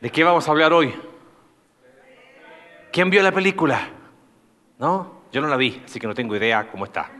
¿De 0.00 0.10
qué 0.10 0.24
vamos 0.24 0.48
a 0.48 0.50
hablar 0.50 0.72
hoy? 0.72 0.94
¿Quién 2.90 3.10
vio 3.10 3.22
la 3.22 3.32
película? 3.32 3.88
¿No? 4.78 5.20
Yo 5.30 5.42
no 5.42 5.48
la 5.48 5.56
vi, 5.56 5.82
así 5.84 6.00
que 6.00 6.06
no 6.06 6.14
tengo 6.14 6.34
idea 6.34 6.68
cómo 6.70 6.86
está. 6.86 7.10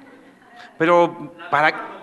Pero 0.78 1.34
para... 1.50 1.98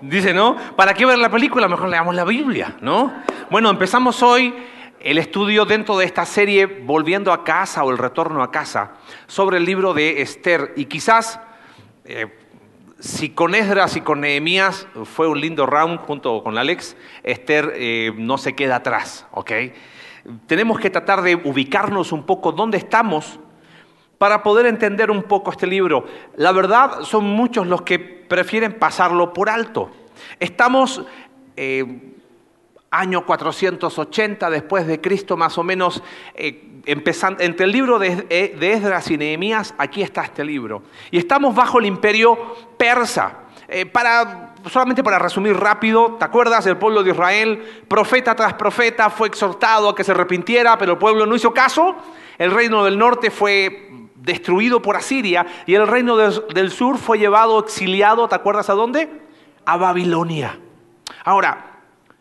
Dice, 0.00 0.32
¿no? 0.32 0.56
¿Para 0.74 0.94
qué 0.94 1.06
ver 1.06 1.18
la 1.18 1.30
película? 1.30 1.68
Mejor 1.68 1.88
leamos 1.88 2.14
la 2.14 2.24
Biblia, 2.24 2.76
¿no? 2.80 3.12
Bueno, 3.50 3.70
empezamos 3.70 4.22
hoy 4.22 4.54
el 4.98 5.18
estudio 5.18 5.64
dentro 5.64 5.96
de 5.98 6.06
esta 6.06 6.24
serie 6.24 6.66
Volviendo 6.66 7.32
a 7.32 7.44
casa 7.44 7.84
o 7.84 7.90
el 7.90 7.98
retorno 7.98 8.42
a 8.42 8.50
casa 8.50 8.94
sobre 9.26 9.58
el 9.58 9.64
libro 9.64 9.92
de 9.92 10.22
Esther. 10.22 10.72
Y 10.76 10.86
quizás, 10.86 11.40
eh, 12.06 12.26
si 12.98 13.30
con 13.30 13.54
Esdras 13.54 13.96
y 13.96 14.00
con 14.00 14.22
Nehemías 14.22 14.88
fue 15.04 15.28
un 15.28 15.40
lindo 15.40 15.66
round 15.66 16.00
junto 16.00 16.42
con 16.42 16.56
Alex, 16.56 16.96
Esther 17.22 17.74
eh, 17.76 18.12
no 18.16 18.38
se 18.38 18.54
queda 18.54 18.76
atrás, 18.76 19.26
¿ok? 19.32 19.52
Tenemos 20.46 20.78
que 20.78 20.90
tratar 20.90 21.22
de 21.22 21.34
ubicarnos 21.34 22.12
un 22.12 22.24
poco 22.24 22.52
dónde 22.52 22.78
estamos 22.78 23.40
para 24.18 24.44
poder 24.44 24.66
entender 24.66 25.10
un 25.10 25.24
poco 25.24 25.50
este 25.50 25.66
libro. 25.66 26.06
La 26.36 26.52
verdad, 26.52 27.02
son 27.02 27.24
muchos 27.24 27.66
los 27.66 27.82
que 27.82 27.98
prefieren 27.98 28.78
pasarlo 28.78 29.32
por 29.32 29.50
alto. 29.50 29.90
Estamos 30.38 31.02
eh, 31.56 32.14
año 32.90 33.26
480 33.26 34.48
después 34.48 34.86
de 34.86 35.00
Cristo, 35.00 35.36
más 35.36 35.58
o 35.58 35.64
menos, 35.64 36.04
eh, 36.34 36.82
empezando, 36.86 37.42
entre 37.42 37.66
el 37.66 37.72
libro 37.72 37.98
de, 37.98 38.24
eh, 38.30 38.56
de, 38.58 38.72
Esdras 38.72 39.10
y 39.10 39.18
Nehemías, 39.18 39.74
aquí 39.76 40.02
está 40.02 40.22
este 40.22 40.44
libro. 40.44 40.84
Y 41.10 41.18
estamos 41.18 41.52
bajo 41.52 41.80
el 41.80 41.86
imperio 41.86 42.38
persa. 42.76 43.38
para, 43.90 44.51
solamente 44.68 45.02
para 45.02 45.18
resumir 45.18 45.56
rápido, 45.56 46.16
¿te 46.18 46.24
acuerdas? 46.24 46.66
El 46.66 46.76
pueblo 46.76 47.02
de 47.02 47.10
Israel, 47.10 47.84
profeta 47.88 48.34
tras 48.34 48.54
profeta, 48.54 49.10
fue 49.10 49.28
exhortado 49.28 49.90
a 49.90 49.94
que 49.94 50.04
se 50.04 50.12
arrepintiera, 50.12 50.78
pero 50.78 50.92
el 50.92 50.98
pueblo 50.98 51.26
no 51.26 51.34
hizo 51.34 51.52
caso. 51.52 51.96
El 52.38 52.50
reino 52.50 52.84
del 52.84 52.98
norte 52.98 53.30
fue 53.30 53.90
destruido 54.14 54.80
por 54.80 54.96
Asiria 54.96 55.46
y 55.66 55.74
el 55.74 55.86
reino 55.86 56.16
del 56.16 56.70
sur 56.70 56.98
fue 56.98 57.18
llevado 57.18 57.58
exiliado, 57.58 58.28
¿te 58.28 58.34
acuerdas 58.34 58.70
a 58.70 58.74
dónde? 58.74 59.08
A 59.64 59.76
Babilonia. 59.76 60.58
Ahora, 61.24 61.72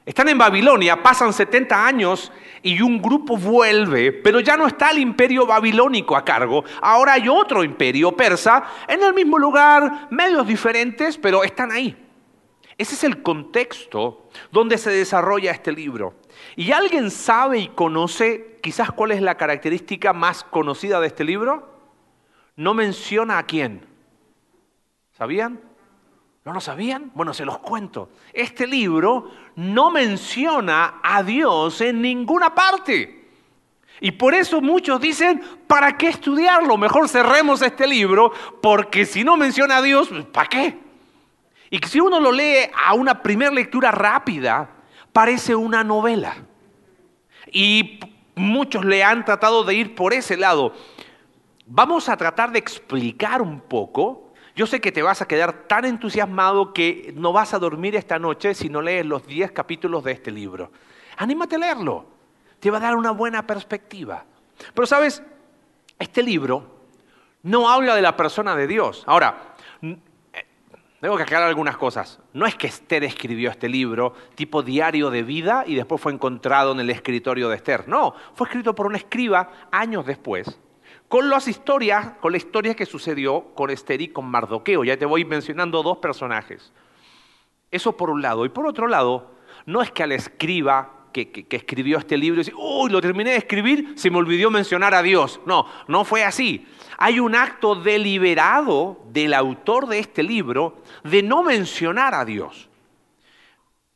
están 0.05 0.29
en 0.29 0.37
Babilonia, 0.37 1.01
pasan 1.01 1.31
70 1.31 1.85
años 1.85 2.31
y 2.63 2.81
un 2.81 3.01
grupo 3.01 3.37
vuelve, 3.37 4.11
pero 4.11 4.39
ya 4.39 4.57
no 4.57 4.67
está 4.67 4.89
el 4.91 4.97
imperio 4.97 5.45
babilónico 5.45 6.15
a 6.15 6.25
cargo, 6.25 6.63
ahora 6.81 7.13
hay 7.13 7.29
otro 7.29 7.63
imperio 7.63 8.11
persa 8.11 8.63
en 8.87 9.03
el 9.03 9.13
mismo 9.13 9.37
lugar, 9.37 10.07
medios 10.09 10.45
diferentes, 10.45 11.17
pero 11.17 11.43
están 11.43 11.71
ahí. 11.71 11.95
Ese 12.81 12.95
es 12.95 13.03
el 13.03 13.21
contexto 13.21 14.29
donde 14.51 14.77
se 14.77 14.89
desarrolla 14.89 15.51
este 15.51 15.71
libro. 15.71 16.15
¿Y 16.55 16.71
alguien 16.71 17.11
sabe 17.11 17.59
y 17.59 17.67
conoce 17.69 18.59
quizás 18.61 18.91
cuál 18.91 19.11
es 19.11 19.21
la 19.21 19.35
característica 19.35 20.13
más 20.13 20.43
conocida 20.43 20.99
de 20.99 21.07
este 21.07 21.23
libro? 21.23 21.71
no 22.55 22.73
menciona 22.73 23.39
a 23.39 23.43
quién. 23.43 23.85
¿Sabían? 25.17 25.59
¿No 26.45 26.53
lo 26.53 26.61
sabían? 26.61 27.11
Bueno, 27.13 27.33
se 27.33 27.45
los 27.45 27.59
cuento. 27.59 28.09
Este 28.33 28.65
libro 28.67 29.31
no 29.55 29.91
menciona 29.91 30.99
a 31.03 31.23
Dios 31.23 31.81
en 31.81 32.01
ninguna 32.01 32.53
parte. 32.53 33.29
Y 33.99 34.11
por 34.11 34.33
eso 34.33 34.61
muchos 34.61 34.99
dicen, 34.99 35.41
¿para 35.67 35.97
qué 35.97 36.09
estudiarlo? 36.09 36.77
Mejor 36.77 37.07
cerremos 37.07 37.61
este 37.61 37.85
libro, 37.85 38.31
porque 38.61 39.05
si 39.05 39.23
no 39.23 39.37
menciona 39.37 39.77
a 39.77 39.81
Dios, 39.81 40.09
¿para 40.31 40.49
qué? 40.49 40.90
Y 41.71 41.79
si 41.87 42.01
uno 42.01 42.19
lo 42.19 42.33
lee 42.33 42.69
a 42.85 42.93
una 42.93 43.23
primera 43.23 43.49
lectura 43.49 43.91
rápida, 43.91 44.69
parece 45.13 45.55
una 45.55 45.85
novela. 45.85 46.35
Y 47.49 48.01
muchos 48.35 48.83
le 48.83 49.05
han 49.05 49.23
tratado 49.23 49.63
de 49.63 49.73
ir 49.73 49.95
por 49.95 50.13
ese 50.13 50.35
lado. 50.35 50.73
Vamos 51.65 52.09
a 52.09 52.17
tratar 52.17 52.51
de 52.51 52.59
explicar 52.59 53.41
un 53.41 53.61
poco. 53.61 54.33
Yo 54.53 54.67
sé 54.67 54.81
que 54.81 54.91
te 54.91 55.01
vas 55.01 55.21
a 55.21 55.27
quedar 55.29 55.65
tan 55.69 55.85
entusiasmado 55.85 56.73
que 56.73 57.13
no 57.15 57.31
vas 57.31 57.53
a 57.53 57.59
dormir 57.59 57.95
esta 57.95 58.19
noche 58.19 58.53
si 58.53 58.67
no 58.67 58.81
lees 58.81 59.05
los 59.05 59.25
10 59.25 59.53
capítulos 59.53 60.03
de 60.03 60.11
este 60.11 60.29
libro. 60.29 60.73
Anímate 61.15 61.55
a 61.55 61.59
leerlo. 61.59 62.05
Te 62.59 62.69
va 62.69 62.79
a 62.79 62.81
dar 62.81 62.97
una 62.97 63.11
buena 63.11 63.47
perspectiva. 63.47 64.25
Pero 64.73 64.85
sabes, 64.85 65.23
este 65.97 66.21
libro 66.21 66.81
no 67.43 67.69
habla 67.69 67.95
de 67.95 68.01
la 68.01 68.17
persona 68.17 68.57
de 68.57 68.67
Dios. 68.67 69.03
Ahora, 69.07 69.50
tengo 71.01 71.17
que 71.17 71.23
aclarar 71.23 71.49
algunas 71.49 71.77
cosas. 71.77 72.19
No 72.31 72.45
es 72.45 72.55
que 72.55 72.67
Esther 72.67 73.03
escribió 73.03 73.49
este 73.49 73.67
libro 73.67 74.13
tipo 74.35 74.61
diario 74.61 75.09
de 75.09 75.23
vida 75.23 75.63
y 75.65 75.75
después 75.75 75.99
fue 75.99 76.13
encontrado 76.13 76.71
en 76.71 76.79
el 76.79 76.89
escritorio 76.89 77.49
de 77.49 77.55
Esther. 77.57 77.87
No, 77.87 78.13
fue 78.35 78.47
escrito 78.47 78.75
por 78.75 78.85
un 78.85 78.95
escriba 78.95 79.51
años 79.71 80.05
después 80.05 80.59
con 81.11 81.29
las 81.29 81.49
historias, 81.49 82.13
con 82.21 82.31
la 82.31 82.37
historia 82.37 82.73
que 82.73 82.85
sucedió 82.85 83.53
con 83.53 83.69
Esther 83.69 83.99
y 84.01 84.07
con 84.07 84.27
Mardoqueo. 84.27 84.85
Ya 84.85 84.95
te 84.95 85.05
voy 85.05 85.25
mencionando 85.25 85.83
dos 85.83 85.97
personajes. 85.97 86.71
Eso 87.69 87.97
por 87.97 88.09
un 88.09 88.21
lado. 88.21 88.45
Y 88.45 88.49
por 88.49 88.65
otro 88.65 88.87
lado, 88.87 89.31
no 89.65 89.81
es 89.81 89.91
que 89.91 90.03
al 90.03 90.13
escriba 90.13 91.00
que, 91.11 91.45
escribió 91.49 91.97
este 91.97 92.17
libro 92.17 92.39
dice, 92.39 92.53
uy, 92.57 92.89
lo 92.89 93.01
terminé 93.01 93.31
de 93.31 93.37
escribir, 93.37 93.93
se 93.95 94.09
me 94.09 94.17
olvidó 94.17 94.49
mencionar 94.49 94.93
a 94.93 95.01
Dios. 95.01 95.39
No, 95.45 95.65
no 95.87 96.05
fue 96.05 96.23
así. 96.23 96.65
Hay 96.97 97.19
un 97.19 97.35
acto 97.35 97.75
deliberado 97.75 99.01
del 99.11 99.33
autor 99.33 99.87
de 99.87 99.99
este 99.99 100.23
libro 100.23 100.81
de 101.03 101.23
no 101.23 101.43
mencionar 101.43 102.13
a 102.13 102.25
Dios. 102.25 102.69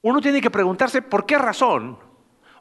Uno 0.01 0.21
tiene 0.21 0.41
que 0.41 0.51
preguntarse 0.51 1.01
por 1.01 1.25
qué 1.25 1.37
razón 1.37 1.97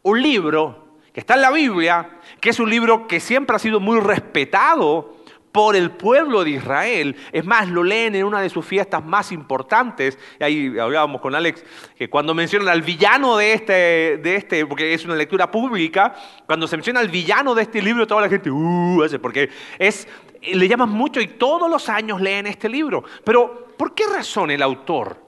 un 0.03 0.23
libro 0.23 0.99
que 1.13 1.21
está 1.21 1.35
en 1.35 1.43
la 1.43 1.51
Biblia, 1.51 2.19
que 2.41 2.51
es 2.51 2.59
un 2.59 2.69
libro 2.69 3.07
que 3.07 3.21
siempre 3.21 3.55
ha 3.55 3.59
sido 3.59 3.81
muy 3.81 4.01
respetado 4.01 5.14
por 5.55 5.77
el 5.77 5.93
pueblo 5.93 6.43
de 6.43 6.51
Israel. 6.51 7.15
Es 7.31 7.45
más, 7.45 7.69
lo 7.69 7.85
leen 7.85 8.17
en 8.17 8.25
una 8.25 8.41
de 8.41 8.51
sus 8.51 8.67
fiestas 8.67 9.05
más 9.05 9.31
importantes. 9.31 10.19
Y 10.41 10.43
ahí 10.43 10.79
hablábamos 10.81 11.21
con 11.21 11.33
Alex, 11.33 11.65
que 11.97 12.11
cuando 12.11 12.35
mencionan 12.35 12.67
al 12.71 12.83
villano 12.83 13.37
de 13.37 13.53
este, 13.53 13.73
de 14.21 14.35
este, 14.35 14.67
porque 14.67 14.93
es 14.93 15.05
una 15.05 15.15
lectura 15.15 15.49
pública, 15.49 16.13
cuando 16.45 16.67
se 16.67 16.77
menciona 16.77 16.99
al 16.99 17.09
villano 17.09 17.55
de 17.55 17.63
este 17.63 17.81
libro, 17.81 18.05
toda 18.05 18.23
la 18.23 18.29
gente, 18.29 18.51
uh, 18.51 19.05
hace, 19.05 19.21
porque 19.21 19.49
es, 19.79 20.09
le 20.43 20.67
llaman 20.67 20.89
mucho 20.89 21.21
y 21.21 21.29
todos 21.29 21.71
los 21.71 21.89
años 21.89 22.21
leen 22.21 22.49
este 22.49 22.69
libro. 22.69 23.05
Pero, 23.23 23.69
¿por 23.79 23.95
qué 23.95 24.07
razón 24.13 24.51
el 24.51 24.61
autor 24.61 25.25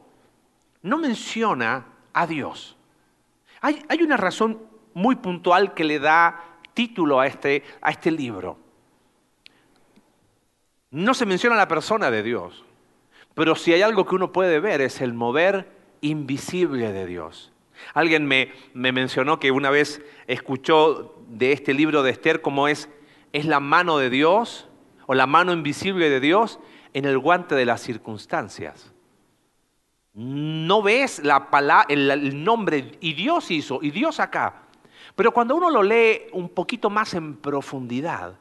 no 0.82 0.98
menciona 0.98 1.86
a 2.12 2.26
Dios? 2.26 2.76
Hay, 3.60 3.81
hay 3.88 4.03
una 4.03 4.16
razón 4.16 4.59
muy 4.92 5.15
puntual 5.15 5.72
que 5.72 5.84
le 5.84 6.00
da 6.00 6.59
título 6.75 7.20
a 7.20 7.28
este, 7.28 7.62
a 7.81 7.92
este 7.92 8.10
libro. 8.10 8.66
No 10.97 11.12
se 11.12 11.27
menciona 11.27 11.57
la 11.57 11.69
persona 11.69 12.11
de 12.11 12.23
Dios, 12.23 12.65
pero 13.34 13.55
si 13.55 13.71
hay 13.71 13.83
algo 13.83 14.07
que 14.07 14.15
uno 14.15 14.33
puede 14.33 14.61
ver 14.61 14.81
es 14.81 15.03
el 15.03 15.12
mover 15.12 15.71
invisible 16.01 16.91
de 16.91 17.05
Dios. 17.05 17.53
Alguien 17.93 18.25
me, 18.25 18.51
me 18.73 18.93
mencionó 18.93 19.39
que 19.39 19.51
una 19.51 19.69
vez 19.69 20.01
escuchó 20.27 21.15
de 21.29 21.53
este 21.53 21.75
libro 21.75 22.03
de 22.03 22.12
Esther 22.12 22.41
como 22.41 22.67
es, 22.67 22.89
es 23.34 23.45
la 23.45 23.61
mano 23.61 23.99
de 23.99 24.09
Dios 24.09 24.69
o 25.05 25.12
la 25.12 25.27
mano 25.27 25.53
invisible 25.53 26.09
de 26.09 26.19
Dios 26.19 26.61
en 26.95 27.05
el 27.05 27.19
guante 27.19 27.55
de 27.55 27.67
las 27.67 27.83
circunstancias. 27.83 28.95
No 30.15 30.81
ves 30.81 31.23
la 31.23 31.51
palabra, 31.51 31.84
el 31.91 32.43
nombre, 32.43 32.93
y 33.01 33.13
Dios 33.13 33.51
hizo, 33.51 33.81
y 33.83 33.91
Dios 33.91 34.19
acá. 34.19 34.63
Pero 35.15 35.31
cuando 35.33 35.57
uno 35.57 35.69
lo 35.69 35.83
lee 35.83 36.23
un 36.33 36.49
poquito 36.49 36.89
más 36.89 37.13
en 37.13 37.37
profundidad, 37.37 38.39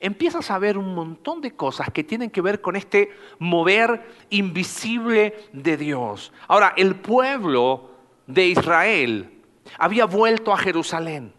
empiezas 0.00 0.50
a 0.50 0.58
ver 0.58 0.78
un 0.78 0.94
montón 0.94 1.40
de 1.40 1.52
cosas 1.52 1.90
que 1.90 2.04
tienen 2.04 2.30
que 2.30 2.40
ver 2.40 2.60
con 2.60 2.76
este 2.76 3.10
mover 3.38 4.08
invisible 4.30 5.34
de 5.52 5.76
Dios. 5.76 6.32
Ahora, 6.48 6.74
el 6.76 6.96
pueblo 6.96 7.90
de 8.26 8.48
Israel 8.48 9.42
había 9.78 10.04
vuelto 10.06 10.52
a 10.52 10.58
Jerusalén. 10.58 11.32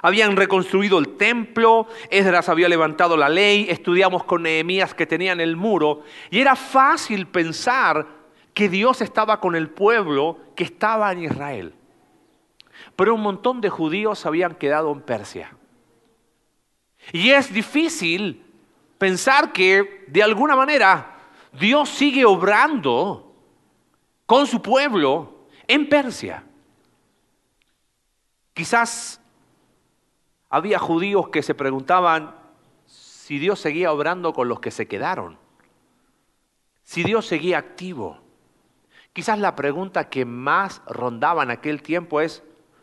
Habían 0.00 0.36
reconstruido 0.36 0.98
el 0.98 1.16
templo, 1.16 1.86
Esdras 2.10 2.48
había 2.48 2.68
levantado 2.68 3.16
la 3.16 3.28
ley, 3.28 3.66
estudiamos 3.68 4.24
con 4.24 4.42
Nehemías 4.42 4.94
que 4.94 5.06
tenían 5.06 5.40
el 5.40 5.56
muro, 5.56 6.02
y 6.30 6.40
era 6.40 6.56
fácil 6.56 7.26
pensar 7.26 8.06
que 8.54 8.68
Dios 8.68 9.00
estaba 9.00 9.38
con 9.38 9.54
el 9.54 9.68
pueblo 9.70 10.38
que 10.56 10.64
estaba 10.64 11.12
en 11.12 11.24
Israel 11.24 11.74
pero 12.96 13.14
un 13.14 13.22
montón 13.22 13.60
de 13.60 13.70
judíos 13.70 14.26
habían 14.26 14.54
quedado 14.54 14.92
en 14.92 15.00
Persia. 15.00 15.56
Y 17.10 17.30
es 17.30 17.52
difícil 17.52 18.44
pensar 18.98 19.52
que 19.52 20.04
de 20.06 20.22
alguna 20.22 20.54
manera 20.54 21.18
Dios 21.52 21.88
sigue 21.88 22.24
obrando 22.24 23.34
con 24.26 24.46
su 24.46 24.62
pueblo 24.62 25.46
en 25.66 25.88
Persia. 25.88 26.44
Quizás 28.54 29.20
había 30.48 30.78
judíos 30.78 31.30
que 31.30 31.42
se 31.42 31.54
preguntaban 31.54 32.36
si 32.86 33.38
Dios 33.38 33.58
seguía 33.58 33.92
obrando 33.92 34.32
con 34.32 34.48
los 34.48 34.60
que 34.60 34.70
se 34.70 34.86
quedaron, 34.86 35.38
si 36.82 37.02
Dios 37.02 37.26
seguía 37.26 37.58
activo. 37.58 38.20
Quizás 39.12 39.38
la 39.38 39.56
pregunta 39.56 40.08
que 40.08 40.24
más 40.24 40.82
rondaba 40.86 41.42
en 41.42 41.50
aquel 41.50 41.82
tiempo 41.82 42.20
es, 42.20 42.42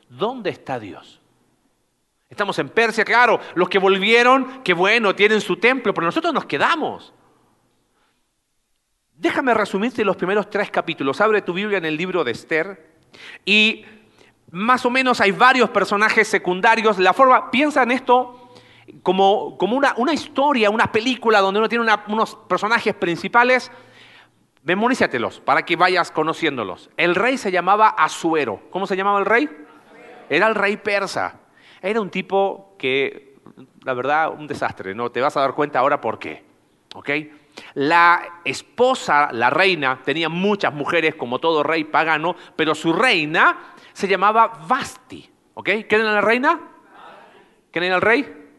¿dónde 0.10 0.50
está 0.50 0.80
Dios? 0.80 1.22
Estamos 2.30 2.60
en 2.60 2.70
Persia, 2.70 3.04
claro, 3.04 3.40
los 3.56 3.70
que 3.70 3.80
volvieron, 3.80 4.62
qué 4.64 4.74
bueno, 4.74 5.16
tienen 5.16 5.42
su 5.42 5.58
templo, 5.58 5.96
pero 5.96 6.06
nosotros 6.06 6.31
nos 6.31 6.46
quedamos. 6.46 7.12
Déjame 9.16 9.54
resumirte 9.56 10.06
los 10.06 10.16
primeros 10.16 10.48
tres 10.50 10.70
capítulos. 10.70 11.20
Abre 11.22 11.42
tu 11.42 11.54
Biblia 11.54 11.80
en 11.80 11.86
el 11.86 11.98
libro 11.98 12.24
de 12.24 12.31
Esther 12.31 12.88
y 13.44 13.84
más 14.52 14.86
o 14.86 14.92
menos 14.92 15.20
hay 15.22 15.31
varios 15.31 15.72
personajes 15.72 16.28
secundarios. 16.28 17.00
La 17.00 17.14
forma, 17.14 17.50
piensa 17.50 17.81
en 17.81 17.92
esto 17.92 18.54
como, 19.02 19.58
como 19.58 19.75
una, 19.75 19.96
una, 19.98 20.14
historia, 20.14 20.70
una 20.70 20.92
película 20.92 21.40
donde 21.42 21.60
uno 21.60 21.68
tiene 21.68 21.86
unos 22.08 22.36
personajes 22.48 22.94
principales. 22.94 23.72
Memorízatelos 24.64 25.40
para 25.40 25.64
que 25.64 25.75
vayas 25.75 26.12
conociéndolos. 26.12 26.92
El 26.96 27.16
rey 27.16 27.40
se 27.40 27.52
llamaba 27.52 27.90
Asuero. 27.90 28.62
¿Cómo 28.70 28.86
se 28.86 28.96
llamaba 28.96 29.20
el 29.20 29.25
rey? 29.25 29.50
Era 30.30 30.48
el 30.48 30.54
rey 30.54 30.78
persa. 30.78 31.40
Era 31.81 32.02
un 32.02 32.10
tipo 32.10 32.76
que, 32.78 33.36
la 33.84 33.94
verdad, 33.94 34.34
un 34.34 34.48
desastre. 34.48 34.94
No 34.94 35.12
te 35.12 35.22
vas 35.22 35.36
a 35.38 35.42
dar 35.42 35.54
cuenta 35.54 35.80
ahora 35.80 36.02
por 36.02 36.20
qué. 36.20 36.44
¿Ok? 36.96 37.10
La 37.76 38.42
esposa, 38.46 39.30
la 39.31 39.50
reina, 39.50 40.02
tenía 40.04 40.30
muchas 40.30 40.74
mujeres 40.74 41.16
como 41.16 41.40
todo 41.40 41.64
rey 41.64 41.84
pagano, 41.84 42.36
pero 42.56 42.74
su 42.76 42.94
reina 42.94 43.74
se 43.94 44.08
llamaba 44.08 44.60
Vasti. 44.68 45.30
¿Ok? 45.54 45.70
¿Quién 45.88 46.02
era 46.02 46.14
la 46.14 46.22
reina? 46.22 46.60
¿Quién 47.72 47.84
era 47.84 47.96
el 47.96 48.02
rey? 48.02 48.50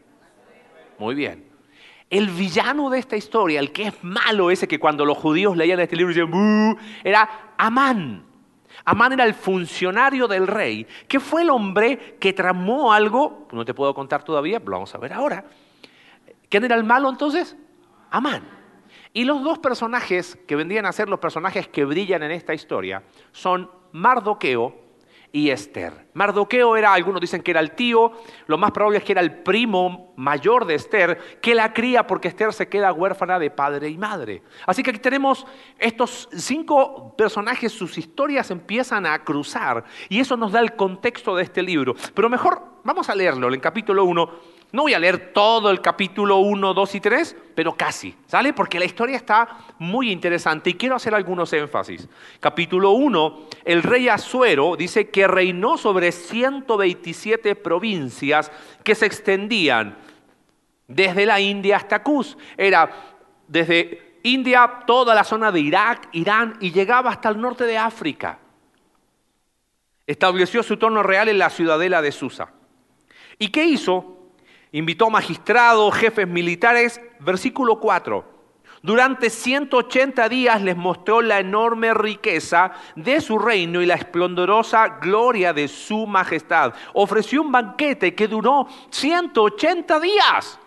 Muy 0.99 1.15
bien. 1.15 1.49
El 2.09 2.29
villano 2.29 2.89
de 2.89 2.99
esta 2.99 3.15
historia, 3.15 3.59
el 3.59 3.71
que 3.71 3.87
es 3.87 4.03
malo 4.03 4.51
ese 4.51 4.67
que 4.67 4.79
cuando 4.79 5.05
los 5.05 5.17
judíos 5.17 5.55
leían 5.55 5.79
este 5.79 5.95
libro 5.95 6.13
decían, 6.13 6.77
era 7.03 7.53
Amán. 7.57 8.30
Amán 8.85 9.13
era 9.13 9.25
el 9.25 9.33
funcionario 9.33 10.27
del 10.27 10.47
rey, 10.47 10.87
que 11.07 11.19
fue 11.19 11.43
el 11.43 11.49
hombre 11.49 12.17
que 12.19 12.33
tramó 12.33 12.91
algo, 12.93 13.47
no 13.51 13.65
te 13.65 13.73
puedo 13.73 13.93
contar 13.93 14.23
todavía, 14.23 14.59
lo 14.59 14.71
vamos 14.71 14.93
a 14.95 14.97
ver 14.97 15.13
ahora. 15.13 15.45
¿Quién 16.49 16.65
era 16.65 16.75
el 16.75 16.83
malo 16.83 17.09
entonces? 17.09 17.55
Amán. 18.09 18.43
Y 19.13 19.25
los 19.25 19.43
dos 19.43 19.59
personajes 19.59 20.37
que 20.47 20.55
vendrían 20.55 20.85
a 20.85 20.91
ser 20.91 21.09
los 21.09 21.19
personajes 21.19 21.67
que 21.67 21.85
brillan 21.85 22.23
en 22.23 22.31
esta 22.31 22.53
historia 22.53 23.03
son 23.31 23.69
Mardoqueo 23.91 24.90
y 25.31 25.49
Esther. 25.49 26.07
Mardoqueo 26.13 26.75
era, 26.75 26.93
algunos 26.93 27.21
dicen 27.21 27.41
que 27.41 27.51
era 27.51 27.61
el 27.61 27.71
tío, 27.71 28.11
lo 28.47 28.57
más 28.57 28.71
probable 28.71 28.97
es 28.97 29.03
que 29.03 29.13
era 29.13 29.21
el 29.21 29.41
primo 29.43 30.13
mayor 30.17 30.65
de 30.65 30.75
Esther, 30.75 31.39
que 31.41 31.55
la 31.55 31.73
cría 31.73 32.05
porque 32.05 32.27
Esther 32.27 32.51
se 32.53 32.67
queda 32.67 32.91
huérfana 32.91 33.39
de 33.39 33.49
padre 33.49 33.89
y 33.89 33.97
madre. 33.97 34.43
Así 34.65 34.83
que 34.83 34.89
aquí 34.89 34.99
tenemos 34.99 35.45
estos 35.79 36.27
cinco 36.33 37.15
personajes, 37.15 37.71
sus 37.71 37.97
historias 37.97 38.51
empiezan 38.51 39.05
a 39.05 39.23
cruzar 39.23 39.85
y 40.09 40.19
eso 40.19 40.35
nos 40.35 40.51
da 40.51 40.59
el 40.59 40.75
contexto 40.75 41.35
de 41.35 41.43
este 41.43 41.61
libro. 41.61 41.95
Pero 42.13 42.29
mejor 42.29 42.61
vamos 42.83 43.09
a 43.09 43.15
leerlo 43.15 43.53
en 43.53 43.59
capítulo 43.59 44.03
1 44.03 44.60
no 44.71 44.83
voy 44.83 44.93
a 44.93 44.99
leer 44.99 45.33
todo 45.33 45.69
el 45.69 45.81
capítulo 45.81 46.37
1, 46.37 46.73
2 46.73 46.95
y 46.95 47.01
3, 47.01 47.35
pero 47.55 47.73
casi, 47.73 48.15
¿sale? 48.25 48.53
Porque 48.53 48.79
la 48.79 48.85
historia 48.85 49.17
está 49.17 49.47
muy 49.79 50.11
interesante 50.11 50.69
y 50.69 50.75
quiero 50.75 50.95
hacer 50.95 51.13
algunos 51.13 51.51
énfasis. 51.51 52.07
Capítulo 52.39 52.91
1, 52.91 53.47
el 53.65 53.83
rey 53.83 54.07
Asuero 54.07 54.77
dice 54.77 55.09
que 55.09 55.27
reinó 55.27 55.77
sobre 55.77 56.13
127 56.13 57.55
provincias 57.55 58.49
que 58.83 58.95
se 58.95 59.07
extendían 59.07 59.97
desde 60.87 61.25
la 61.25 61.41
India 61.41 61.75
hasta 61.75 62.01
Cus. 62.01 62.37
Era 62.55 62.89
desde 63.49 64.19
India 64.23 64.83
toda 64.87 65.13
la 65.13 65.25
zona 65.25 65.51
de 65.51 65.59
Irak, 65.59 66.07
Irán 66.13 66.55
y 66.61 66.71
llegaba 66.71 67.09
hasta 67.09 67.27
el 67.27 67.41
norte 67.41 67.65
de 67.65 67.77
África. 67.77 68.39
Estableció 70.07 70.63
su 70.63 70.77
trono 70.77 71.03
real 71.03 71.27
en 71.27 71.39
la 71.39 71.49
ciudadela 71.49 72.01
de 72.01 72.13
Susa. 72.13 72.53
¿Y 73.37 73.49
qué 73.49 73.65
hizo? 73.65 74.20
Invitó 74.71 75.09
magistrados, 75.09 75.93
jefes 75.95 76.27
militares. 76.27 77.01
Versículo 77.19 77.79
4. 77.79 78.31
Durante 78.83 79.29
180 79.29 80.27
días 80.27 80.61
les 80.61 80.75
mostró 80.75 81.21
la 81.21 81.39
enorme 81.39 81.93
riqueza 81.93 82.71
de 82.95 83.21
su 83.21 83.37
reino 83.37 83.81
y 83.81 83.85
la 83.85 83.93
esplendorosa 83.93 84.99
gloria 84.99 85.53
de 85.53 85.67
su 85.67 86.07
majestad. 86.07 86.73
Ofreció 86.93 87.43
un 87.43 87.51
banquete 87.51 88.15
que 88.15 88.27
duró 88.27 88.67
180 88.89 89.99
días. 89.99 90.59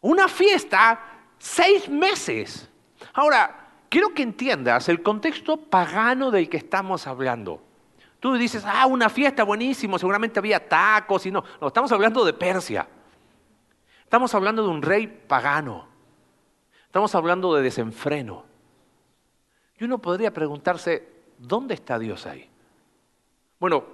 Una 0.00 0.28
fiesta, 0.28 0.98
seis 1.38 1.90
meses. 1.90 2.70
Ahora, 3.12 3.68
quiero 3.90 4.14
que 4.14 4.22
entiendas 4.22 4.88
el 4.88 5.02
contexto 5.02 5.58
pagano 5.58 6.30
del 6.30 6.48
que 6.48 6.56
estamos 6.56 7.06
hablando. 7.06 7.63
Tú 8.24 8.32
dices, 8.32 8.64
ah, 8.64 8.86
una 8.86 9.10
fiesta 9.10 9.44
buenísimo, 9.44 9.98
seguramente 9.98 10.38
había 10.38 10.66
tacos 10.66 11.26
y 11.26 11.30
no. 11.30 11.44
No, 11.60 11.66
estamos 11.66 11.92
hablando 11.92 12.24
de 12.24 12.32
Persia. 12.32 12.88
Estamos 14.02 14.34
hablando 14.34 14.62
de 14.62 14.70
un 14.70 14.80
rey 14.80 15.06
pagano. 15.06 15.86
Estamos 16.86 17.14
hablando 17.14 17.54
de 17.54 17.60
desenfreno. 17.60 18.46
Y 19.78 19.84
uno 19.84 19.98
podría 19.98 20.32
preguntarse, 20.32 21.06
¿dónde 21.36 21.74
está 21.74 21.98
Dios 21.98 22.24
ahí? 22.24 22.48
Bueno, 23.60 23.84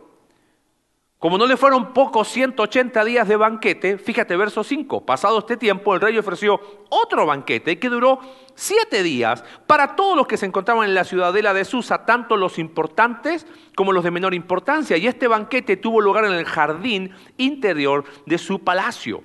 como 1.21 1.37
no 1.37 1.47
le 1.47 1.59
fueron 1.59 1.93
pocos 1.93 2.29
180 2.29 3.05
días 3.05 3.29
de 3.29 3.37
banquete, 3.37 3.99
fíjate 3.99 4.39
verso 4.39 4.65
5, 4.65 5.05
pasado 5.05 5.39
este 5.39 5.59
tiempo 5.59 5.95
el 5.95 6.01
rey 6.01 6.17
ofreció 6.17 6.59
otro 6.89 7.27
banquete 7.27 7.79
que 7.79 7.91
duró 7.91 8.21
siete 8.55 9.03
días 9.03 9.45
para 9.67 9.97
todos 9.97 10.17
los 10.17 10.27
que 10.27 10.39
se 10.39 10.47
encontraban 10.47 10.89
en 10.89 10.95
la 10.95 11.05
ciudadela 11.05 11.53
de 11.53 11.67
Susa, 11.67 12.07
tanto 12.07 12.39
los 12.39 12.59
importantes 12.59 13.47
como 13.77 13.93
los 13.93 14.03
de 14.03 14.11
menor 14.11 14.33
importancia. 14.33 14.97
Y 14.97 15.07
este 15.07 15.29
banquete 15.29 15.77
tuvo 15.77 16.01
lugar 16.01 16.25
en 16.25 16.33
el 16.33 16.47
jardín 16.47 17.15
interior 17.37 18.05
de 18.25 18.39
su 18.39 18.65
palacio. 18.65 19.23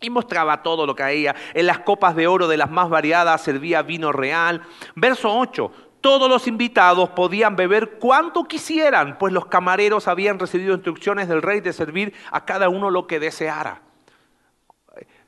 Y 0.00 0.10
mostraba 0.10 0.64
todo 0.64 0.86
lo 0.86 0.96
que 0.96 1.04
había. 1.04 1.36
En 1.54 1.66
las 1.66 1.80
copas 1.80 2.16
de 2.16 2.26
oro 2.26 2.48
de 2.48 2.56
las 2.56 2.70
más 2.70 2.88
variadas 2.88 3.42
servía 3.42 3.82
vino 3.82 4.10
real. 4.10 4.62
Verso 4.96 5.32
8. 5.32 5.72
Todos 6.02 6.28
los 6.28 6.48
invitados 6.48 7.10
podían 7.10 7.54
beber 7.56 7.92
cuanto 7.92 8.44
quisieran, 8.44 9.18
pues 9.18 9.32
los 9.32 9.46
camareros 9.46 10.08
habían 10.08 10.38
recibido 10.38 10.74
instrucciones 10.74 11.28
del 11.28 11.40
rey 11.40 11.60
de 11.60 11.72
servir 11.72 12.12
a 12.32 12.44
cada 12.44 12.68
uno 12.68 12.90
lo 12.90 13.06
que 13.06 13.20
deseara. 13.20 13.80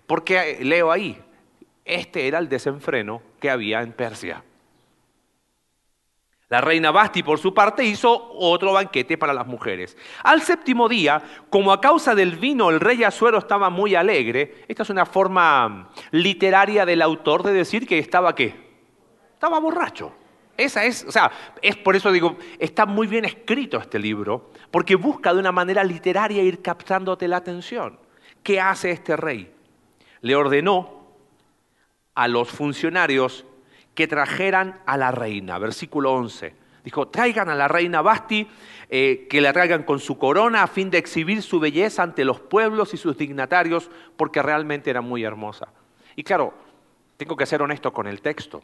Porque 0.06 0.58
leo 0.60 0.90
ahí, 0.90 1.22
este 1.84 2.26
era 2.26 2.38
el 2.38 2.48
desenfreno 2.48 3.22
que 3.40 3.50
había 3.50 3.82
en 3.82 3.92
Persia. 3.92 4.42
La 6.48 6.60
reina 6.60 6.90
Basti, 6.90 7.22
por 7.22 7.38
su 7.38 7.54
parte, 7.54 7.84
hizo 7.84 8.32
otro 8.34 8.72
banquete 8.72 9.16
para 9.16 9.32
las 9.32 9.46
mujeres. 9.46 9.96
Al 10.24 10.42
séptimo 10.42 10.88
día, 10.88 11.22
como 11.50 11.72
a 11.72 11.80
causa 11.80 12.14
del 12.14 12.36
vino 12.36 12.70
el 12.70 12.80
rey 12.80 13.02
Azuero 13.02 13.38
estaba 13.38 13.70
muy 13.70 13.94
alegre, 13.94 14.64
esta 14.68 14.82
es 14.82 14.90
una 14.90 15.06
forma 15.06 15.90
literaria 16.10 16.84
del 16.84 17.00
autor 17.00 17.44
de 17.44 17.52
decir 17.52 17.86
que 17.86 17.98
estaba 17.98 18.34
qué? 18.34 18.54
Estaba 19.34 19.58
borracho. 19.58 20.12
Esa 20.56 20.84
es, 20.84 21.04
o 21.04 21.12
sea, 21.12 21.30
es 21.62 21.76
por 21.76 21.96
eso 21.96 22.12
digo, 22.12 22.36
está 22.58 22.86
muy 22.86 23.06
bien 23.06 23.24
escrito 23.24 23.78
este 23.78 23.98
libro, 23.98 24.50
porque 24.70 24.94
busca 24.94 25.32
de 25.32 25.40
una 25.40 25.52
manera 25.52 25.82
literaria 25.82 26.42
ir 26.42 26.62
captándote 26.62 27.26
la 27.26 27.38
atención. 27.38 27.98
¿Qué 28.42 28.60
hace 28.60 28.90
este 28.90 29.16
rey? 29.16 29.52
Le 30.20 30.36
ordenó 30.36 31.04
a 32.14 32.28
los 32.28 32.50
funcionarios 32.50 33.44
que 33.94 34.06
trajeran 34.06 34.80
a 34.86 34.96
la 34.96 35.10
reina. 35.10 35.58
Versículo 35.58 36.12
11. 36.12 36.54
Dijo, 36.84 37.08
traigan 37.08 37.48
a 37.48 37.54
la 37.54 37.66
reina 37.66 38.02
Basti, 38.02 38.46
eh, 38.90 39.26
que 39.30 39.40
la 39.40 39.52
traigan 39.52 39.84
con 39.84 39.98
su 40.00 40.18
corona 40.18 40.62
a 40.62 40.66
fin 40.66 40.90
de 40.90 40.98
exhibir 40.98 41.42
su 41.42 41.58
belleza 41.58 42.02
ante 42.02 42.24
los 42.24 42.40
pueblos 42.40 42.92
y 42.92 42.98
sus 42.98 43.16
dignatarios, 43.16 43.90
porque 44.16 44.42
realmente 44.42 44.90
era 44.90 45.00
muy 45.00 45.24
hermosa. 45.24 45.68
Y 46.14 46.22
claro, 46.22 46.52
tengo 47.16 47.36
que 47.36 47.46
ser 47.46 47.62
honesto 47.62 47.92
con 47.92 48.06
el 48.06 48.20
texto, 48.20 48.62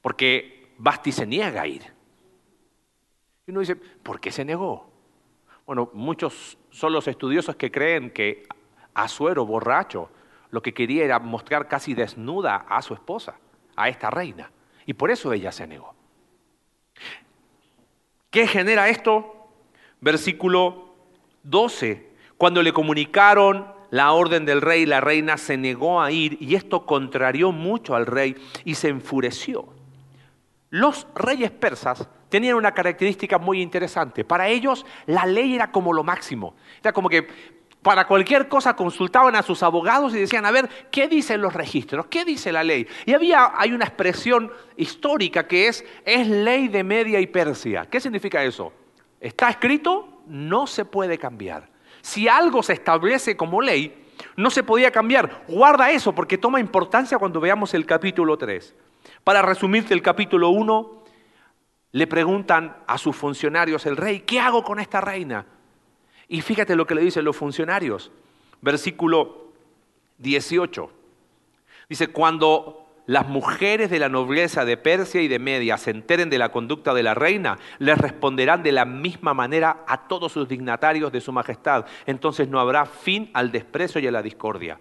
porque 0.00 0.57
Basti 0.78 1.12
se 1.12 1.26
niega 1.26 1.62
a 1.62 1.66
ir. 1.66 1.82
Y 3.46 3.50
uno 3.50 3.60
dice, 3.60 3.76
¿por 3.76 4.20
qué 4.20 4.30
se 4.30 4.44
negó? 4.44 4.90
Bueno, 5.66 5.90
muchos 5.92 6.56
son 6.70 6.92
los 6.92 7.06
estudiosos 7.08 7.56
que 7.56 7.70
creen 7.70 8.10
que 8.10 8.46
Azuero, 8.94 9.44
borracho, 9.44 10.10
lo 10.50 10.62
que 10.62 10.72
quería 10.72 11.04
era 11.04 11.18
mostrar 11.18 11.68
casi 11.68 11.94
desnuda 11.94 12.56
a 12.68 12.80
su 12.82 12.94
esposa, 12.94 13.38
a 13.76 13.88
esta 13.88 14.10
reina. 14.10 14.50
Y 14.86 14.94
por 14.94 15.10
eso 15.10 15.32
ella 15.32 15.52
se 15.52 15.66
negó. 15.66 15.94
¿Qué 18.30 18.46
genera 18.46 18.88
esto? 18.88 19.50
Versículo 20.00 20.94
12. 21.42 22.08
Cuando 22.36 22.62
le 22.62 22.72
comunicaron 22.72 23.66
la 23.90 24.12
orden 24.12 24.44
del 24.44 24.60
rey, 24.60 24.86
la 24.86 25.00
reina 25.00 25.36
se 25.36 25.56
negó 25.56 26.00
a 26.00 26.10
ir 26.10 26.38
y 26.40 26.54
esto 26.54 26.86
contrarió 26.86 27.52
mucho 27.52 27.94
al 27.94 28.06
rey 28.06 28.36
y 28.64 28.74
se 28.74 28.88
enfureció. 28.88 29.77
Los 30.70 31.06
reyes 31.14 31.50
persas 31.50 32.08
tenían 32.28 32.56
una 32.56 32.72
característica 32.72 33.38
muy 33.38 33.62
interesante. 33.62 34.24
Para 34.24 34.48
ellos 34.48 34.84
la 35.06 35.24
ley 35.26 35.54
era 35.54 35.70
como 35.70 35.92
lo 35.92 36.04
máximo. 36.04 36.54
Era 36.80 36.92
como 36.92 37.08
que 37.08 37.26
para 37.82 38.06
cualquier 38.06 38.48
cosa 38.48 38.74
consultaban 38.74 39.34
a 39.36 39.42
sus 39.42 39.62
abogados 39.62 40.14
y 40.14 40.18
decían, 40.18 40.44
a 40.44 40.50
ver, 40.50 40.68
¿qué 40.90 41.08
dicen 41.08 41.40
los 41.40 41.54
registros? 41.54 42.06
¿Qué 42.06 42.24
dice 42.24 42.52
la 42.52 42.64
ley? 42.64 42.86
Y 43.06 43.14
había, 43.14 43.52
hay 43.56 43.72
una 43.72 43.86
expresión 43.86 44.52
histórica 44.76 45.46
que 45.46 45.68
es, 45.68 45.84
es 46.04 46.26
ley 46.26 46.68
de 46.68 46.84
Media 46.84 47.20
y 47.20 47.26
Persia. 47.26 47.86
¿Qué 47.88 48.00
significa 48.00 48.42
eso? 48.42 48.72
Está 49.20 49.48
escrito, 49.48 50.22
no 50.26 50.66
se 50.66 50.84
puede 50.84 51.18
cambiar. 51.18 51.70
Si 52.02 52.28
algo 52.28 52.62
se 52.62 52.74
establece 52.74 53.36
como 53.36 53.60
ley, 53.60 54.04
no 54.36 54.50
se 54.50 54.62
podía 54.62 54.90
cambiar. 54.90 55.44
Guarda 55.48 55.90
eso 55.90 56.14
porque 56.14 56.36
toma 56.36 56.60
importancia 56.60 57.18
cuando 57.18 57.40
veamos 57.40 57.74
el 57.74 57.86
capítulo 57.86 58.36
3. 58.36 58.74
Para 59.24 59.42
resumirte 59.42 59.94
el 59.94 60.02
capítulo 60.02 60.50
1, 60.50 61.04
le 61.92 62.06
preguntan 62.06 62.76
a 62.86 62.98
sus 62.98 63.16
funcionarios 63.16 63.86
el 63.86 63.96
rey, 63.96 64.20
¿qué 64.20 64.40
hago 64.40 64.62
con 64.62 64.78
esta 64.80 65.00
reina? 65.00 65.46
Y 66.28 66.42
fíjate 66.42 66.76
lo 66.76 66.86
que 66.86 66.94
le 66.94 67.02
dicen 67.02 67.24
los 67.24 67.36
funcionarios. 67.36 68.10
Versículo 68.60 69.52
18. 70.18 70.92
Dice, 71.88 72.08
cuando 72.08 72.88
las 73.06 73.26
mujeres 73.26 73.88
de 73.88 73.98
la 73.98 74.10
nobleza 74.10 74.66
de 74.66 74.76
Persia 74.76 75.22
y 75.22 75.28
de 75.28 75.38
Media 75.38 75.78
se 75.78 75.90
enteren 75.90 76.28
de 76.28 76.36
la 76.36 76.50
conducta 76.50 76.92
de 76.92 77.02
la 77.02 77.14
reina, 77.14 77.58
les 77.78 77.96
responderán 77.96 78.62
de 78.62 78.72
la 78.72 78.84
misma 78.84 79.32
manera 79.32 79.84
a 79.86 80.06
todos 80.06 80.32
sus 80.32 80.46
dignatarios 80.46 81.10
de 81.10 81.22
su 81.22 81.32
majestad. 81.32 81.86
Entonces 82.04 82.48
no 82.48 82.60
habrá 82.60 82.84
fin 82.84 83.30
al 83.32 83.50
desprecio 83.50 83.98
y 84.00 84.06
a 84.06 84.10
la 84.10 84.20
discordia. 84.20 84.78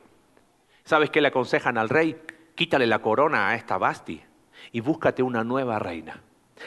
¿Sabes 0.83 1.09
qué 1.09 1.21
le 1.21 1.29
aconsejan 1.29 1.77
al 1.77 1.87
rey? 1.87 2.19
Quítale 2.57 2.87
la 2.87 3.03
corona 3.03 3.49
a 3.49 3.55
esta 3.55 3.77
Basti 3.77 4.19
y 4.71 4.79
búscate 4.79 5.21
una 5.21 5.43
nueva 5.43 5.77
reina. 5.77 6.23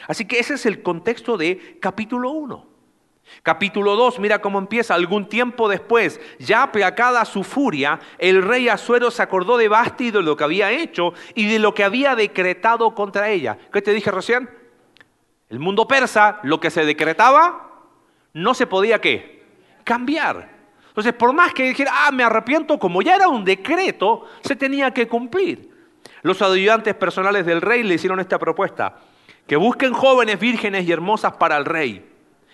Así 0.07 0.23
que 0.23 0.39
ese 0.39 0.53
es 0.53 0.65
el 0.65 0.81
contexto 0.81 1.35
de 1.35 1.77
capítulo 1.81 2.31
1. 2.31 2.65
Capítulo 3.43 3.97
2, 3.97 4.19
mira 4.19 4.39
cómo 4.39 4.57
empieza. 4.57 4.95
Algún 4.95 5.27
tiempo 5.27 5.67
después, 5.67 6.21
ya 6.39 6.63
aplacada 6.63 7.25
su 7.25 7.43
furia, 7.43 7.99
el 8.19 8.41
rey 8.41 8.69
Asuero 8.69 9.11
se 9.11 9.21
acordó 9.21 9.57
de 9.57 9.67
Basti 9.67 10.11
de 10.11 10.21
lo 10.21 10.37
que 10.37 10.45
había 10.45 10.71
hecho 10.71 11.13
y 11.35 11.47
de 11.47 11.59
lo 11.59 11.73
que 11.73 11.83
había 11.83 12.15
decretado 12.15 12.95
contra 12.95 13.27
ella. 13.29 13.57
¿Qué 13.73 13.81
te 13.81 13.93
dije 13.93 14.11
recién? 14.11 14.49
El 15.49 15.59
mundo 15.59 15.89
persa, 15.89 16.39
lo 16.43 16.61
que 16.61 16.69
se 16.69 16.85
decretaba, 16.85 17.69
no 18.31 18.53
se 18.53 18.65
podía 18.65 19.01
qué? 19.01 19.43
Cambiar. 19.83 20.49
Entonces, 20.87 21.11
por 21.11 21.33
más 21.33 21.53
que 21.53 21.63
dijera, 21.63 21.91
ah, 21.93 22.11
me 22.13 22.23
arrepiento, 22.23 22.79
como 22.79 23.01
ya 23.01 23.15
era 23.15 23.27
un 23.27 23.43
decreto, 23.43 24.25
se 24.41 24.55
tenía 24.55 24.91
que 24.91 25.09
cumplir. 25.09 25.70
Los 26.21 26.41
ayudantes 26.41 26.95
personales 26.95 27.45
del 27.45 27.61
rey 27.61 27.83
le 27.83 27.95
hicieron 27.95 28.19
esta 28.19 28.37
propuesta, 28.37 28.97
que 29.47 29.55
busquen 29.55 29.93
jóvenes 29.93 30.39
vírgenes 30.39 30.87
y 30.87 30.91
hermosas 30.91 31.33
para 31.33 31.57
el 31.57 31.65
rey. 31.65 32.07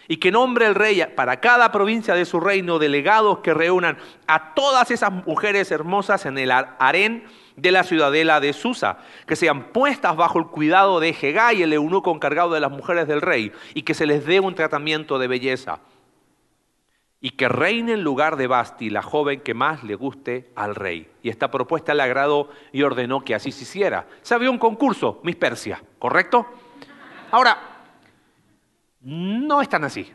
Y 0.10 0.18
que 0.18 0.32
nombre 0.32 0.66
el 0.66 0.76
rey 0.76 1.04
para 1.16 1.42
cada 1.42 1.70
provincia 1.72 2.16
de 2.16 2.24
su 2.24 2.40
reino 2.40 2.80
delegados 2.80 3.40
que 3.40 3.54
reúnan 3.54 3.98
a 4.26 4.54
todas 4.54 4.90
esas 4.90 5.12
mujeres 5.12 5.70
hermosas 5.70 6.26
en 6.26 6.38
el 6.38 6.52
harén 6.52 7.26
de 7.58 7.72
la 7.72 7.84
ciudadela 7.84 8.40
de 8.40 8.54
Susa, 8.54 9.00
que 9.26 9.36
sean 9.36 9.74
puestas 9.74 10.16
bajo 10.16 10.40
el 10.40 10.46
cuidado 10.46 11.02
de 11.02 11.10
Hegai, 11.10 11.62
el 11.62 11.74
eunuco 11.74 12.14
encargado 12.14 12.54
de 12.54 12.62
las 12.62 12.72
mujeres 12.72 13.06
del 13.08 13.22
rey, 13.22 13.52
y 13.74 13.82
que 13.82 13.94
se 13.94 14.06
les 14.06 14.26
dé 14.26 14.40
un 14.40 14.56
tratamiento 14.56 15.20
de 15.20 15.28
belleza. 15.28 15.80
Y 17.20 17.32
que 17.32 17.50
reine 17.50 17.94
en 17.94 18.04
lugar 18.04 18.36
de 18.36 18.48
Basti 18.48 18.90
la 18.90 19.02
joven 19.02 19.42
que 19.42 19.54
más 19.54 19.84
le 19.84 19.96
guste 19.96 20.52
al 20.56 20.76
rey. 20.76 21.10
Y 21.24 21.30
esta 21.30 21.50
propuesta 21.50 21.94
le 21.94 22.04
agradó 22.04 22.50
y 22.72 22.84
ordenó 22.84 23.22
que 23.22 23.34
así 23.34 23.52
se 23.52 23.64
hiciera. 23.64 24.08
Se 24.22 24.36
había 24.36 24.52
un 24.52 24.60
concurso, 24.60 25.20
Miss 25.24 25.36
Persia, 25.36 25.82
¿correcto? 25.98 26.46
Ahora, 27.32 27.58
no 29.02 29.62
es 29.62 29.70
tan 29.70 29.84
así. 29.84 30.12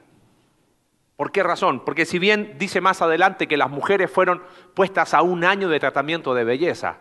¿Por 1.16 1.32
qué 1.32 1.42
razón? 1.42 1.85
Porque 1.85 2.04
si 2.04 2.18
bien 2.18 2.56
dice 2.59 2.80
más 2.80 3.02
adelante 3.02 3.47
que 3.47 3.56
las 3.56 3.71
mujeres 3.71 4.11
fueron 4.11 4.42
puestas 4.75 5.14
a 5.14 5.23
un 5.23 5.44
año 5.44 5.68
de 5.68 5.80
tratamiento 5.80 6.35
de 6.35 6.44
belleza, 6.44 6.99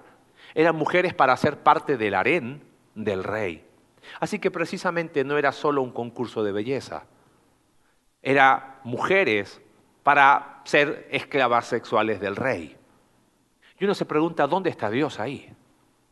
eran 0.53 0.75
mujeres 0.75 1.13
para 1.13 1.35
ser 1.37 1.63
parte 1.63 1.97
del 1.97 2.13
harén 2.13 2.63
del 2.95 3.23
rey. 3.23 3.65
Así 4.19 4.39
que 4.39 4.51
precisamente 4.51 5.23
no 5.23 5.37
era 5.37 5.51
solo 5.51 5.81
un 5.81 5.91
concurso 5.91 6.43
de 6.43 6.51
belleza, 6.51 7.05
era 8.21 8.79
mujeres 8.83 9.61
para 10.03 10.61
ser 10.63 11.07
esclavas 11.11 11.67
sexuales 11.67 12.19
del 12.19 12.35
rey. 12.35 12.77
Y 13.79 13.85
uno 13.85 13.93
se 13.93 14.05
pregunta, 14.05 14.47
¿dónde 14.47 14.69
está 14.69 14.89
Dios 14.89 15.19
ahí? 15.19 15.51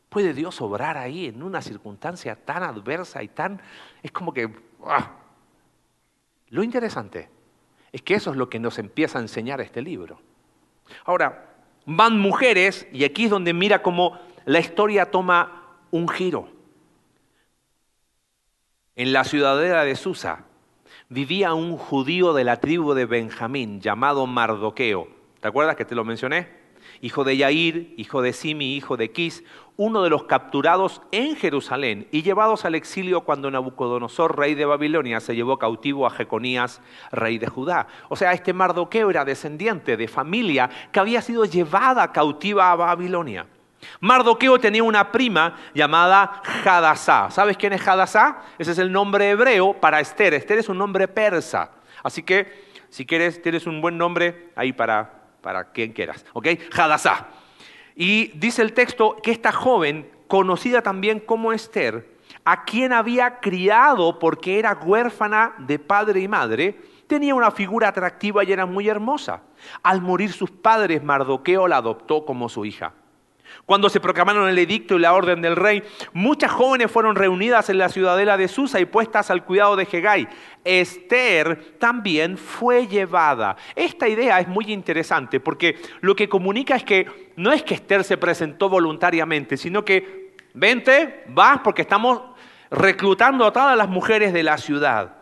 ¿Puede 0.10 0.34
Dios 0.34 0.60
obrar 0.62 0.98
ahí 0.98 1.28
en 1.28 1.44
una 1.44 1.62
circunstancia 1.62 2.36
tan 2.36 2.64
adversa 2.64 3.22
y 3.22 3.28
tan... 3.28 3.62
Es 4.02 4.12
como 4.12 4.34
que... 4.34 4.52
¡ah! 4.86 5.12
Lo 6.48 6.64
interesante 6.64 7.30
es 7.92 8.02
que 8.02 8.16
eso 8.16 8.32
es 8.32 8.38
lo 8.38 8.50
que 8.50 8.60
nos 8.60 8.80
empieza 8.80 9.20
a 9.20 9.22
enseñar 9.22 9.62
este 9.62 9.82
libro. 9.82 10.20
Ahora, 11.06 11.46
van 11.86 12.18
mujeres, 12.18 12.88
y 12.92 13.04
aquí 13.04 13.26
es 13.26 13.30
donde 13.30 13.54
mira 13.54 13.82
cómo 13.84 14.20
la 14.46 14.60
historia 14.60 15.12
toma 15.12 15.78
un 15.92 16.08
giro. 16.08 16.50
En 18.96 19.14
la 19.14 19.24
ciudadela 19.24 19.84
de 19.84 19.96
Susa 19.96 20.46
vivía 21.10 21.54
un 21.56 21.76
judío 21.76 22.34
de 22.34 22.44
la 22.44 22.62
tribu 22.62 22.94
de 22.94 23.06
Benjamín 23.06 23.82
llamado 23.82 24.28
Mardoqueo. 24.28 25.08
¿Te 25.40 25.48
acuerdas 25.48 25.76
que 25.76 25.86
te 25.86 25.96
lo 25.96 26.06
mencioné? 26.06 26.60
hijo 27.02 27.24
de 27.24 27.38
Yair, 27.38 27.94
hijo 27.98 28.22
de 28.22 28.34
Simi, 28.34 28.76
hijo 28.76 28.98
de 28.98 29.12
Quis, 29.12 29.44
uno 29.78 30.04
de 30.04 30.10
los 30.10 30.24
capturados 30.24 31.02
en 31.12 31.36
Jerusalén 31.36 32.08
y 32.12 32.24
llevados 32.24 32.66
al 32.66 32.76
exilio 32.76 33.22
cuando 33.22 33.50
Nabucodonosor, 33.50 34.38
rey 34.38 34.56
de 34.56 34.66
Babilonia, 34.66 35.20
se 35.20 35.36
llevó 35.36 35.58
cautivo 35.58 36.06
a 36.06 36.10
Jeconías, 36.10 36.82
rey 37.12 37.38
de 37.38 37.48
Judá. 37.48 37.88
O 38.10 38.16
sea, 38.16 38.34
este 38.34 38.54
Mardoqueo 38.54 39.10
era 39.10 39.26
descendiente 39.26 39.98
de 39.98 40.08
familia 40.08 40.70
que 40.92 41.00
había 41.00 41.22
sido 41.22 41.46
llevada 41.46 42.12
cautiva 42.12 42.72
a 42.72 42.76
Babilonia. 42.76 43.48
Mardoqueo 44.02 44.60
tenía 44.60 44.84
una 44.84 45.12
prima 45.12 45.56
llamada 45.74 46.42
Hadasá. 46.66 47.32
¿Sabes 47.32 47.58
quién 47.58 47.74
es 47.74 47.88
Hadasá? 47.88 48.44
Ese 48.58 48.72
es 48.72 48.78
el 48.78 48.92
nombre 48.92 49.30
hebreo 49.30 49.74
para 49.74 50.00
Esther. 50.00 50.34
Esther 50.34 50.60
es 50.60 50.70
un 50.70 50.78
nombre 50.78 51.08
persa. 51.08 51.72
Así 52.04 52.24
que, 52.24 52.70
si 52.90 53.06
quieres, 53.06 53.42
tienes 53.42 53.68
un 53.68 53.82
buen 53.82 53.98
nombre 53.98 54.50
ahí 54.56 54.74
para 54.74 55.20
para 55.42 55.72
quien 55.72 55.94
quieras, 55.94 56.26
¿ok? 56.34 56.48
Hadasá. 56.76 57.28
Y 57.96 58.28
dice 58.36 58.62
el 58.62 58.74
texto 58.74 59.18
que 59.22 59.32
esta 59.32 59.52
joven, 59.52 60.10
conocida 60.28 60.82
también 60.82 61.20
como 61.20 61.54
Esther, 61.54 62.18
a 62.46 62.64
quien 62.64 62.94
había 62.94 63.40
criado 63.40 64.20
porque 64.20 64.60
era 64.60 64.74
huérfana 64.74 65.56
de 65.60 65.80
padre 65.80 66.22
y 66.22 66.28
madre, 66.28 66.80
tenía 67.08 67.36
una 67.36 67.52
figura 67.52 67.90
atractiva 67.90 68.44
y 68.44 68.52
era 68.52 68.66
muy 68.66 68.88
hermosa. 68.88 69.42
Al 69.84 70.02
morir 70.02 70.32
sus 70.32 70.52
padres, 70.52 71.04
Mardoqueo 71.04 71.68
la 71.68 71.78
adoptó 71.78 72.26
como 72.26 72.48
su 72.48 72.66
hija. 72.66 72.94
Cuando 73.70 73.88
se 73.88 74.00
proclamaron 74.00 74.50
el 74.50 74.58
edicto 74.58 74.96
y 74.96 75.00
la 75.00 75.14
orden 75.14 75.44
del 75.44 75.56
rey, 75.56 75.84
muchas 76.12 76.52
jóvenes 76.52 76.90
fueron 76.90 77.16
reunidas 77.16 77.70
en 77.70 77.78
la 77.78 77.90
ciudadela 77.90 78.36
de 78.36 78.48
Susa 78.48 78.80
y 78.80 78.86
puestas 78.86 79.30
al 79.30 79.46
cuidado 79.46 79.76
de 79.76 79.84
Hegai. 79.84 80.28
Esther 80.64 81.78
también 81.78 82.36
fue 82.40 82.88
llevada. 82.88 83.58
Esta 83.76 84.08
idea 84.08 84.40
es 84.40 84.48
muy 84.48 84.74
interesante 84.74 85.40
porque 85.40 85.78
lo 86.02 86.16
que 86.16 86.28
comunica 86.28 86.76
es 86.76 86.84
que 86.84 87.32
no 87.36 87.52
es 87.52 87.62
que 87.62 87.76
Esther 87.76 88.04
se 88.04 88.18
presentó 88.18 88.70
voluntariamente, 88.70 89.56
sino 89.56 89.86
que 89.86 90.34
vente, 90.56 91.26
vas 91.28 91.60
porque 91.60 91.84
estamos 91.84 92.24
reclutando 92.72 93.46
a 93.46 93.54
todas 93.54 93.78
las 93.78 93.88
mujeres 93.88 94.34
de 94.34 94.42
la 94.42 94.58
ciudad. 94.58 95.18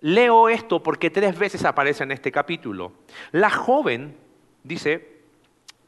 Leo 0.00 0.50
esto 0.50 0.82
porque 0.82 1.08
tres 1.08 1.38
veces 1.38 1.64
aparece 1.64 2.02
en 2.02 2.12
este 2.12 2.30
capítulo. 2.30 2.92
La 3.32 3.48
joven, 3.48 4.14
dice, 4.62 5.19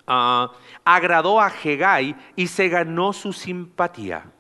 Ah, 0.06 0.52
agradó 0.84 1.40
a 1.40 1.52
Hegai 1.62 2.16
y 2.36 2.48
se 2.48 2.68
ganó 2.68 3.12
su 3.12 3.32
simpatía. 3.32 4.30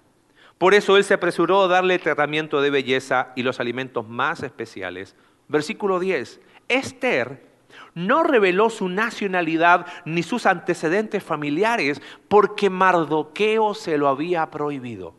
Por 0.58 0.74
eso 0.74 0.96
él 0.96 1.04
se 1.04 1.14
apresuró 1.14 1.62
a 1.62 1.68
darle 1.68 1.98
tratamiento 1.98 2.60
de 2.60 2.70
belleza 2.70 3.32
y 3.34 3.42
los 3.42 3.58
alimentos 3.60 4.08
más 4.08 4.42
especiales. 4.42 5.16
Versículo 5.48 5.98
10. 5.98 6.40
Esther 6.68 7.52
no 7.94 8.22
reveló 8.22 8.70
su 8.70 8.88
nacionalidad 8.88 9.86
ni 10.04 10.22
sus 10.22 10.46
antecedentes 10.46 11.22
familiares 11.22 12.00
porque 12.28 12.70
Mardoqueo 12.70 13.74
se 13.74 13.98
lo 13.98 14.08
había 14.08 14.50
prohibido. 14.50 15.14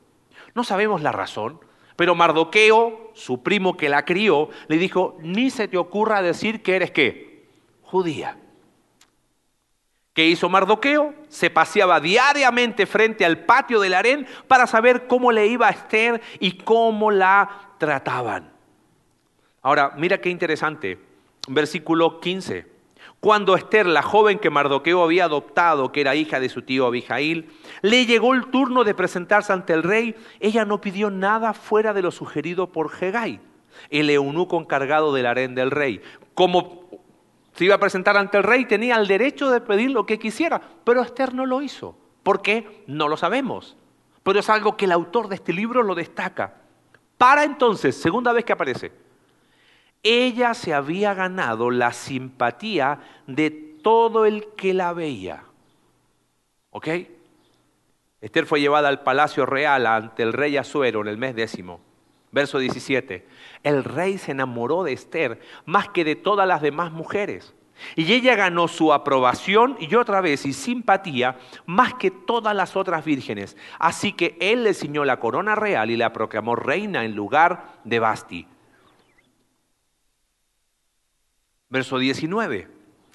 No 0.55 0.63
sabemos 0.63 1.01
la 1.01 1.11
razón, 1.11 1.59
pero 1.95 2.15
Mardoqueo, 2.15 3.11
su 3.13 3.43
primo 3.43 3.77
que 3.77 3.89
la 3.89 4.05
crió, 4.05 4.49
le 4.67 4.77
dijo, 4.77 5.17
ni 5.21 5.49
se 5.49 5.67
te 5.67 5.77
ocurra 5.77 6.21
decir 6.21 6.63
que 6.63 6.75
eres 6.75 6.91
qué, 6.91 7.49
judía. 7.81 8.37
¿Qué 10.13 10.27
hizo 10.27 10.47
Mardoqueo? 10.47 11.15
Se 11.27 11.49
paseaba 11.49 11.99
diariamente 11.99 12.85
frente 12.85 13.25
al 13.25 13.39
patio 13.45 13.79
del 13.79 13.95
harén 13.95 14.27
para 14.47 14.67
saber 14.67 15.07
cómo 15.07 15.31
le 15.31 15.47
iba 15.47 15.67
a 15.67 15.71
Esther 15.71 16.21
y 16.39 16.51
cómo 16.57 17.09
la 17.09 17.71
trataban. 17.79 18.51
Ahora, 19.63 19.93
mira 19.97 20.19
qué 20.19 20.29
interesante. 20.29 20.99
Versículo 21.47 22.19
15. 22.19 22.71
Cuando 23.19 23.55
Esther, 23.55 23.87
la 23.87 24.03
joven 24.03 24.37
que 24.37 24.49
Mardoqueo 24.49 25.01
había 25.01 25.25
adoptado, 25.25 25.91
que 25.91 26.01
era 26.01 26.13
hija 26.13 26.39
de 26.39 26.49
su 26.49 26.61
tío 26.61 26.85
Abijail, 26.85 27.49
le 27.81 28.05
llegó 28.05 28.33
el 28.33 28.47
turno 28.47 28.83
de 28.83 28.93
presentarse 28.93 29.51
ante 29.53 29.73
el 29.73 29.81
rey, 29.81 30.15
ella 30.41 30.65
no 30.65 30.81
pidió 30.81 31.09
nada 31.09 31.53
fuera 31.53 31.93
de 31.93 32.01
lo 32.01 32.11
sugerido 32.11 32.71
por 32.71 32.91
Hegai, 32.99 33.39
el 33.89 34.09
eunuco 34.09 34.59
encargado 34.59 35.13
del 35.13 35.25
harén 35.25 35.55
del 35.55 35.71
rey. 35.71 36.01
Como 36.33 36.82
se 37.53 37.65
iba 37.65 37.75
a 37.75 37.79
presentar 37.79 38.17
ante 38.17 38.37
el 38.37 38.43
rey, 38.43 38.65
tenía 38.65 38.95
el 38.95 39.07
derecho 39.07 39.49
de 39.51 39.61
pedir 39.61 39.91
lo 39.91 40.05
que 40.05 40.19
quisiera, 40.19 40.61
pero 40.83 41.01
Esther 41.01 41.33
no 41.33 41.45
lo 41.45 41.61
hizo. 41.61 41.95
¿Por 42.23 42.41
qué? 42.41 42.83
No 42.87 43.07
lo 43.07 43.17
sabemos. 43.17 43.77
Pero 44.23 44.39
es 44.39 44.49
algo 44.49 44.75
que 44.77 44.85
el 44.85 44.91
autor 44.91 45.27
de 45.27 45.35
este 45.35 45.53
libro 45.53 45.83
lo 45.83 45.93
destaca. 45.93 46.55
Para 47.17 47.43
entonces, 47.43 47.95
segunda 47.95 48.31
vez 48.31 48.45
que 48.45 48.53
aparece, 48.53 48.91
ella 50.01 50.53
se 50.53 50.73
había 50.73 51.13
ganado 51.13 51.69
la 51.69 51.93
simpatía 51.93 52.99
de 53.27 53.51
todo 53.51 54.25
el 54.25 54.47
que 54.55 54.73
la 54.73 54.93
veía. 54.93 55.43
¿Ok? 56.71 56.87
Esther 58.19 58.45
fue 58.45 58.61
llevada 58.61 58.87
al 58.89 59.03
palacio 59.03 59.45
real 59.45 59.85
ante 59.85 60.23
el 60.23 60.33
rey 60.33 60.57
Azuero 60.57 61.01
en 61.01 61.07
el 61.07 61.17
mes 61.17 61.35
décimo. 61.35 61.81
Verso 62.31 62.57
17. 62.57 63.27
El 63.63 63.83
rey 63.83 64.17
se 64.17 64.31
enamoró 64.31 64.83
de 64.83 64.93
Esther 64.93 65.39
más 65.65 65.89
que 65.89 66.03
de 66.03 66.15
todas 66.15 66.47
las 66.47 66.61
demás 66.61 66.91
mujeres. 66.91 67.55
Y 67.95 68.11
ella 68.13 68.35
ganó 68.35 68.67
su 68.67 68.93
aprobación 68.93 69.77
y 69.79 69.95
otra 69.95 70.21
vez 70.21 70.45
y 70.45 70.53
simpatía 70.53 71.37
más 71.65 71.93
que 71.95 72.11
todas 72.11 72.55
las 72.55 72.75
otras 72.75 73.03
vírgenes. 73.03 73.57
Así 73.79 74.13
que 74.13 74.37
él 74.39 74.63
le 74.63 74.73
ciñó 74.73 75.05
la 75.05 75.19
corona 75.19 75.55
real 75.55 75.91
y 75.91 75.97
la 75.97 76.13
proclamó 76.13 76.55
reina 76.55 77.03
en 77.03 77.15
lugar 77.15 77.79
de 77.83 77.99
Basti. 77.99 78.47
Verso 81.69 81.97
19. 81.97 82.67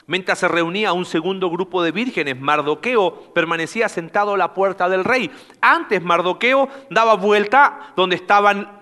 Mientras 0.06 0.38
se 0.38 0.48
reunía 0.48 0.94
un 0.94 1.04
segundo 1.04 1.50
grupo 1.50 1.82
de 1.82 1.92
vírgenes, 1.92 2.40
Mardoqueo 2.40 3.32
permanecía 3.34 3.90
sentado 3.90 4.34
a 4.34 4.38
la 4.38 4.54
puerta 4.54 4.88
del 4.88 5.04
rey. 5.04 5.30
Antes 5.60 6.02
Mardoqueo 6.02 6.68
daba 6.88 7.14
vuelta 7.14 7.92
donde 7.94 8.16
estaban 8.16 8.77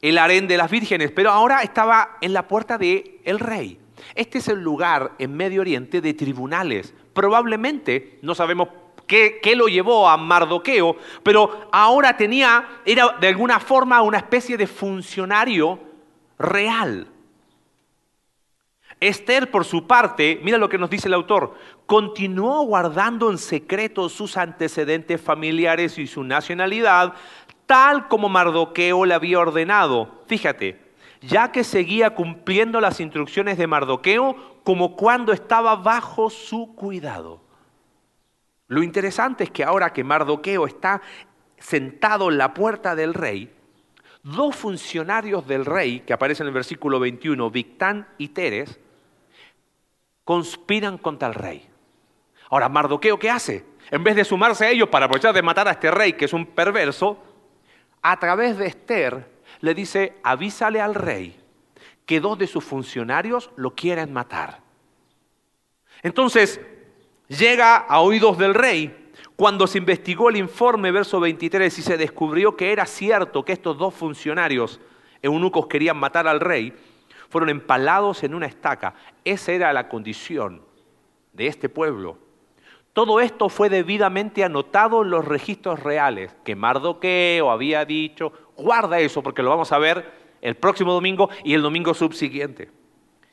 el 0.00 0.18
harén 0.18 0.46
de 0.46 0.56
las 0.56 0.70
vírgenes, 0.70 1.10
pero 1.10 1.30
ahora 1.30 1.62
estaba 1.62 2.18
en 2.20 2.32
la 2.32 2.46
puerta 2.46 2.78
del 2.78 3.20
el 3.24 3.38
rey. 3.40 3.78
Este 4.14 4.38
es 4.38 4.48
el 4.48 4.60
lugar 4.60 5.12
en 5.18 5.36
Medio 5.36 5.60
Oriente 5.60 6.00
de 6.00 6.14
tribunales. 6.14 6.94
Probablemente, 7.12 8.18
no 8.22 8.34
sabemos 8.34 8.68
qué, 9.06 9.40
qué, 9.42 9.56
lo 9.56 9.66
llevó 9.66 10.08
a 10.08 10.16
Mardoqueo, 10.16 10.96
pero 11.22 11.68
ahora 11.72 12.16
tenía, 12.16 12.80
era 12.84 13.16
de 13.20 13.28
alguna 13.28 13.58
forma 13.58 14.02
una 14.02 14.18
especie 14.18 14.56
de 14.56 14.66
funcionario 14.66 15.80
real. 16.38 17.08
Esther, 19.00 19.50
por 19.50 19.64
su 19.64 19.86
parte, 19.86 20.40
mira 20.42 20.58
lo 20.58 20.68
que 20.68 20.78
nos 20.78 20.90
dice 20.90 21.06
el 21.06 21.14
autor, 21.14 21.54
continuó 21.86 22.64
guardando 22.64 23.30
en 23.30 23.38
secreto 23.38 24.08
sus 24.08 24.36
antecedentes 24.36 25.20
familiares 25.20 25.98
y 25.98 26.06
su 26.06 26.24
nacionalidad, 26.24 27.14
tal 27.68 28.08
como 28.08 28.30
Mardoqueo 28.30 29.04
le 29.04 29.12
había 29.12 29.38
ordenado. 29.38 30.22
Fíjate, 30.26 30.80
ya 31.20 31.52
que 31.52 31.62
seguía 31.64 32.14
cumpliendo 32.14 32.80
las 32.80 32.98
instrucciones 32.98 33.58
de 33.58 33.66
Mardoqueo 33.66 34.62
como 34.64 34.96
cuando 34.96 35.34
estaba 35.34 35.76
bajo 35.76 36.30
su 36.30 36.74
cuidado. 36.74 37.42
Lo 38.68 38.82
interesante 38.82 39.44
es 39.44 39.50
que 39.50 39.64
ahora 39.64 39.92
que 39.92 40.02
Mardoqueo 40.02 40.66
está 40.66 41.02
sentado 41.58 42.30
en 42.30 42.38
la 42.38 42.54
puerta 42.54 42.96
del 42.96 43.12
rey, 43.12 43.54
dos 44.22 44.56
funcionarios 44.56 45.46
del 45.46 45.66
rey, 45.66 46.00
que 46.00 46.14
aparecen 46.14 46.44
en 46.44 46.48
el 46.48 46.54
versículo 46.54 46.98
21, 46.98 47.50
Victán 47.50 48.08
y 48.16 48.28
Teres, 48.28 48.80
conspiran 50.24 50.96
contra 50.96 51.28
el 51.28 51.34
rey. 51.34 51.68
Ahora, 52.48 52.70
Mardoqueo, 52.70 53.18
¿qué 53.18 53.28
hace? 53.28 53.66
En 53.90 54.02
vez 54.02 54.16
de 54.16 54.24
sumarse 54.24 54.64
a 54.64 54.70
ellos 54.70 54.88
para 54.88 55.04
aprovechar 55.04 55.34
de 55.34 55.42
matar 55.42 55.68
a 55.68 55.72
este 55.72 55.90
rey, 55.90 56.14
que 56.14 56.24
es 56.24 56.32
un 56.32 56.46
perverso, 56.46 57.27
a 58.02 58.18
través 58.18 58.58
de 58.58 58.66
Esther 58.66 59.28
le 59.60 59.74
dice, 59.74 60.18
avísale 60.22 60.80
al 60.80 60.94
rey 60.94 61.36
que 62.06 62.20
dos 62.20 62.38
de 62.38 62.46
sus 62.46 62.64
funcionarios 62.64 63.50
lo 63.56 63.74
quieren 63.74 64.12
matar. 64.12 64.60
Entonces, 66.02 66.60
llega 67.28 67.76
a 67.76 68.00
oídos 68.00 68.38
del 68.38 68.54
rey 68.54 69.10
cuando 69.36 69.66
se 69.66 69.78
investigó 69.78 70.30
el 70.30 70.36
informe, 70.36 70.90
verso 70.90 71.20
23, 71.20 71.78
y 71.78 71.82
se 71.82 71.96
descubrió 71.96 72.56
que 72.56 72.72
era 72.72 72.86
cierto 72.86 73.44
que 73.44 73.52
estos 73.52 73.76
dos 73.78 73.94
funcionarios 73.94 74.80
eunucos 75.22 75.66
querían 75.66 75.96
matar 75.96 76.26
al 76.26 76.40
rey, 76.40 76.72
fueron 77.28 77.50
empalados 77.50 78.22
en 78.22 78.34
una 78.34 78.46
estaca. 78.46 78.94
Esa 79.24 79.52
era 79.52 79.72
la 79.72 79.88
condición 79.88 80.62
de 81.32 81.46
este 81.46 81.68
pueblo. 81.68 82.18
Todo 82.98 83.20
esto 83.20 83.48
fue 83.48 83.68
debidamente 83.68 84.42
anotado 84.42 85.04
en 85.04 85.10
los 85.10 85.24
registros 85.24 85.80
reales 85.84 86.34
que 86.44 86.56
Mardoqueo 86.56 87.48
había 87.48 87.84
dicho. 87.84 88.32
Guarda 88.56 88.98
eso 88.98 89.22
porque 89.22 89.40
lo 89.40 89.50
vamos 89.50 89.70
a 89.70 89.78
ver 89.78 90.36
el 90.40 90.56
próximo 90.56 90.92
domingo 90.92 91.30
y 91.44 91.54
el 91.54 91.62
domingo 91.62 91.94
subsiguiente. 91.94 92.72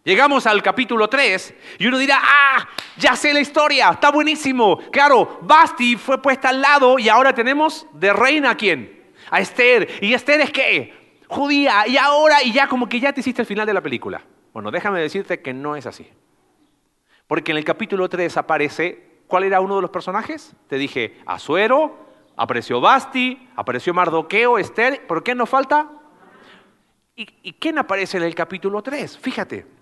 Llegamos 0.04 0.46
al 0.46 0.62
capítulo 0.62 1.08
3 1.08 1.56
y 1.80 1.88
uno 1.88 1.98
dirá, 1.98 2.20
ah, 2.22 2.70
ya 2.98 3.16
sé 3.16 3.34
la 3.34 3.40
historia, 3.40 3.90
está 3.90 4.12
buenísimo. 4.12 4.78
Claro, 4.92 5.40
Basti 5.42 5.96
fue 5.96 6.22
puesta 6.22 6.50
al 6.50 6.62
lado 6.62 7.00
y 7.00 7.10
ahora 7.10 7.34
tenemos 7.34 7.88
de 7.92 8.14
reina 8.14 8.52
a 8.52 8.56
quién? 8.58 9.14
A 9.32 9.40
Esther. 9.40 9.90
¿Y 10.00 10.14
Esther 10.14 10.42
es 10.42 10.52
qué? 10.52 10.94
judía, 11.28 11.88
y 11.88 11.98
ahora, 11.98 12.44
y 12.44 12.54
ya 12.54 12.68
como 12.68 12.88
que 12.88 13.00
ya 13.00 13.12
te 13.14 13.22
hiciste 13.22 13.42
el 13.42 13.48
final 13.48 13.66
de 13.66 13.74
la 13.74 13.82
película. 13.82 14.22
Bueno, 14.54 14.70
déjame 14.70 15.02
decirte 15.02 15.42
que 15.42 15.56
no 15.56 15.76
es 15.76 15.88
así. 15.88 16.08
Porque 17.26 17.52
en 17.52 17.58
el 17.58 17.66
capítulo 17.66 18.08
3 18.08 18.38
aparece, 18.38 19.15
¿cuál 19.28 19.44
era 19.44 19.62
uno 19.62 19.76
de 19.78 19.82
los 19.82 19.92
personajes? 19.92 20.56
Te 20.68 20.78
dije, 20.78 21.20
Azuero, 21.26 21.98
apareció 22.36 22.82
Basti, 22.82 23.50
apareció 23.56 23.94
Mardoqueo, 23.94 24.58
Esther, 24.58 25.06
¿por 25.08 25.24
qué 25.24 25.36
nos 25.36 25.50
falta? 25.50 25.90
¿Y, 27.16 27.28
¿Y 27.44 27.54
quién 27.54 27.78
aparece 27.78 28.18
en 28.18 28.24
el 28.24 28.36
capítulo 28.36 28.82
3? 28.82 29.18
Fíjate. 29.18 29.76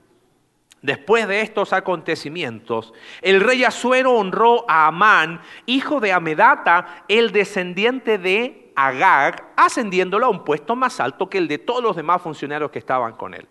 Después 0.84 1.29
de 1.29 1.39
estos 1.39 1.71
acontecimientos, 1.71 2.93
el 3.21 3.39
rey 3.39 3.63
Azuero 3.63 4.12
honró 4.12 4.65
a 4.69 4.88
Amán, 4.88 5.39
hijo 5.65 6.01
de 6.01 6.12
Amedata, 6.12 7.06
el 7.08 7.32
descendiente 7.32 8.17
de 8.17 8.73
Agag, 8.75 9.53
ascendiéndolo 9.56 10.25
a 10.25 10.29
un 10.29 10.43
puesto 10.43 10.75
más 10.75 10.99
alto 10.99 11.29
que 11.29 11.38
el 11.38 11.47
de 11.47 11.58
todos 11.58 11.82
los 11.82 11.95
demás 11.95 12.21
funcionarios 12.21 12.69
que 12.69 12.79
estaban 12.79 13.13
con 13.13 13.34
él. 13.34 13.47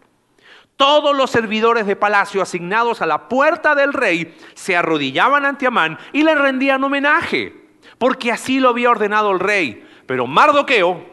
Todos 0.82 1.16
los 1.16 1.30
servidores 1.30 1.86
de 1.86 1.94
palacio 1.94 2.42
asignados 2.42 3.02
a 3.02 3.06
la 3.06 3.28
puerta 3.28 3.76
del 3.76 3.92
rey 3.92 4.36
se 4.54 4.76
arrodillaban 4.76 5.44
ante 5.44 5.68
Amán 5.68 5.96
y 6.12 6.24
le 6.24 6.34
rendían 6.34 6.82
homenaje, 6.82 7.54
porque 7.98 8.32
así 8.32 8.58
lo 8.58 8.70
había 8.70 8.90
ordenado 8.90 9.30
el 9.30 9.38
rey. 9.38 9.88
Pero 10.06 10.26
Mardoqueo 10.26 11.06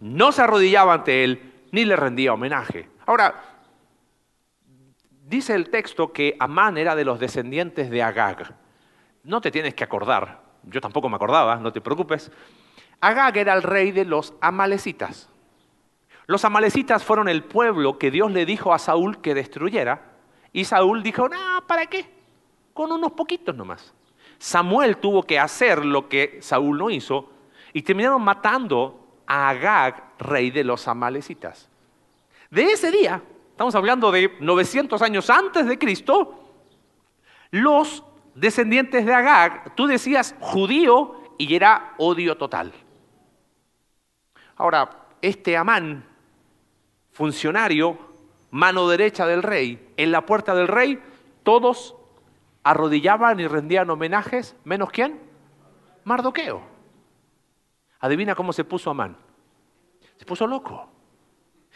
no 0.00 0.32
se 0.32 0.40
arrodillaba 0.40 0.94
ante 0.94 1.22
él 1.22 1.52
ni 1.70 1.84
le 1.84 1.96
rendía 1.96 2.32
homenaje. 2.32 2.88
Ahora, 3.04 3.34
dice 5.26 5.54
el 5.54 5.68
texto 5.68 6.14
que 6.14 6.34
Amán 6.40 6.78
era 6.78 6.96
de 6.96 7.04
los 7.04 7.20
descendientes 7.20 7.90
de 7.90 8.02
Agag. 8.02 8.54
No 9.22 9.42
te 9.42 9.50
tienes 9.50 9.74
que 9.74 9.84
acordar, 9.84 10.40
yo 10.62 10.80
tampoco 10.80 11.10
me 11.10 11.16
acordaba, 11.16 11.56
no 11.56 11.74
te 11.74 11.82
preocupes. 11.82 12.32
Agag 13.02 13.36
era 13.36 13.52
el 13.52 13.62
rey 13.62 13.92
de 13.92 14.06
los 14.06 14.32
amalecitas. 14.40 15.28
Los 16.30 16.44
amalecitas 16.44 17.02
fueron 17.02 17.28
el 17.28 17.42
pueblo 17.42 17.98
que 17.98 18.12
Dios 18.12 18.30
le 18.30 18.46
dijo 18.46 18.72
a 18.72 18.78
Saúl 18.78 19.20
que 19.20 19.34
destruyera. 19.34 20.12
Y 20.52 20.64
Saúl 20.64 21.02
dijo, 21.02 21.28
no, 21.28 21.66
¿para 21.66 21.86
qué? 21.86 22.08
Con 22.72 22.92
unos 22.92 23.10
poquitos 23.10 23.52
nomás. 23.52 23.92
Samuel 24.38 24.98
tuvo 24.98 25.24
que 25.24 25.40
hacer 25.40 25.84
lo 25.84 26.08
que 26.08 26.38
Saúl 26.40 26.78
no 26.78 26.88
hizo 26.88 27.32
y 27.72 27.82
terminaron 27.82 28.22
matando 28.22 29.22
a 29.26 29.48
Agag, 29.48 30.04
rey 30.20 30.52
de 30.52 30.62
los 30.62 30.86
amalecitas. 30.86 31.68
De 32.48 32.62
ese 32.62 32.92
día, 32.92 33.20
estamos 33.50 33.74
hablando 33.74 34.12
de 34.12 34.36
900 34.38 35.02
años 35.02 35.28
antes 35.30 35.66
de 35.66 35.80
Cristo, 35.80 36.44
los 37.50 38.04
descendientes 38.36 39.04
de 39.04 39.12
Agag, 39.12 39.74
tú 39.74 39.88
decías 39.88 40.36
judío 40.38 41.34
y 41.38 41.56
era 41.56 41.94
odio 41.98 42.36
total. 42.36 42.72
Ahora, 44.54 45.08
este 45.20 45.56
Amán, 45.56 46.06
funcionario, 47.20 47.98
mano 48.50 48.88
derecha 48.88 49.26
del 49.26 49.42
rey, 49.42 49.92
en 49.98 50.10
la 50.10 50.24
puerta 50.24 50.54
del 50.54 50.68
rey, 50.68 50.98
todos 51.42 51.94
arrodillaban 52.62 53.38
y 53.38 53.46
rendían 53.46 53.90
homenajes, 53.90 54.56
menos 54.64 54.88
quién? 54.88 55.20
Mardoqueo. 56.04 56.62
Adivina 57.98 58.34
cómo 58.34 58.54
se 58.54 58.64
puso 58.64 58.88
Amán. 58.88 59.18
Se 60.16 60.24
puso 60.24 60.46
loco. 60.46 60.88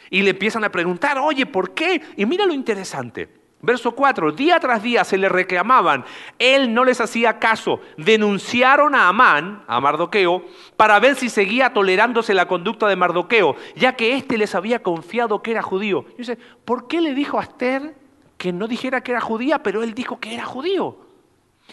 Y 0.09 0.23
le 0.23 0.31
empiezan 0.31 0.65
a 0.65 0.73
preguntar, 0.73 1.19
oye, 1.19 1.45
¿por 1.45 1.75
qué? 1.75 2.01
Y 2.17 2.25
mira 2.25 2.47
lo 2.47 2.55
interesante. 2.55 3.29
Verso 3.65 3.93
4, 3.93 4.33
día 4.33 4.61
tras 4.61 4.83
día 4.83 5.05
se 5.05 5.17
le 5.17 5.29
reclamaban, 5.29 6.05
él 6.39 6.75
no 6.75 6.85
les 6.85 7.01
hacía 7.01 7.39
caso, 7.39 7.81
denunciaron 7.97 8.95
a 8.95 9.09
Amán, 9.09 9.65
a 9.67 9.81
Mardoqueo, 9.81 10.45
para 10.77 11.01
ver 11.01 11.17
si 11.17 11.31
seguía 11.31 11.73
tolerándose 11.73 12.35
la 12.35 12.47
conducta 12.47 12.87
de 12.87 12.97
Mardoqueo, 12.97 13.57
ya 13.75 13.97
que 13.97 14.17
éste 14.17 14.37
les 14.37 14.55
había 14.55 14.83
confiado 14.83 15.43
que 15.43 15.53
era 15.53 15.63
judío. 15.63 16.05
Y 16.15 16.19
dice, 16.19 16.39
¿por 16.65 16.89
qué 16.89 17.01
le 17.01 17.15
dijo 17.15 17.39
a 17.39 17.45
Esther 17.45 17.95
que 18.37 18.53
no 18.53 18.69
dijera 18.69 19.03
que 19.03 19.13
era 19.13 19.21
judía, 19.23 19.63
pero 19.63 19.83
él 19.83 19.95
dijo 19.95 20.21
que 20.21 20.35
era 20.35 20.45
judío? 20.45 20.99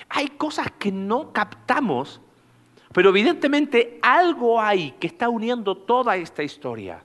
Hay 0.07 0.29
cosas 0.29 0.71
que 0.79 0.93
no 0.93 1.33
captamos, 1.33 2.21
pero 2.93 3.09
evidentemente 3.09 3.99
algo 4.01 4.61
hay 4.61 4.91
que 4.91 5.07
está 5.07 5.27
uniendo 5.27 5.75
toda 5.75 6.15
esta 6.15 6.41
historia. 6.41 7.03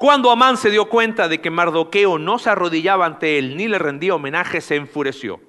Cuando 0.00 0.30
Amán 0.30 0.56
se 0.56 0.70
dio 0.70 0.86
cuenta 0.86 1.28
de 1.28 1.42
que 1.42 1.50
Mardoqueo 1.50 2.18
no 2.18 2.38
se 2.38 2.48
arrodillaba 2.48 3.04
ante 3.04 3.36
él 3.36 3.54
ni 3.58 3.68
le 3.68 3.78
rendía 3.78 4.14
homenaje, 4.14 4.62
se 4.62 4.76
enfureció. 4.76 5.40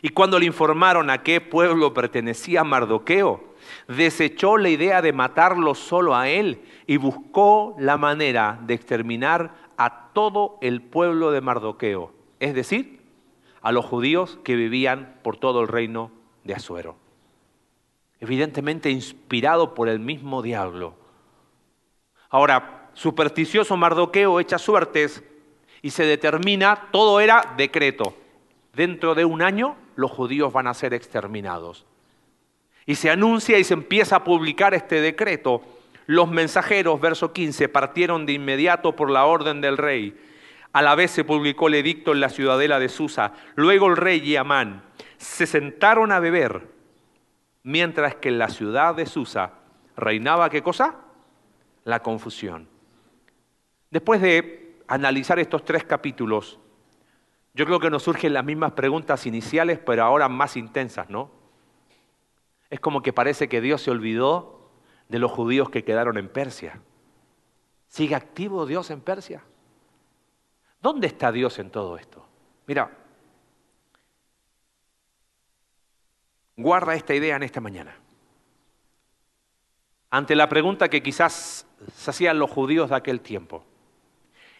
Y 0.00 0.08
cuando 0.08 0.38
le 0.38 0.46
informaron 0.46 1.10
a 1.10 1.22
qué 1.22 1.42
pueblo 1.42 1.92
pertenecía 1.92 2.64
Mardoqueo, 2.64 3.52
desechó 3.88 4.56
la 4.56 4.70
idea 4.70 5.02
de 5.02 5.12
matarlo 5.12 5.74
solo 5.74 6.16
a 6.16 6.30
él 6.30 6.62
y 6.86 6.96
buscó 6.96 7.76
la 7.78 7.98
manera 7.98 8.58
de 8.62 8.72
exterminar 8.72 9.54
a 9.76 10.08
todo 10.14 10.56
el 10.62 10.80
pueblo 10.80 11.30
de 11.30 11.42
Mardoqueo, 11.42 12.14
es 12.40 12.54
decir, 12.54 13.02
a 13.60 13.72
los 13.72 13.84
judíos 13.84 14.38
que 14.42 14.56
vivían 14.56 15.18
por 15.22 15.36
todo 15.36 15.60
el 15.60 15.68
reino 15.68 16.10
de 16.44 16.54
Asuero. 16.54 16.96
Evidentemente 18.20 18.88
inspirado 18.88 19.74
por 19.74 19.90
el 19.90 20.00
mismo 20.00 20.40
diablo. 20.40 20.94
Ahora, 22.30 22.81
supersticioso 22.94 23.76
Mardoqueo 23.76 24.40
echa 24.40 24.58
suertes 24.58 25.22
y 25.82 25.90
se 25.90 26.04
determina, 26.04 26.88
todo 26.92 27.20
era 27.20 27.54
decreto. 27.56 28.14
Dentro 28.74 29.14
de 29.14 29.24
un 29.24 29.42
año 29.42 29.76
los 29.96 30.10
judíos 30.10 30.52
van 30.52 30.66
a 30.66 30.74
ser 30.74 30.94
exterminados. 30.94 31.84
Y 32.86 32.94
se 32.96 33.10
anuncia 33.10 33.58
y 33.58 33.64
se 33.64 33.74
empieza 33.74 34.16
a 34.16 34.24
publicar 34.24 34.74
este 34.74 35.00
decreto. 35.00 35.62
Los 36.06 36.30
mensajeros, 36.30 37.00
verso 37.00 37.32
15, 37.32 37.68
partieron 37.68 38.26
de 38.26 38.32
inmediato 38.32 38.96
por 38.96 39.10
la 39.10 39.24
orden 39.24 39.60
del 39.60 39.76
rey. 39.76 40.18
A 40.72 40.82
la 40.82 40.94
vez 40.94 41.10
se 41.10 41.24
publicó 41.24 41.68
el 41.68 41.74
edicto 41.74 42.12
en 42.12 42.20
la 42.20 42.28
ciudadela 42.28 42.78
de 42.78 42.88
Susa. 42.88 43.34
Luego 43.54 43.88
el 43.88 43.96
rey 43.96 44.20
y 44.24 44.36
Amán 44.36 44.82
se 45.18 45.46
sentaron 45.46 46.10
a 46.10 46.18
beber, 46.18 46.66
mientras 47.62 48.16
que 48.16 48.30
en 48.30 48.38
la 48.38 48.48
ciudad 48.48 48.94
de 48.94 49.06
Susa 49.06 49.52
reinaba 49.96 50.50
qué 50.50 50.62
cosa? 50.62 50.96
La 51.84 52.00
confusión. 52.00 52.71
Después 53.92 54.22
de 54.22 54.82
analizar 54.88 55.38
estos 55.38 55.66
tres 55.66 55.84
capítulos, 55.84 56.58
yo 57.52 57.66
creo 57.66 57.78
que 57.78 57.90
nos 57.90 58.02
surgen 58.02 58.32
las 58.32 58.42
mismas 58.42 58.72
preguntas 58.72 59.26
iniciales, 59.26 59.78
pero 59.78 60.02
ahora 60.02 60.30
más 60.30 60.56
intensas, 60.56 61.10
¿no? 61.10 61.30
Es 62.70 62.80
como 62.80 63.02
que 63.02 63.12
parece 63.12 63.50
que 63.50 63.60
Dios 63.60 63.82
se 63.82 63.90
olvidó 63.90 64.70
de 65.10 65.18
los 65.18 65.30
judíos 65.30 65.68
que 65.68 65.84
quedaron 65.84 66.16
en 66.16 66.30
Persia. 66.30 66.80
¿Sigue 67.86 68.14
activo 68.14 68.64
Dios 68.64 68.90
en 68.90 69.02
Persia? 69.02 69.42
¿Dónde 70.80 71.06
está 71.06 71.30
Dios 71.30 71.58
en 71.58 71.68
todo 71.68 71.98
esto? 71.98 72.26
Mira, 72.66 72.90
guarda 76.56 76.94
esta 76.94 77.14
idea 77.14 77.36
en 77.36 77.42
esta 77.42 77.60
mañana. 77.60 77.94
Ante 80.08 80.34
la 80.34 80.48
pregunta 80.48 80.88
que 80.88 81.02
quizás 81.02 81.66
se 81.94 82.10
hacían 82.10 82.38
los 82.38 82.50
judíos 82.50 82.88
de 82.88 82.96
aquel 82.96 83.20
tiempo, 83.20 83.66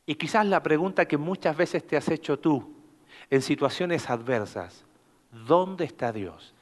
y 0.07 0.15
quizás 0.17 0.47
la 0.47 0.63
pregunta 0.63 1.07
que 1.07 1.17
muchas 1.17 1.57
veces 1.57 1.87
te 1.87 1.97
has 1.97 2.09
hecho 2.09 2.39
tú 2.39 2.75
en 3.31 3.43
situaciones 3.43 4.11
adversas, 4.11 4.85
¿dónde 5.31 5.85
está 5.85 6.13
Dios? 6.13 6.55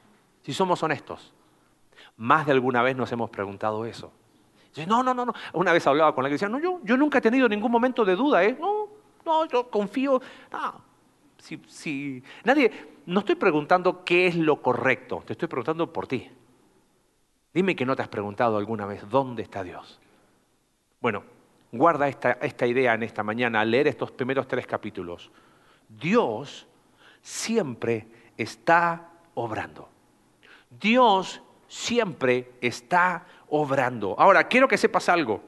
Si 0.43 0.53
somos 0.53 0.81
honestos, 0.83 1.33
más 2.17 2.45
de 2.45 2.51
alguna 2.51 2.83
vez 2.83 2.95
nos 2.95 3.11
hemos 3.11 3.29
preguntado 3.29 3.85
eso. 3.85 4.11
no, 4.87 5.03
no, 5.03 5.13
no, 5.13 5.25
no. 5.25 5.33
Una 5.53 5.73
vez 5.73 5.85
hablaba 5.87 6.13
con 6.13 6.23
la 6.23 6.29
que 6.29 6.33
decía, 6.33 6.49
no, 6.49 6.59
yo, 6.59 6.79
yo 6.83 6.97
nunca 6.97 7.17
he 7.17 7.21
tenido 7.21 7.49
ningún 7.49 7.71
momento 7.71 8.05
de 8.05 8.15
duda, 8.15 8.43
¿eh? 8.43 8.55
No, 8.59 8.87
no, 9.25 9.45
yo 9.45 9.69
confío. 9.69 10.21
No. 10.51 10.81
Si, 11.37 11.59
si, 11.67 12.23
nadie, 12.43 12.71
no 13.07 13.21
estoy 13.21 13.35
preguntando 13.35 14.03
qué 14.05 14.27
es 14.27 14.35
lo 14.35 14.61
correcto, 14.61 15.23
te 15.25 15.33
estoy 15.33 15.47
preguntando 15.47 15.91
por 15.91 16.07
ti. 16.07 16.29
Dime 17.53 17.75
que 17.75 17.85
no 17.85 17.95
te 17.95 18.03
has 18.03 18.07
preguntado 18.07 18.57
alguna 18.57 18.85
vez, 18.85 19.09
¿dónde 19.09 19.41
está 19.41 19.63
Dios? 19.63 19.99
Bueno, 21.01 21.23
guarda 21.71 22.07
esta, 22.07 22.33
esta 22.41 22.67
idea 22.67 22.93
en 22.93 23.03
esta 23.03 23.23
mañana 23.23 23.61
al 23.61 23.71
leer 23.71 23.87
estos 23.87 24.11
primeros 24.11 24.47
tres 24.47 24.67
capítulos. 24.67 25.31
Dios 25.87 26.67
siempre 27.21 28.07
está 28.37 29.09
obrando. 29.33 29.89
Dios 30.69 31.41
siempre 31.67 32.51
está 32.61 33.25
obrando. 33.47 34.15
Ahora, 34.17 34.47
quiero 34.47 34.67
que 34.67 34.77
sepas 34.77 35.09
algo. 35.09 35.43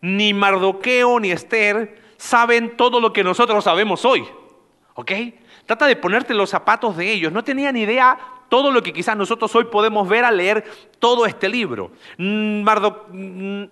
Ni 0.00 0.32
Mardoqueo 0.32 1.18
ni 1.20 1.30
Esther 1.30 2.00
saben 2.16 2.76
todo 2.76 3.00
lo 3.00 3.12
que 3.12 3.24
nosotros 3.24 3.64
sabemos 3.64 4.04
hoy. 4.04 4.26
¿Ok? 4.94 5.10
Trata 5.66 5.86
de 5.86 5.96
ponerte 5.96 6.34
los 6.34 6.50
zapatos 6.50 6.96
de 6.96 7.10
ellos. 7.10 7.32
No 7.32 7.44
tenían 7.44 7.76
idea 7.76 8.18
todo 8.48 8.70
lo 8.70 8.82
que 8.82 8.92
quizás 8.92 9.16
nosotros 9.16 9.54
hoy 9.56 9.64
podemos 9.64 10.08
ver 10.08 10.24
al 10.24 10.36
leer 10.36 10.64
todo 10.98 11.24
este 11.26 11.48
libro. 11.48 11.92
Mm, 12.18 12.62
mm, 12.62 13.70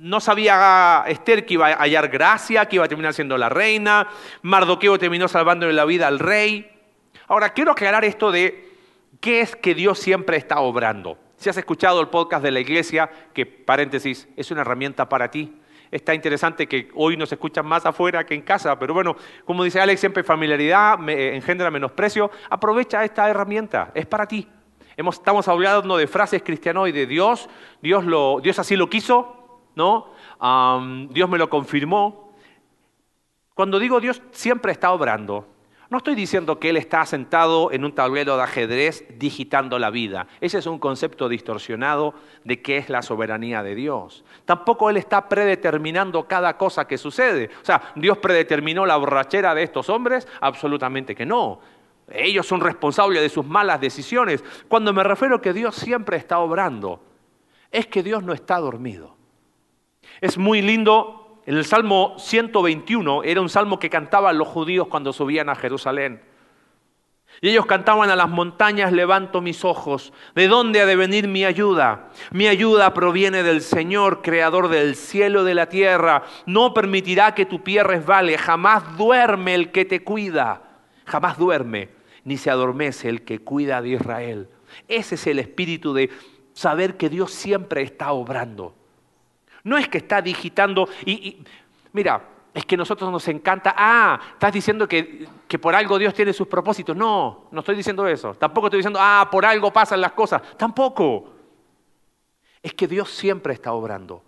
no 0.00 0.20
sabía 0.20 1.04
Esther 1.08 1.44
que 1.44 1.54
iba 1.54 1.68
a 1.68 1.82
hallar 1.82 2.08
gracia, 2.08 2.66
que 2.66 2.76
iba 2.76 2.84
a 2.84 2.88
terminar 2.88 3.14
siendo 3.14 3.36
la 3.36 3.48
reina. 3.48 4.08
Mardoqueo 4.42 4.98
terminó 4.98 5.26
salvándole 5.26 5.72
la 5.72 5.84
vida 5.84 6.06
al 6.06 6.20
rey. 6.20 6.70
Ahora, 7.26 7.52
quiero 7.52 7.72
aclarar 7.72 8.04
esto 8.04 8.30
de 8.30 8.70
qué 9.20 9.40
es 9.40 9.56
que 9.56 9.74
Dios 9.74 9.98
siempre 9.98 10.36
está 10.36 10.60
obrando. 10.60 11.18
Si 11.36 11.50
has 11.50 11.56
escuchado 11.56 12.00
el 12.00 12.08
podcast 12.08 12.44
de 12.44 12.52
la 12.52 12.60
iglesia, 12.60 13.10
que 13.34 13.44
paréntesis, 13.44 14.28
es 14.36 14.50
una 14.50 14.60
herramienta 14.60 15.08
para 15.08 15.30
ti. 15.30 15.52
Está 15.90 16.14
interesante 16.14 16.68
que 16.68 16.90
hoy 16.94 17.16
nos 17.16 17.32
escuchan 17.32 17.66
más 17.66 17.84
afuera 17.84 18.24
que 18.24 18.34
en 18.34 18.42
casa, 18.42 18.78
pero 18.78 18.94
bueno, 18.94 19.16
como 19.44 19.64
dice 19.64 19.80
Alex, 19.80 20.00
siempre 20.00 20.22
familiaridad 20.22 20.98
me, 20.98 21.34
engendra 21.34 21.70
menosprecio. 21.70 22.30
Aprovecha 22.50 23.04
esta 23.04 23.28
herramienta, 23.28 23.90
es 23.94 24.06
para 24.06 24.26
ti. 24.26 24.46
estamos 24.96 25.48
hablando 25.48 25.96
de 25.96 26.06
frases 26.06 26.42
cristianoides. 26.42 27.08
Dios, 27.08 27.48
Dios, 27.80 28.04
lo, 28.04 28.40
Dios 28.40 28.58
así 28.58 28.76
lo 28.76 28.90
quiso, 28.90 29.37
¿no? 29.78 30.08
Dios 31.08 31.30
me 31.30 31.38
lo 31.38 31.48
confirmó. 31.48 32.32
Cuando 33.54 33.78
digo 33.78 34.00
Dios 34.00 34.20
siempre 34.32 34.72
está 34.72 34.92
obrando, 34.92 35.46
no 35.90 35.96
estoy 35.98 36.14
diciendo 36.14 36.60
que 36.60 36.68
Él 36.68 36.76
está 36.76 37.06
sentado 37.06 37.72
en 37.72 37.82
un 37.82 37.94
tablero 37.94 38.36
de 38.36 38.42
ajedrez 38.42 39.06
digitando 39.18 39.78
la 39.78 39.88
vida. 39.88 40.26
Ese 40.38 40.58
es 40.58 40.66
un 40.66 40.78
concepto 40.78 41.30
distorsionado 41.30 42.12
de 42.44 42.60
qué 42.60 42.76
es 42.76 42.90
la 42.90 43.00
soberanía 43.00 43.62
de 43.62 43.74
Dios. 43.74 44.22
Tampoco 44.44 44.90
Él 44.90 44.98
está 44.98 45.26
predeterminando 45.30 46.28
cada 46.28 46.58
cosa 46.58 46.86
que 46.86 46.98
sucede. 46.98 47.48
O 47.62 47.64
sea, 47.64 47.80
¿Dios 47.94 48.18
predeterminó 48.18 48.84
la 48.84 48.98
borrachera 48.98 49.54
de 49.54 49.62
estos 49.62 49.88
hombres? 49.88 50.28
Absolutamente 50.42 51.14
que 51.14 51.24
no. 51.24 51.60
Ellos 52.10 52.46
son 52.46 52.60
responsables 52.60 53.22
de 53.22 53.30
sus 53.30 53.46
malas 53.46 53.80
decisiones. 53.80 54.44
Cuando 54.68 54.92
me 54.92 55.04
refiero 55.04 55.40
que 55.40 55.54
Dios 55.54 55.74
siempre 55.74 56.18
está 56.18 56.38
obrando, 56.40 57.00
es 57.70 57.86
que 57.86 58.02
Dios 58.02 58.22
no 58.22 58.34
está 58.34 58.58
dormido. 58.58 59.17
Es 60.20 60.38
muy 60.38 60.62
lindo 60.62 61.18
en 61.48 61.56
el 61.56 61.64
Salmo 61.64 62.14
121 62.18 63.22
era 63.22 63.40
un 63.40 63.48
salmo 63.48 63.78
que 63.78 63.88
cantaban 63.88 64.36
los 64.36 64.48
judíos 64.48 64.86
cuando 64.88 65.14
subían 65.14 65.48
a 65.48 65.54
Jerusalén. 65.54 66.20
Y 67.40 67.48
ellos 67.48 67.64
cantaban 67.64 68.10
a 68.10 68.16
las 68.16 68.28
montañas, 68.28 68.92
levanto 68.92 69.40
mis 69.40 69.64
ojos. 69.64 70.12
¿De 70.34 70.46
dónde 70.46 70.82
ha 70.82 70.84
de 70.84 70.94
venir 70.94 71.26
mi 71.26 71.46
ayuda? 71.46 72.10
Mi 72.32 72.48
ayuda 72.48 72.92
proviene 72.92 73.42
del 73.42 73.62
Señor, 73.62 74.20
creador 74.20 74.68
del 74.68 74.94
cielo 74.94 75.40
y 75.40 75.46
de 75.46 75.54
la 75.54 75.70
tierra. 75.70 76.24
No 76.44 76.74
permitirá 76.74 77.34
que 77.34 77.46
tu 77.46 77.62
pie 77.64 77.82
resbale. 77.82 78.36
Jamás 78.36 78.98
duerme 78.98 79.54
el 79.54 79.70
que 79.70 79.86
te 79.86 80.04
cuida. 80.04 80.60
Jamás 81.06 81.38
duerme, 81.38 81.88
ni 82.24 82.36
se 82.36 82.50
adormece 82.50 83.08
el 83.08 83.22
que 83.22 83.38
cuida 83.38 83.80
de 83.80 83.88
Israel. 83.88 84.50
Ese 84.86 85.14
es 85.14 85.26
el 85.26 85.38
espíritu 85.38 85.94
de 85.94 86.10
saber 86.52 86.98
que 86.98 87.08
Dios 87.08 87.32
siempre 87.32 87.80
está 87.80 88.12
obrando. 88.12 88.74
No 89.68 89.76
es 89.76 89.86
que 89.86 89.98
está 89.98 90.22
digitando 90.22 90.88
y, 91.04 91.44
mira, 91.92 92.22
es 92.54 92.64
que 92.64 92.74
a 92.74 92.78
nosotros 92.78 93.12
nos 93.12 93.28
encanta, 93.28 93.74
ah, 93.76 94.18
estás 94.32 94.50
diciendo 94.50 94.88
que, 94.88 95.28
que, 95.46 95.58
por 95.58 95.74
algo 95.74 95.98
Dios 95.98 96.14
tiene 96.14 96.32
sus 96.32 96.48
propósitos. 96.48 96.96
No, 96.96 97.48
no 97.50 97.60
estoy 97.60 97.76
diciendo 97.76 98.06
eso. 98.06 98.32
Tampoco 98.34 98.68
estoy 98.68 98.78
diciendo, 98.78 98.98
ah, 99.02 99.28
por 99.30 99.44
algo 99.44 99.70
pasan 99.70 100.00
las 100.00 100.12
cosas. 100.12 100.40
Tampoco. 100.56 101.34
Es 102.62 102.72
que 102.72 102.88
Dios 102.88 103.10
siempre 103.10 103.52
está 103.52 103.74
obrando. 103.74 104.22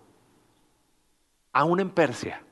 Aún 1.53 1.79
en 1.79 1.89
Persia, 1.89 2.43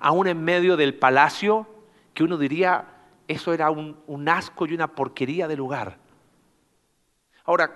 aún 0.00 0.26
en 0.26 0.42
medio 0.42 0.76
del 0.76 0.94
palacio, 0.94 1.68
que 2.12 2.24
uno 2.24 2.36
diría, 2.36 2.86
eso 3.28 3.52
era 3.52 3.70
un, 3.70 3.96
un 4.08 4.28
asco 4.28 4.66
y 4.66 4.74
una 4.74 4.88
porquería 4.88 5.46
de 5.46 5.56
lugar. 5.56 5.96
Ahora, 7.44 7.72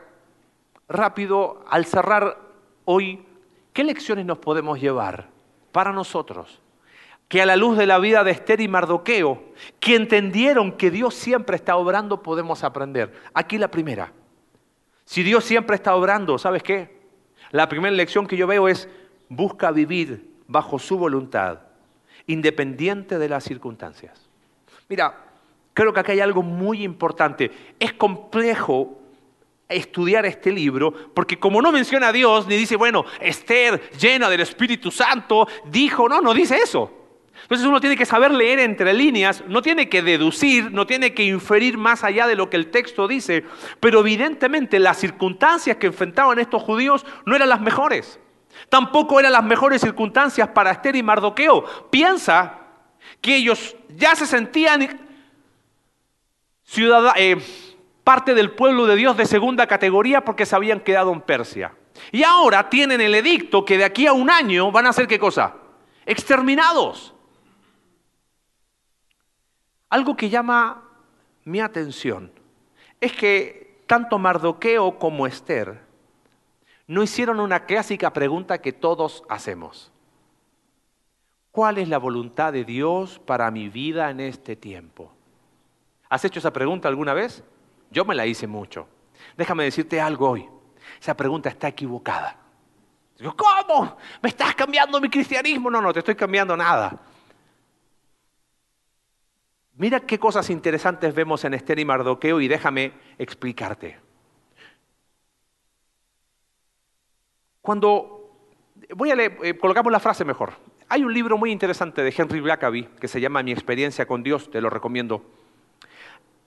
rápido, 0.88 1.64
al 1.68 1.86
cerrar 1.86 2.36
hoy 2.84 3.24
¿Qué 3.74 3.82
lecciones 3.82 4.24
nos 4.24 4.38
podemos 4.38 4.80
llevar 4.80 5.28
para 5.72 5.92
nosotros? 5.92 6.62
Que 7.26 7.42
a 7.42 7.46
la 7.46 7.56
luz 7.56 7.76
de 7.76 7.86
la 7.86 7.98
vida 7.98 8.22
de 8.22 8.30
Esther 8.30 8.60
y 8.60 8.68
Mardoqueo, 8.68 9.42
que 9.80 9.96
entendieron 9.96 10.72
que 10.72 10.92
Dios 10.92 11.12
siempre 11.14 11.56
está 11.56 11.74
obrando, 11.74 12.22
podemos 12.22 12.62
aprender. 12.62 13.12
Aquí 13.34 13.58
la 13.58 13.68
primera. 13.68 14.12
Si 15.04 15.24
Dios 15.24 15.44
siempre 15.44 15.74
está 15.74 15.96
obrando, 15.96 16.38
¿sabes 16.38 16.62
qué? 16.62 17.00
La 17.50 17.68
primera 17.68 17.94
lección 17.94 18.28
que 18.28 18.36
yo 18.36 18.46
veo 18.46 18.68
es, 18.68 18.88
busca 19.28 19.72
vivir 19.72 20.30
bajo 20.46 20.78
su 20.78 20.96
voluntad, 20.96 21.58
independiente 22.28 23.18
de 23.18 23.28
las 23.28 23.42
circunstancias. 23.42 24.28
Mira, 24.88 25.18
creo 25.72 25.92
que 25.92 25.98
aquí 25.98 26.12
hay 26.12 26.20
algo 26.20 26.44
muy 26.44 26.84
importante. 26.84 27.50
Es 27.80 27.92
complejo 27.94 29.00
estudiar 29.68 30.26
este 30.26 30.52
libro, 30.52 30.92
porque 31.14 31.38
como 31.38 31.62
no 31.62 31.72
menciona 31.72 32.08
a 32.08 32.12
Dios, 32.12 32.46
ni 32.46 32.56
dice, 32.56 32.76
bueno, 32.76 33.04
Esther, 33.20 33.90
llena 33.98 34.28
del 34.28 34.40
Espíritu 34.40 34.90
Santo, 34.90 35.48
dijo, 35.66 36.08
no, 36.08 36.20
no 36.20 36.34
dice 36.34 36.56
eso. 36.56 36.90
Entonces 37.42 37.66
uno 37.66 37.80
tiene 37.80 37.96
que 37.96 38.06
saber 38.06 38.30
leer 38.30 38.58
entre 38.60 38.94
líneas, 38.94 39.44
no 39.48 39.60
tiene 39.60 39.88
que 39.88 40.02
deducir, 40.02 40.72
no 40.72 40.86
tiene 40.86 41.12
que 41.12 41.24
inferir 41.24 41.76
más 41.76 42.02
allá 42.04 42.26
de 42.26 42.36
lo 42.36 42.48
que 42.48 42.56
el 42.56 42.70
texto 42.70 43.06
dice, 43.06 43.44
pero 43.80 44.00
evidentemente 44.00 44.78
las 44.78 44.98
circunstancias 44.98 45.76
que 45.76 45.88
enfrentaban 45.88 46.38
estos 46.38 46.62
judíos 46.62 47.04
no 47.26 47.36
eran 47.36 47.48
las 47.48 47.60
mejores. 47.60 48.18
Tampoco 48.68 49.20
eran 49.20 49.32
las 49.32 49.44
mejores 49.44 49.82
circunstancias 49.82 50.48
para 50.48 50.70
Esther 50.70 50.96
y 50.96 51.02
Mardoqueo. 51.02 51.90
Piensa 51.90 52.60
que 53.20 53.36
ellos 53.36 53.76
ya 53.90 54.14
se 54.14 54.26
sentían 54.26 55.00
eh, 57.16 57.36
parte 58.04 58.34
del 58.34 58.52
pueblo 58.52 58.86
de 58.86 58.96
Dios 58.96 59.16
de 59.16 59.24
segunda 59.24 59.66
categoría 59.66 60.22
porque 60.22 60.46
se 60.46 60.54
habían 60.54 60.80
quedado 60.80 61.12
en 61.12 61.22
Persia. 61.22 61.74
Y 62.12 62.22
ahora 62.22 62.68
tienen 62.68 63.00
el 63.00 63.14
edicto 63.14 63.64
que 63.64 63.78
de 63.78 63.84
aquí 63.84 64.06
a 64.06 64.12
un 64.12 64.30
año 64.30 64.70
van 64.70 64.86
a 64.86 64.92
ser 64.92 65.08
qué 65.08 65.18
cosa? 65.18 65.56
Exterminados. 66.04 67.14
Algo 69.88 70.16
que 70.16 70.28
llama 70.28 70.82
mi 71.44 71.60
atención 71.60 72.30
es 73.00 73.12
que 73.12 73.82
tanto 73.86 74.18
Mardoqueo 74.18 74.98
como 74.98 75.26
Esther 75.26 75.80
no 76.86 77.02
hicieron 77.02 77.40
una 77.40 77.64
clásica 77.64 78.12
pregunta 78.12 78.60
que 78.60 78.72
todos 78.72 79.24
hacemos. 79.28 79.90
¿Cuál 81.50 81.78
es 81.78 81.88
la 81.88 81.98
voluntad 81.98 82.52
de 82.52 82.64
Dios 82.64 83.20
para 83.20 83.50
mi 83.50 83.68
vida 83.68 84.10
en 84.10 84.20
este 84.20 84.56
tiempo? 84.56 85.12
¿Has 86.08 86.24
hecho 86.24 86.40
esa 86.40 86.52
pregunta 86.52 86.88
alguna 86.88 87.14
vez? 87.14 87.44
Yo 87.94 88.04
me 88.04 88.16
la 88.16 88.26
hice 88.26 88.48
mucho. 88.48 88.88
Déjame 89.36 89.62
decirte 89.62 90.00
algo 90.00 90.30
hoy. 90.30 90.48
Esa 91.00 91.16
pregunta 91.16 91.48
está 91.48 91.68
equivocada. 91.68 92.36
Digo, 93.16 93.36
¿cómo? 93.36 93.96
¿Me 94.20 94.30
estás 94.30 94.52
cambiando 94.56 95.00
mi 95.00 95.08
cristianismo? 95.08 95.70
No, 95.70 95.80
no, 95.80 95.92
te 95.92 96.00
estoy 96.00 96.16
cambiando 96.16 96.56
nada. 96.56 97.00
Mira 99.76 100.00
qué 100.00 100.18
cosas 100.18 100.50
interesantes 100.50 101.14
vemos 101.14 101.44
en 101.44 101.54
Esther 101.54 101.78
y 101.78 101.84
Mardoqueo 101.84 102.40
y 102.40 102.48
déjame 102.48 102.92
explicarte. 103.16 103.96
Cuando 107.60 108.36
voy 108.96 109.12
a 109.12 109.14
leer, 109.14 109.38
eh, 109.44 109.56
colocamos 109.56 109.92
la 109.92 110.00
frase 110.00 110.24
mejor. 110.24 110.54
Hay 110.88 111.04
un 111.04 111.14
libro 111.14 111.38
muy 111.38 111.52
interesante 111.52 112.02
de 112.02 112.12
Henry 112.16 112.40
Blackaby 112.40 112.88
que 113.00 113.06
se 113.06 113.20
llama 113.20 113.44
Mi 113.44 113.52
experiencia 113.52 114.04
con 114.06 114.24
Dios, 114.24 114.50
te 114.50 114.60
lo 114.60 114.68
recomiendo. 114.68 115.24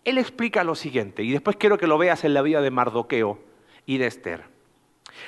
Él 0.07 0.17
explica 0.17 0.63
lo 0.63 0.73
siguiente, 0.73 1.21
y 1.21 1.33
después 1.33 1.57
quiero 1.57 1.77
que 1.77 1.85
lo 1.85 1.97
veas 1.97 2.23
en 2.23 2.33
la 2.33 2.41
vida 2.41 2.61
de 2.61 2.71
Mardoqueo 2.71 3.39
y 3.85 3.97
de 3.97 4.07
Esther. 4.07 4.45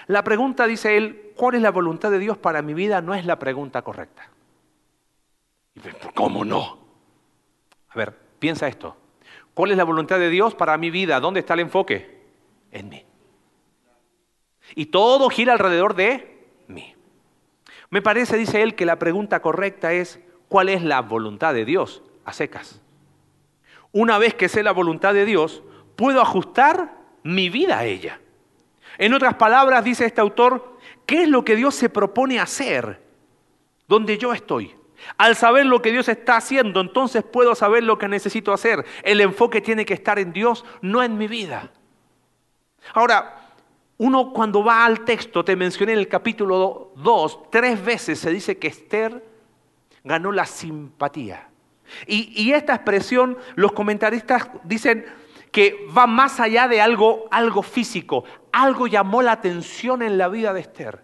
La 0.08 0.24
pregunta, 0.24 0.68
dice 0.68 0.96
él, 0.96 1.34
¿cuál 1.36 1.56
es 1.56 1.62
la 1.62 1.72
voluntad 1.72 2.10
de 2.12 2.18
Dios 2.18 2.38
para 2.38 2.62
mi 2.62 2.74
vida? 2.74 3.02
No 3.02 3.14
es 3.14 3.26
la 3.26 3.38
pregunta 3.38 3.82
correcta. 3.82 4.30
¿Cómo 6.14 6.46
no? 6.46 6.80
A 7.90 7.96
ver, 7.98 8.16
piensa 8.40 8.70
esto. 8.70 8.96
¿Cuál 9.54 9.72
es 9.72 9.78
la 9.78 9.84
voluntad 9.84 10.18
de 10.18 10.30
Dios 10.30 10.56
para 10.56 10.78
mi 10.78 10.90
vida? 10.92 11.20
¿Dónde 11.20 11.42
está 11.42 11.56
el 11.56 11.60
enfoque? 11.60 12.22
En 12.72 12.88
mí. 12.88 13.04
Y 14.76 14.86
todo 14.86 15.30
gira 15.30 15.52
alrededor 15.52 15.94
de 15.94 16.48
mí. 16.68 16.96
Me 17.90 18.02
parece, 18.02 18.38
dice 18.38 18.62
él, 18.62 18.76
que 18.76 18.86
la 18.86 18.98
pregunta 18.98 19.42
correcta 19.42 19.92
es, 19.92 20.22
¿cuál 20.48 20.70
es 20.70 20.84
la 20.84 21.02
voluntad 21.02 21.54
de 21.54 21.66
Dios? 21.66 22.02
A 22.24 22.32
secas. 22.32 22.82
Una 23.92 24.18
vez 24.18 24.36
que 24.36 24.50
sé 24.50 24.64
la 24.64 24.72
voluntad 24.72 25.14
de 25.14 25.26
Dios, 25.26 25.64
puedo 25.96 26.22
ajustar 26.22 26.98
mi 27.24 27.50
vida 27.50 27.80
a 27.80 27.86
ella. 27.86 28.20
En 28.98 29.14
otras 29.14 29.36
palabras, 29.36 29.84
dice 29.84 30.06
este 30.06 30.22
autor, 30.22 30.78
¿qué 31.06 31.24
es 31.24 31.30
lo 31.30 31.44
que 31.44 31.56
Dios 31.56 31.76
se 31.76 31.90
propone 31.90 32.40
hacer 32.40 33.02
donde 33.88 34.18
yo 34.18 34.34
estoy? 34.34 34.76
Al 35.18 35.36
saber 35.36 35.66
lo 35.66 35.82
que 35.82 35.92
Dios 35.92 36.10
está 36.10 36.38
haciendo, 36.38 36.82
entonces 36.82 37.24
puedo 37.24 37.56
saber 37.56 37.84
lo 37.84 37.98
que 37.98 38.08
necesito 38.08 38.52
hacer. 38.52 38.86
El 39.04 39.22
enfoque 39.22 39.62
tiene 39.62 39.86
que 39.86 39.94
estar 39.94 40.20
en 40.20 40.34
Dios, 40.34 40.66
no 40.82 41.02
en 41.02 41.18
mi 41.18 41.28
vida. 41.28 41.72
Ahora, 42.94 43.54
uno 43.98 44.32
cuando 44.32 44.64
va 44.64 44.86
al 44.86 45.04
texto, 45.06 45.44
te 45.44 45.56
mencioné 45.56 45.94
en 45.94 46.00
el 46.00 46.08
capítulo 46.08 46.94
2, 46.98 47.50
tres 47.52 47.84
veces 47.84 48.20
se 48.20 48.32
dice 48.32 48.58
que 48.58 48.68
Esther 48.68 49.24
ganó 50.04 50.32
la 50.32 50.46
simpatía. 50.46 51.49
Y, 52.08 52.52
esta 52.52 52.76
expresión, 52.76 53.38
los 53.56 53.72
comentaristas 53.72 54.50
dicen 54.64 55.06
que 55.52 55.88
va 55.98 56.08
más 56.08 56.40
allá 56.40 56.68
de 56.68 56.82
algo, 56.82 57.28
algo 57.32 57.62
físico. 57.64 58.24
Algo 58.52 58.88
llamó 58.88 59.22
la 59.22 59.34
atención 59.34 60.02
en 60.02 60.18
la 60.18 60.28
vida 60.28 60.54
de 60.54 60.62
Esther. 60.62 61.04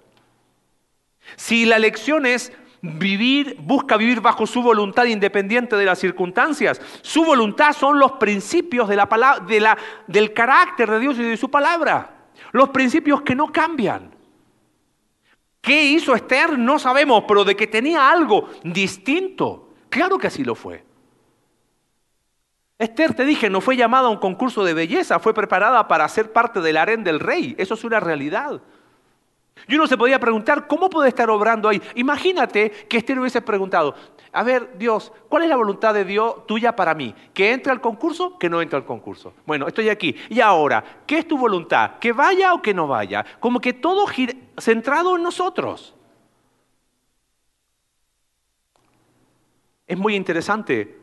Si 1.36 1.66
la 1.66 1.80
lección 1.80 2.26
es 2.26 2.52
vivir, 2.82 3.58
busca 3.60 3.98
vivir 3.98 4.22
bajo 4.22 4.46
su 4.46 4.62
voluntad 4.62 5.06
independiente 5.06 5.76
de 5.76 5.86
las 5.86 6.00
circunstancias. 6.00 6.80
Su 7.02 7.26
voluntad 7.26 7.74
son 7.74 7.98
los 7.98 8.14
principios 8.14 8.88
de 8.88 8.96
la 8.96 9.10
palabra, 9.10 9.44
de 9.46 9.60
la, 9.60 9.78
del 10.08 10.34
carácter 10.34 10.90
de 10.92 11.00
Dios 11.00 11.18
y 11.18 11.24
de 11.24 11.38
su 11.38 11.50
palabra. 11.50 12.28
Los 12.52 12.70
principios 12.70 13.22
que 13.22 13.36
no 13.36 13.52
cambian. 13.52 14.14
¿Qué 15.62 15.84
hizo 15.84 16.14
Esther? 16.14 16.60
No 16.60 16.78
sabemos, 16.78 17.24
pero 17.28 17.44
de 17.44 17.56
que 17.56 17.66
tenía 17.66 18.12
algo 18.12 18.50
distinto. 18.64 19.65
Claro 19.96 20.18
que 20.18 20.28
así 20.28 20.44
lo 20.44 20.56
fue. 20.56 20.84
Esther, 22.78 23.14
te 23.14 23.24
dije, 23.24 23.50
no 23.50 23.62
fue 23.62 23.78
llamada 23.78 24.08
a 24.08 24.12
un 24.12 24.18
concurso 24.18 24.66
de 24.66 24.74
belleza, 24.74 25.20
fue 25.20 25.34
preparada 25.34 25.88
para 25.88 26.06
ser 26.10 26.34
parte 26.34 26.60
del 26.60 26.76
harén 26.76 27.02
del 27.06 27.22
rey. 27.22 27.56
Eso 27.58 27.76
es 27.76 27.84
una 27.86 28.02
realidad. 28.02 28.62
Y 29.70 29.76
uno 29.76 29.88
se 29.88 29.96
podía 29.96 30.20
preguntar, 30.20 30.68
¿cómo 30.68 30.90
puede 30.90 31.08
estar 31.08 31.30
obrando 31.30 31.70
ahí? 31.70 31.82
Imagínate 31.96 32.72
que 32.90 32.98
Esther 32.98 33.18
hubiese 33.18 33.42
preguntado, 33.42 33.96
a 34.34 34.44
ver, 34.44 34.78
Dios, 34.78 35.14
¿cuál 35.30 35.44
es 35.44 35.50
la 35.50 35.56
voluntad 35.56 35.94
de 35.94 36.04
Dios 36.04 36.46
tuya 36.46 36.76
para 36.76 36.94
mí? 36.94 37.16
¿Que 37.34 37.54
entre 37.54 37.72
al 37.72 37.80
concurso? 37.80 38.38
Que 38.38 38.50
no 38.50 38.62
entre 38.62 38.76
al 38.76 38.84
concurso. 38.84 39.34
Bueno, 39.46 39.66
estoy 39.66 39.88
aquí. 39.88 40.14
Y 40.28 40.42
ahora, 40.42 40.84
¿qué 41.08 41.20
es 41.20 41.28
tu 41.30 41.38
voluntad? 41.38 42.00
¿Que 42.02 42.12
vaya 42.12 42.54
o 42.54 42.62
que 42.62 42.74
no 42.74 42.86
vaya? 42.86 43.26
Como 43.40 43.62
que 43.62 43.72
todo 43.72 44.08
centrado 44.58 45.16
en 45.16 45.24
nosotros. 45.24 45.95
Es 49.88 49.98
muy 49.98 50.16
interesante 50.16 50.98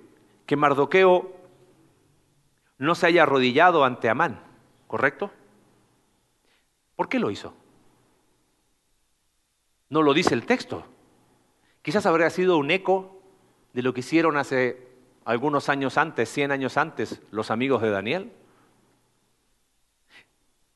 que 0.47 0.57
Mardoqueo 0.57 1.33
no 2.79 2.95
se 2.95 3.07
haya 3.07 3.23
arrodillado 3.23 3.85
ante 3.85 4.09
Amán, 4.09 4.40
¿correcto? 4.88 5.31
¿Por 6.97 7.09
qué 7.09 7.18
lo 7.18 7.31
hizo? 7.31 7.55
No 9.88 10.03
lo 10.03 10.14
dice 10.14 10.35
el 10.35 10.47
texto. 10.47 10.85
Quizás 11.83 12.07
habría 12.07 12.31
sido 12.31 12.57
un 12.57 12.71
eco 12.71 13.23
de 13.73 13.83
lo 13.83 13.95
que 13.95 14.01
hicieron 14.01 14.37
hace 14.37 14.88
algunos 15.25 15.68
años 15.68 15.97
antes, 15.97 16.29
100 16.29 16.51
años 16.51 16.77
antes, 16.77 17.23
los 17.31 17.51
amigos 17.51 17.83
de 17.83 17.90
Daniel. 17.90 18.33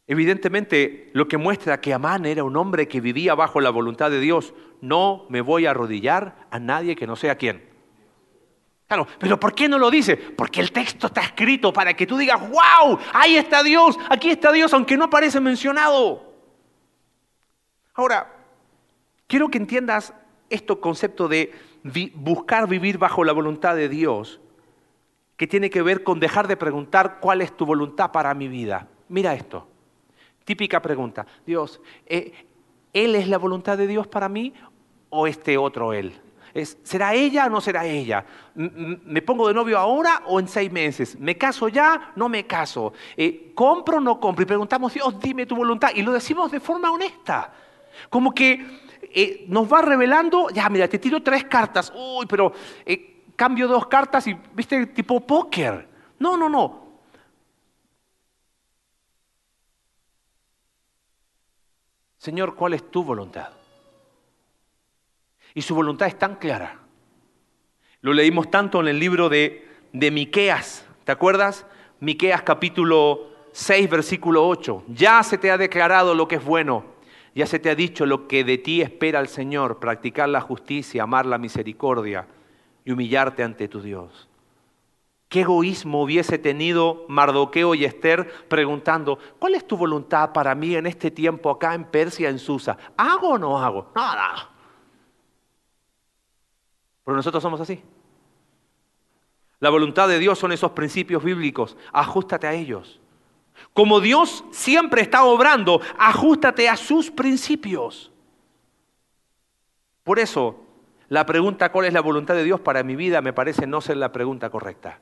Evidentemente, 0.07 1.11
lo 1.13 1.27
que 1.27 1.37
muestra 1.37 1.81
que 1.81 1.93
Amán 1.93 2.27
era 2.27 2.45
un 2.45 2.57
hombre 2.57 2.87
que 2.87 3.01
vivía 3.01 3.35
bajo 3.35 3.61
la 3.61 3.71
voluntad 3.71 4.11
de 4.11 4.21
Dios. 4.21 4.55
No 4.81 5.27
me 5.29 5.41
voy 5.41 5.67
a 5.67 5.71
arrodillar 5.71 6.47
a 6.51 6.61
nadie 6.61 6.95
que 6.95 7.09
no 7.09 7.17
sea 7.17 7.37
quien. 7.37 7.76
Claro, 8.87 9.07
pero 9.19 9.39
¿por 9.41 9.55
qué 9.55 9.69
no 9.69 9.79
lo 9.79 9.91
dice? 9.91 10.17
Porque 10.17 10.61
el 10.61 10.71
texto 10.71 11.09
está 11.09 11.23
escrito 11.23 11.73
para 11.73 11.95
que 11.95 12.07
tú 12.07 12.17
digas, 12.17 12.41
wow, 12.41 12.99
ahí 13.13 13.37
está 13.37 13.63
Dios, 13.63 13.99
aquí 14.09 14.31
está 14.31 14.53
Dios, 14.53 14.73
aunque 14.73 14.97
no 14.97 15.05
aparece 15.05 15.41
mencionado. 15.41 16.23
Ahora, 17.95 18.37
Quiero 19.27 19.49
que 19.49 19.59
entiendas 19.59 20.15
este 20.51 20.77
concepto 20.79 21.29
de 21.29 21.53
buscar 22.15 22.69
vivir 22.69 22.99
bajo 22.99 23.25
la 23.25 23.33
voluntad 23.33 23.75
de 23.75 23.89
Dios, 23.89 24.41
que 25.37 25.47
tiene 25.47 25.69
que 25.69 25.83
ver 25.83 26.05
con 26.05 26.21
dejar 26.21 26.47
de 26.47 26.57
preguntar 26.57 27.19
cuál 27.21 27.43
es 27.43 27.57
tu 27.57 27.67
voluntad 27.67 28.13
para 28.13 28.33
mi 28.35 28.49
vida. 28.49 28.89
Mira 29.09 29.35
esto, 29.35 29.67
típica 30.45 30.81
pregunta, 30.81 31.27
Dios, 31.45 31.81
eh, 32.07 32.33
¿Él 32.93 33.15
es 33.15 33.29
la 33.29 33.37
voluntad 33.37 33.77
de 33.77 33.87
Dios 33.87 34.07
para 34.07 34.27
mí 34.27 34.55
o 35.11 35.27
este 35.27 35.59
otro 35.59 35.93
Él? 35.93 36.19
¿Será 36.65 37.13
ella 37.13 37.47
o 37.47 37.51
no 37.51 37.61
será 37.61 37.85
ella? 37.85 38.25
¿Me 38.55 39.21
pongo 39.21 39.49
de 39.49 39.55
novio 39.55 39.79
ahora 39.79 40.23
o 40.27 40.41
en 40.41 40.49
seis 40.49 40.73
meses? 40.73 41.19
¿Me 41.19 41.37
caso 41.37 41.69
ya? 41.69 42.13
¿No 42.17 42.29
me 42.29 42.47
caso? 42.47 42.95
Eh, 43.17 43.53
¿Compro 43.55 43.99
o 43.99 44.01
no 44.01 44.19
compro? 44.19 44.43
Y 44.43 44.47
preguntamos, 44.47 44.95
Dios, 44.95 45.21
dime 45.21 45.45
tu 45.45 45.55
voluntad. 45.55 45.91
Y 45.95 46.03
lo 46.03 46.13
decimos 46.13 46.51
de 46.51 46.61
forma 46.61 46.91
honesta. 46.91 47.53
Como 48.09 48.33
que 48.33 48.65
eh, 49.03 49.45
nos 49.49 49.71
va 49.71 49.83
revelando, 49.83 50.49
ya 50.51 50.69
mira, 50.69 50.89
te 50.89 50.99
tiro 50.99 51.23
tres 51.23 51.45
cartas, 51.45 51.93
uy, 51.95 52.27
pero 52.27 52.53
eh, 52.85 53.25
cambio 53.37 53.69
dos 53.69 53.87
cartas 53.87 54.27
y, 54.27 54.37
viste, 54.55 54.87
tipo 54.87 55.21
póker. 55.21 55.89
No, 56.19 56.37
no, 56.37 56.49
no. 56.49 56.87
Señor, 62.17 62.55
¿cuál 62.57 62.75
es 62.75 62.91
tu 62.91 63.05
voluntad? 63.05 63.51
Y 65.57 65.63
su 65.63 65.75
voluntad 65.75 66.07
es 66.07 66.17
tan 66.17 66.37
clara. 66.37 66.79
Lo 68.01 68.13
leímos 68.13 68.49
tanto 68.49 68.79
en 68.81 68.87
el 68.87 69.01
libro 69.01 69.29
de, 69.29 69.67
Miqueas, 69.93 70.87
¿te 71.03 71.11
acuerdas? 71.11 71.67
Miqueas 71.99 72.43
capítulo 72.43 73.31
6, 73.51 73.91
versículo 73.91 74.47
8. 74.47 74.85
Ya 74.87 75.21
se 75.25 75.37
te 75.37 75.51
ha 75.51 75.59
declarado 75.59 76.15
lo 76.15 76.29
que 76.29 76.37
es 76.37 76.45
bueno 76.45 76.95
ya 77.37 77.45
se 77.45 77.59
te 77.59 77.69
ha 77.69 77.75
dicho 77.75 78.07
lo 78.07 78.29
que 78.29 78.45
de 78.45 78.57
ti 78.57 78.81
espera 78.81 79.21
el 79.21 79.29
Señor, 79.29 79.79
practicar 79.79 80.27
la 80.27 80.41
justicia, 80.41 81.03
amar 81.03 81.27
la 81.27 81.37
misericordia 81.37 82.27
y 82.83 82.93
humillarte 82.93 83.43
ante 83.43 83.69
tu 83.69 83.83
Dios. 83.83 84.27
¿Qué 85.29 85.43
egoísmo 85.43 86.03
hubiese 86.03 86.39
tenido 86.39 87.05
Mardoqueo 87.09 87.75
y 87.75 87.85
Esther 87.85 88.47
preguntando, 88.49 89.19
¿cuál 89.39 89.55
es 89.55 89.67
tu 89.67 89.77
voluntad 89.77 90.33
para 90.33 90.55
mí 90.55 90.77
en 90.77 90.87
este 90.87 91.11
tiempo 91.11 91.51
acá 91.51 91.75
en 91.75 91.85
Persia, 91.85 92.31
en 92.31 92.39
Susa? 92.39 92.79
¿Hago 92.97 93.33
o 93.33 93.39
no 93.39 93.59
hago? 93.59 93.93
Nada. 93.95 94.56
Pero 97.07 97.17
nosotros 97.17 97.41
somos 97.41 97.61
así. 97.61 97.81
La 99.61 99.71
voluntad 99.71 100.09
de 100.09 100.19
Dios 100.19 100.41
son 100.41 100.51
esos 100.51 100.73
principios 100.73 101.23
bíblicos. 101.23 101.77
Ajustate 101.93 102.49
a 102.49 102.53
ellos. 102.53 103.01
Como 103.73 104.01
Dios 104.01 104.45
siempre 104.51 105.03
está 105.03 105.23
obrando, 105.23 105.81
ajustate 105.99 106.69
a 106.69 106.77
sus 106.77 107.13
principios. 107.13 108.11
Por 110.03 110.19
eso, 110.19 110.65
la 111.09 111.25
pregunta 111.25 111.71
¿cuál 111.71 111.87
es 111.87 111.93
la 111.93 112.01
voluntad 112.01 112.35
de 112.35 112.43
Dios 112.43 112.61
para 112.61 112.83
mi 112.83 112.97
vida? 112.97 113.23
me 113.23 113.33
parece 113.33 113.69
no 113.69 113.81
ser 113.81 113.99
la 113.99 114.11
pregunta 114.11 114.51
correcta. 114.51 114.99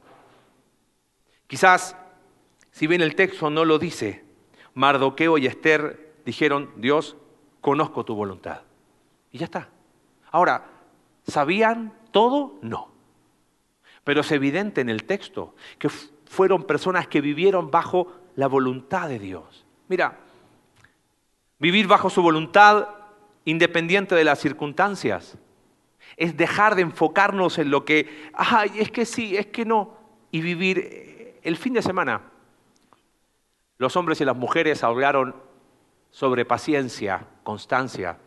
Quizás, 1.46 1.96
si 2.70 2.86
bien 2.86 3.00
el 3.00 3.16
texto 3.16 3.48
no 3.48 3.64
lo 3.64 3.78
dice, 3.78 4.26
Mardoqueo 4.74 5.38
y 5.38 5.46
Esther 5.46 6.16
dijeron, 6.26 6.70
Dios, 6.76 7.16
conozco 7.62 8.04
tu 8.04 8.14
voluntad. 8.14 8.60
Y 9.32 9.38
ya 9.38 9.46
está. 9.46 9.70
Ahora, 10.30 10.73
¿sabían 11.26 11.92
todo? 12.10 12.58
No. 12.62 12.88
Pero 14.04 14.20
es 14.20 14.30
evidente 14.32 14.80
en 14.80 14.88
el 14.88 15.04
texto 15.04 15.54
que 15.78 15.88
fueron 15.88 16.64
personas 16.64 17.08
que 17.08 17.20
vivieron 17.20 17.70
bajo 17.70 18.12
la 18.36 18.46
voluntad 18.46 19.08
de 19.08 19.18
Dios. 19.18 19.64
Mira, 19.88 20.18
vivir 21.58 21.86
bajo 21.86 22.10
su 22.10 22.22
voluntad 22.22 22.88
independiente 23.44 24.14
de 24.14 24.24
las 24.24 24.40
circunstancias 24.40 25.38
es 26.16 26.36
dejar 26.36 26.74
de 26.74 26.82
enfocarnos 26.82 27.58
en 27.58 27.70
lo 27.70 27.84
que, 27.84 28.30
ay, 28.34 28.72
es 28.76 28.90
que 28.90 29.04
sí, 29.04 29.36
es 29.36 29.46
que 29.46 29.64
no, 29.64 29.96
y 30.30 30.40
vivir 30.40 30.78
eh, 30.78 31.40
el 31.42 31.56
fin 31.56 31.72
de 31.72 31.82
semana. 31.82 32.20
Los 33.78 33.96
hombres 33.96 34.20
y 34.20 34.24
las 34.24 34.36
mujeres 34.36 34.84
hablaron 34.84 35.34
sobre 36.10 36.44
paciencia, 36.44 37.26
constancia. 37.42 38.18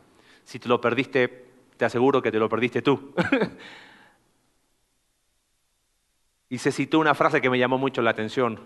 Si 0.43 0.59
te 0.59 0.67
lo 0.67 0.81
perdiste, 0.81 1.45
te 1.77 1.85
aseguro 1.85 2.21
que 2.21 2.31
te 2.31 2.39
lo 2.39 2.49
perdiste 2.49 2.81
tú. 2.81 3.13
y 6.49 6.57
se 6.57 6.71
citó 6.71 6.99
una 6.99 7.15
frase 7.15 7.41
que 7.41 7.49
me 7.49 7.59
llamó 7.59 7.77
mucho 7.77 8.01
la 8.01 8.11
atención. 8.11 8.59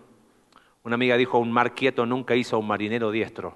Una 0.83 0.95
amiga 0.95 1.17
dijo, 1.17 1.37
un 1.37 1.51
mar 1.51 1.75
quieto 1.75 2.05
nunca 2.05 2.35
hizo 2.35 2.57
un 2.57 2.67
marinero 2.67 3.11
diestro. 3.11 3.55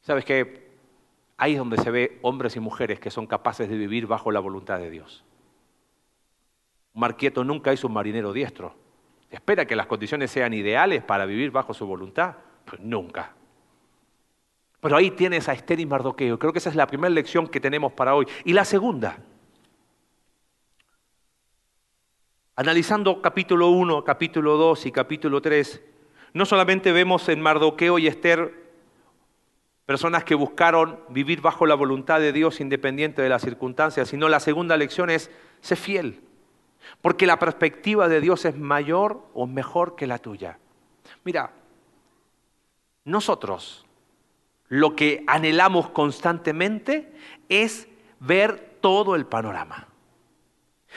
¿Sabes 0.00 0.24
qué? 0.24 0.66
Ahí 1.36 1.52
es 1.52 1.58
donde 1.58 1.76
se 1.78 1.90
ve 1.90 2.18
hombres 2.22 2.56
y 2.56 2.60
mujeres 2.60 3.00
que 3.00 3.10
son 3.10 3.26
capaces 3.26 3.68
de 3.68 3.76
vivir 3.76 4.06
bajo 4.06 4.30
la 4.30 4.40
voluntad 4.40 4.78
de 4.78 4.90
Dios. 4.90 5.24
Un 6.94 7.00
mar 7.00 7.16
quieto 7.16 7.44
nunca 7.44 7.72
hizo 7.72 7.88
un 7.88 7.92
marinero 7.92 8.32
diestro. 8.32 8.74
¿Espera 9.30 9.66
que 9.66 9.76
las 9.76 9.86
condiciones 9.86 10.30
sean 10.30 10.54
ideales 10.54 11.02
para 11.02 11.26
vivir 11.26 11.50
bajo 11.50 11.74
su 11.74 11.86
voluntad? 11.86 12.36
Pues 12.64 12.80
nunca. 12.80 13.34
Pero 14.80 14.96
ahí 14.96 15.10
tienes 15.10 15.48
a 15.48 15.52
Esther 15.52 15.80
y 15.80 15.86
Mardoqueo. 15.86 16.38
Creo 16.38 16.52
que 16.52 16.58
esa 16.58 16.70
es 16.70 16.76
la 16.76 16.86
primera 16.86 17.12
lección 17.12 17.48
que 17.48 17.60
tenemos 17.60 17.92
para 17.92 18.14
hoy. 18.14 18.26
Y 18.44 18.52
la 18.52 18.64
segunda, 18.64 19.18
Analizando 22.58 23.20
capítulo 23.20 23.68
1, 23.68 24.02
capítulo 24.02 24.56
2 24.56 24.86
y 24.86 24.90
capítulo 24.90 25.42
3, 25.42 25.82
no 26.32 26.46
solamente 26.46 26.90
vemos 26.90 27.28
en 27.28 27.42
Mardoqueo 27.42 27.98
y 27.98 28.06
Esther 28.06 28.66
personas 29.84 30.24
que 30.24 30.34
buscaron 30.34 30.98
vivir 31.10 31.42
bajo 31.42 31.66
la 31.66 31.74
voluntad 31.74 32.18
de 32.18 32.32
Dios 32.32 32.60
independiente 32.60 33.20
de 33.20 33.28
las 33.28 33.42
circunstancias, 33.42 34.08
sino 34.08 34.30
la 34.30 34.40
segunda 34.40 34.78
lección 34.78 35.10
es, 35.10 35.30
sé 35.60 35.76
fiel, 35.76 36.22
porque 37.02 37.26
la 37.26 37.38
perspectiva 37.38 38.08
de 38.08 38.22
Dios 38.22 38.46
es 38.46 38.56
mayor 38.56 39.22
o 39.34 39.46
mejor 39.46 39.94
que 39.94 40.06
la 40.06 40.18
tuya. 40.18 40.58
Mira, 41.24 41.52
nosotros 43.04 43.85
lo 44.68 44.96
que 44.96 45.24
anhelamos 45.26 45.90
constantemente 45.90 47.12
es 47.48 47.88
ver 48.20 48.78
todo 48.80 49.14
el 49.14 49.26
panorama. 49.26 49.88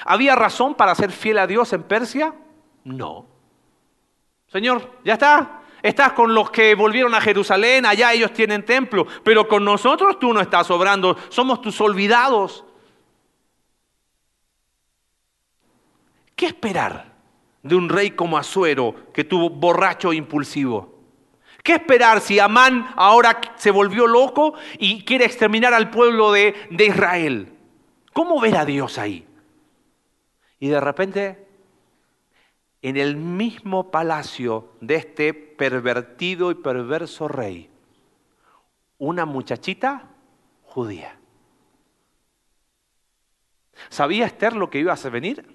¿Había 0.06 0.36
razón 0.36 0.76
para 0.76 0.96
ser 0.96 1.12
fiel 1.12 1.38
a 1.38 1.48
Dios 1.48 1.74
en 1.74 1.84
Persia? 1.84 2.34
No. 2.84 3.26
Señor, 4.48 5.00
ya 5.04 5.14
está. 5.14 5.62
Estás 5.82 6.12
con 6.14 6.34
los 6.34 6.52
que 6.52 6.76
volvieron 6.76 7.16
a 7.16 7.22
Jerusalén, 7.22 7.86
allá 7.86 8.12
ellos 8.12 8.34
tienen 8.34 8.66
templo, 8.66 9.08
pero 9.24 9.48
con 9.48 9.64
nosotros 9.64 10.20
tú 10.20 10.34
no 10.34 10.42
estás 10.42 10.70
obrando, 10.72 11.16
somos 11.30 11.62
tus 11.62 11.80
olvidados. 11.80 12.66
¿Qué 16.36 16.48
esperar 16.48 17.14
de 17.64 17.76
un 17.76 17.88
rey 17.88 18.12
como 18.12 18.38
Asuero 18.38 18.94
que 19.14 19.24
tuvo 19.24 19.50
borracho 19.50 20.12
e 20.12 20.18
impulsivo? 20.18 21.00
¿Qué 21.64 21.74
esperar 21.74 22.20
si 22.22 22.40
Amán 22.40 22.92
ahora 22.96 23.40
se 23.60 23.72
volvió 23.72 24.08
loco 24.08 24.54
y 24.80 25.04
quiere 25.04 25.26
exterminar 25.26 25.74
al 25.74 25.90
pueblo 25.92 26.32
de, 26.32 26.56
de 26.72 26.86
Israel? 26.86 27.54
¿Cómo 28.14 28.40
ver 28.40 28.56
a 28.56 28.66
Dios 28.66 28.98
ahí? 28.98 29.28
Y 30.60 30.70
de 30.70 30.80
repente, 30.80 31.46
en 32.82 32.96
el 32.96 33.18
mismo 33.18 33.92
palacio 33.92 34.72
de 34.80 34.96
este 34.96 35.34
pervertido 35.34 36.52
y 36.52 36.56
perverso 36.56 37.28
rey, 37.28 37.70
una 38.98 39.26
muchachita 39.26 40.08
judía. 40.64 41.18
¿Sabía 43.90 44.26
Esther 44.26 44.56
lo 44.56 44.70
que 44.70 44.80
iba 44.80 44.94
a 44.94 45.10
venir? 45.10 45.46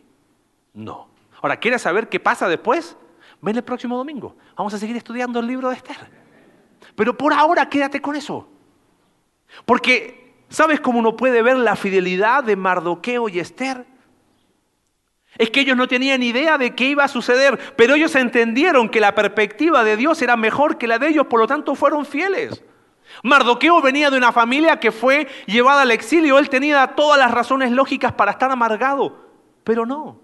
No. 0.74 1.08
Ahora, 1.40 1.58
¿quieres 1.58 1.82
saber 1.82 2.08
qué 2.10 2.20
pasa 2.20 2.48
después? 2.48 2.96
Ven 3.40 3.56
el 3.56 3.64
próximo 3.64 3.96
domingo. 3.96 4.36
Vamos 4.56 4.74
a 4.74 4.78
seguir 4.78 4.96
estudiando 4.96 5.40
el 5.40 5.46
libro 5.46 5.70
de 5.70 5.76
Esther. 5.76 6.23
Pero 6.94 7.16
por 7.16 7.32
ahora 7.32 7.68
quédate 7.68 8.00
con 8.00 8.16
eso. 8.16 8.48
Porque, 9.64 10.34
¿sabes 10.48 10.80
cómo 10.80 10.98
uno 10.98 11.16
puede 11.16 11.42
ver 11.42 11.56
la 11.56 11.76
fidelidad 11.76 12.44
de 12.44 12.56
Mardoqueo 12.56 13.28
y 13.28 13.38
Esther? 13.38 13.86
Es 15.36 15.50
que 15.50 15.60
ellos 15.60 15.76
no 15.76 15.88
tenían 15.88 16.22
idea 16.22 16.58
de 16.58 16.74
qué 16.74 16.84
iba 16.84 17.04
a 17.04 17.08
suceder, 17.08 17.74
pero 17.76 17.94
ellos 17.94 18.14
entendieron 18.14 18.88
que 18.88 19.00
la 19.00 19.14
perspectiva 19.14 19.82
de 19.82 19.96
Dios 19.96 20.22
era 20.22 20.36
mejor 20.36 20.78
que 20.78 20.86
la 20.86 20.98
de 20.98 21.08
ellos, 21.08 21.26
por 21.26 21.40
lo 21.40 21.46
tanto 21.46 21.74
fueron 21.74 22.06
fieles. 22.06 22.62
Mardoqueo 23.22 23.80
venía 23.82 24.10
de 24.10 24.16
una 24.16 24.32
familia 24.32 24.78
que 24.78 24.92
fue 24.92 25.26
llevada 25.46 25.82
al 25.82 25.90
exilio, 25.90 26.38
él 26.38 26.48
tenía 26.48 26.86
todas 26.88 27.18
las 27.18 27.30
razones 27.30 27.72
lógicas 27.72 28.12
para 28.12 28.32
estar 28.32 28.50
amargado, 28.50 29.24
pero 29.64 29.84
no. 29.84 30.20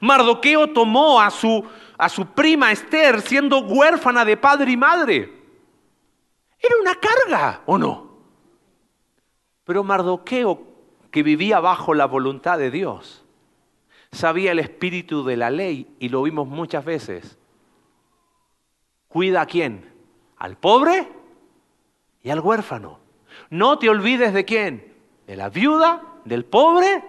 Mardoqueo 0.00 0.68
tomó 0.68 1.20
a 1.20 1.30
su, 1.30 1.64
a 1.98 2.08
su 2.08 2.26
prima 2.26 2.70
Esther 2.70 3.20
siendo 3.20 3.58
huérfana 3.60 4.24
de 4.24 4.36
padre 4.36 4.70
y 4.70 4.76
madre. 4.76 5.39
Era 6.60 6.74
una 6.80 6.94
carga, 6.94 7.62
¿o 7.66 7.78
no? 7.78 8.10
Pero 9.64 9.82
Mardoqueo, 9.82 10.66
que 11.10 11.22
vivía 11.22 11.60
bajo 11.60 11.94
la 11.94 12.06
voluntad 12.06 12.58
de 12.58 12.70
Dios, 12.70 13.24
sabía 14.12 14.52
el 14.52 14.58
espíritu 14.58 15.24
de 15.24 15.36
la 15.36 15.50
ley 15.50 15.94
y 15.98 16.08
lo 16.08 16.22
vimos 16.22 16.46
muchas 16.46 16.84
veces. 16.84 17.38
Cuida 19.08 19.42
a 19.42 19.46
quién? 19.46 19.92
Al 20.36 20.56
pobre 20.56 21.08
y 22.22 22.30
al 22.30 22.40
huérfano. 22.40 23.00
No 23.48 23.78
te 23.78 23.88
olvides 23.88 24.32
de 24.32 24.44
quién? 24.44 24.94
De 25.26 25.36
la 25.36 25.48
viuda, 25.48 26.02
del 26.24 26.44
pobre 26.44 27.04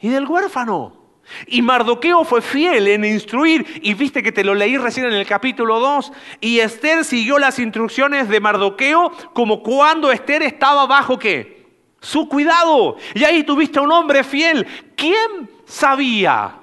y 0.00 0.08
del 0.08 0.26
huérfano. 0.26 0.97
Y 1.46 1.62
Mardoqueo 1.62 2.24
fue 2.24 2.42
fiel 2.42 2.88
en 2.88 3.04
instruir, 3.04 3.80
y 3.82 3.94
viste 3.94 4.22
que 4.22 4.32
te 4.32 4.44
lo 4.44 4.54
leí 4.54 4.76
recién 4.76 5.06
en 5.06 5.14
el 5.14 5.26
capítulo 5.26 5.78
2, 5.78 6.12
y 6.40 6.60
Esther 6.60 7.04
siguió 7.04 7.38
las 7.38 7.58
instrucciones 7.58 8.28
de 8.28 8.40
Mardoqueo 8.40 9.12
como 9.32 9.62
cuando 9.62 10.10
Esther 10.10 10.42
estaba 10.42 10.86
bajo 10.86 11.18
qué? 11.18 11.66
Su 12.00 12.28
cuidado. 12.28 12.96
Y 13.14 13.24
ahí 13.24 13.42
tuviste 13.42 13.78
a 13.78 13.82
un 13.82 13.92
hombre 13.92 14.22
fiel. 14.22 14.66
¿Quién 14.94 15.50
sabía 15.64 16.54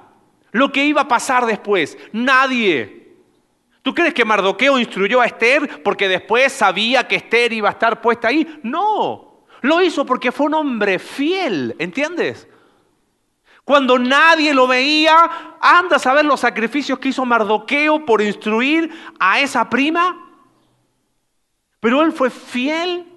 lo 0.51 0.71
que 0.71 0.85
iba 0.85 1.01
a 1.01 1.07
pasar 1.07 1.45
después? 1.45 1.97
Nadie. 2.13 3.05
¿Tú 3.81 3.93
crees 3.93 4.13
que 4.13 4.25
Mardoqueo 4.25 4.79
instruyó 4.79 5.21
a 5.21 5.27
Esther 5.27 5.83
porque 5.83 6.07
después 6.07 6.51
sabía 6.51 7.07
que 7.07 7.17
Esther 7.17 7.53
iba 7.53 7.69
a 7.69 7.73
estar 7.73 8.01
puesta 8.01 8.29
ahí? 8.29 8.59
No. 8.63 9.43
Lo 9.61 9.81
hizo 9.81 10.05
porque 10.05 10.31
fue 10.31 10.47
un 10.47 10.55
hombre 10.55 10.99
fiel, 10.99 11.75
¿entiendes? 11.79 12.47
Cuando 13.65 13.97
nadie 13.97 14.53
lo 14.53 14.67
veía, 14.67 15.57
anda 15.59 15.95
a 15.95 15.99
saber 15.99 16.23
los 16.23 16.39
sacrificios 16.39 16.99
que 16.99 17.09
hizo 17.09 17.25
Mardoqueo 17.25 18.05
por 18.05 18.21
instruir 18.21 18.91
a 19.19 19.39
esa 19.39 19.67
prima. 19.67 20.21
Pero 21.79 22.03
él 22.03 22.11
fue 22.11 22.29
fiel 22.29 23.11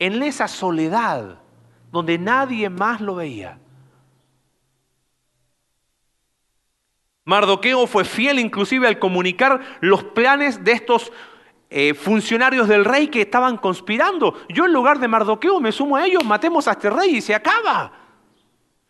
en 0.00 0.20
esa 0.24 0.48
soledad 0.48 1.38
donde 1.92 2.18
nadie 2.18 2.68
más 2.68 3.00
lo 3.00 3.14
veía. 3.14 3.60
Mardoqueo 7.24 7.86
fue 7.86 8.04
fiel 8.04 8.40
inclusive 8.40 8.88
al 8.88 8.98
comunicar 8.98 9.60
los 9.80 10.02
planes 10.02 10.64
de 10.64 10.72
estos 10.72 11.12
eh, 11.70 11.94
funcionarios 11.94 12.66
del 12.66 12.84
rey 12.84 13.06
que 13.06 13.22
estaban 13.22 13.56
conspirando. 13.56 14.34
Yo 14.48 14.64
en 14.64 14.72
lugar 14.72 14.98
de 14.98 15.06
Mardoqueo 15.06 15.60
me 15.60 15.70
sumo 15.70 15.96
a 15.96 16.04
ellos, 16.04 16.24
matemos 16.24 16.66
a 16.66 16.72
este 16.72 16.90
rey 16.90 17.16
y 17.16 17.20
se 17.20 17.32
acaba. 17.32 18.03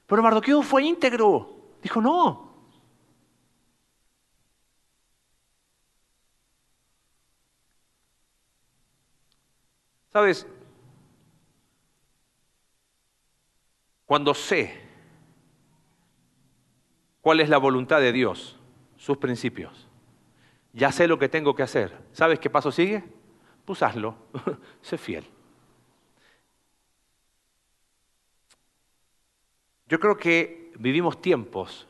Pero 0.06 0.22
Mardoqueo 0.22 0.62
fue 0.62 0.84
íntegro. 0.84 1.50
Dijo, 1.82 2.00
no. 2.00 2.52
¿Sabes? 10.12 10.46
Cuando 14.06 14.32
sé 14.34 14.84
¿Cuál 17.24 17.40
es 17.40 17.48
la 17.48 17.56
voluntad 17.56 18.00
de 18.00 18.12
Dios? 18.12 18.58
Sus 18.98 19.16
principios. 19.16 19.88
Ya 20.74 20.92
sé 20.92 21.08
lo 21.08 21.18
que 21.18 21.30
tengo 21.30 21.54
que 21.54 21.62
hacer. 21.62 21.96
¿Sabes 22.12 22.38
qué 22.38 22.50
paso 22.50 22.70
sigue? 22.70 23.02
Pues 23.64 23.82
hazlo. 23.82 24.14
sé 24.82 24.98
fiel. 24.98 25.24
Yo 29.94 30.00
creo 30.00 30.16
que 30.16 30.72
vivimos 30.76 31.22
tiempos 31.22 31.86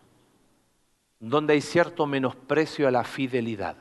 donde 1.19 1.55
hay 1.55 1.63
cierto 1.63 2.05
menosprecio 2.05 2.87
a 2.87 2.91
la 2.91 3.03
fidelidad. 3.03 3.79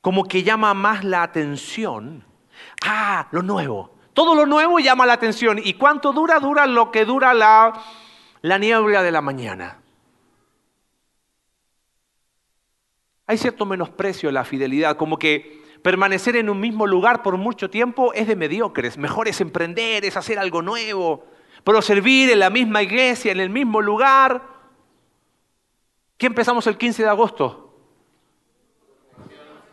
Como 0.00 0.24
que 0.24 0.42
llama 0.42 0.72
más 0.72 1.04
la 1.04 1.22
atención. 1.22 2.24
Ah, 2.82 3.28
lo 3.30 3.42
nuevo. 3.42 3.94
Todo 4.14 4.34
lo 4.34 4.46
nuevo 4.46 4.78
llama 4.78 5.04
la 5.04 5.12
atención. 5.12 5.60
¿Y 5.62 5.74
cuánto 5.74 6.14
dura? 6.14 6.40
Dura 6.40 6.66
lo 6.66 6.90
que 6.90 7.04
dura 7.04 7.34
la, 7.34 7.78
la 8.40 8.56
niebla 8.56 9.02
de 9.02 9.12
la 9.12 9.20
mañana. 9.20 9.82
Hay 13.26 13.36
cierto 13.36 13.66
menosprecio 13.66 14.30
a 14.30 14.32
la 14.32 14.46
fidelidad, 14.46 14.96
como 14.96 15.18
que 15.18 15.62
permanecer 15.82 16.36
en 16.36 16.48
un 16.48 16.58
mismo 16.58 16.86
lugar 16.86 17.22
por 17.22 17.36
mucho 17.36 17.68
tiempo 17.68 18.14
es 18.14 18.26
de 18.26 18.34
mediocres. 18.34 18.96
Mejor 18.96 19.28
es 19.28 19.42
emprender, 19.42 20.06
es 20.06 20.16
hacer 20.16 20.38
algo 20.38 20.62
nuevo. 20.62 21.26
Pero 21.68 21.82
servir 21.82 22.30
en 22.30 22.38
la 22.38 22.48
misma 22.48 22.82
iglesia, 22.82 23.30
en 23.30 23.40
el 23.40 23.50
mismo 23.50 23.82
lugar. 23.82 24.42
¿Qué 26.16 26.24
empezamos 26.24 26.66
el 26.66 26.78
15 26.78 27.02
de 27.02 27.08
agosto? 27.10 27.74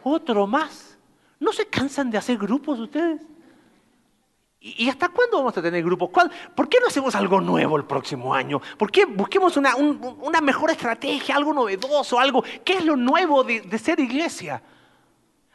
Otro 0.04 0.46
más. 0.46 0.98
¿No 1.39 1.54
se 1.54 1.68
cansan 1.68 2.12
de 2.12 2.18
hacer 2.18 2.38
grupos 2.38 2.82
ustedes? 2.82 3.22
¿Y 4.60 4.89
hasta 4.89 5.08
cuándo 5.08 5.38
vamos 5.38 5.58
a 5.58 5.62
tener 5.62 5.82
grupos? 5.86 6.10
¿Por 6.54 6.68
qué 6.68 6.80
no 6.82 6.88
hacemos 6.88 7.16
algo 7.16 7.39
nuevo 7.39 7.78
el 7.78 7.86
próximo 7.86 8.34
año? 8.34 8.62
¿Por 8.78 8.91
qué 8.91 9.06
busquemos 9.06 9.56
una, 9.56 9.72
mejor 10.41 10.72
estrategia, 10.72 11.38
algo 11.38 11.54
novedoso, 11.54 12.20
algo? 12.20 12.43
¿Qué 12.66 12.74
es 12.74 12.84
lo 12.84 12.98
nuevo 12.98 13.46
de, 13.46 13.62
de 13.62 13.80
ser 13.80 14.02
iglesia? 14.02 14.62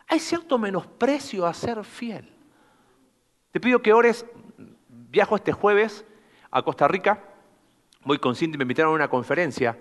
Hay 0.08 0.18
cierto 0.18 0.56
menosprecio 0.56 1.44
a 1.44 1.52
ser 1.52 1.84
fiel. 1.84 2.32
Te 3.52 3.60
pido 3.60 3.82
que 3.82 3.92
ores. 3.92 4.24
Viajo 4.88 5.36
este 5.36 5.52
jueves 5.52 6.06
a 6.50 6.62
Costa 6.62 6.88
Rica. 6.88 7.22
Voy 8.04 8.18
con 8.18 8.34
Cindy, 8.34 8.58
me 8.58 8.64
invitaron 8.64 8.92
a 8.92 8.94
una 8.96 9.08
conferencia. 9.08 9.78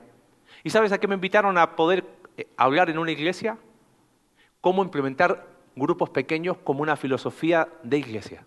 ¿Y 0.64 0.70
sabes 0.70 0.92
a 0.92 0.98
qué 0.98 1.08
me 1.08 1.16
invitaron 1.16 1.58
a 1.58 1.76
poder 1.76 2.06
eh, 2.38 2.48
hablar 2.58 2.90
en 2.90 2.98
una 2.98 3.12
iglesia? 3.12 3.58
Cómo 4.62 4.84
implementar 4.84 5.48
grupos 5.76 6.10
pequeños 6.10 6.58
como 6.58 6.82
una 6.82 6.96
filosofía 6.98 7.70
de 7.84 7.98
iglesia 7.98 8.44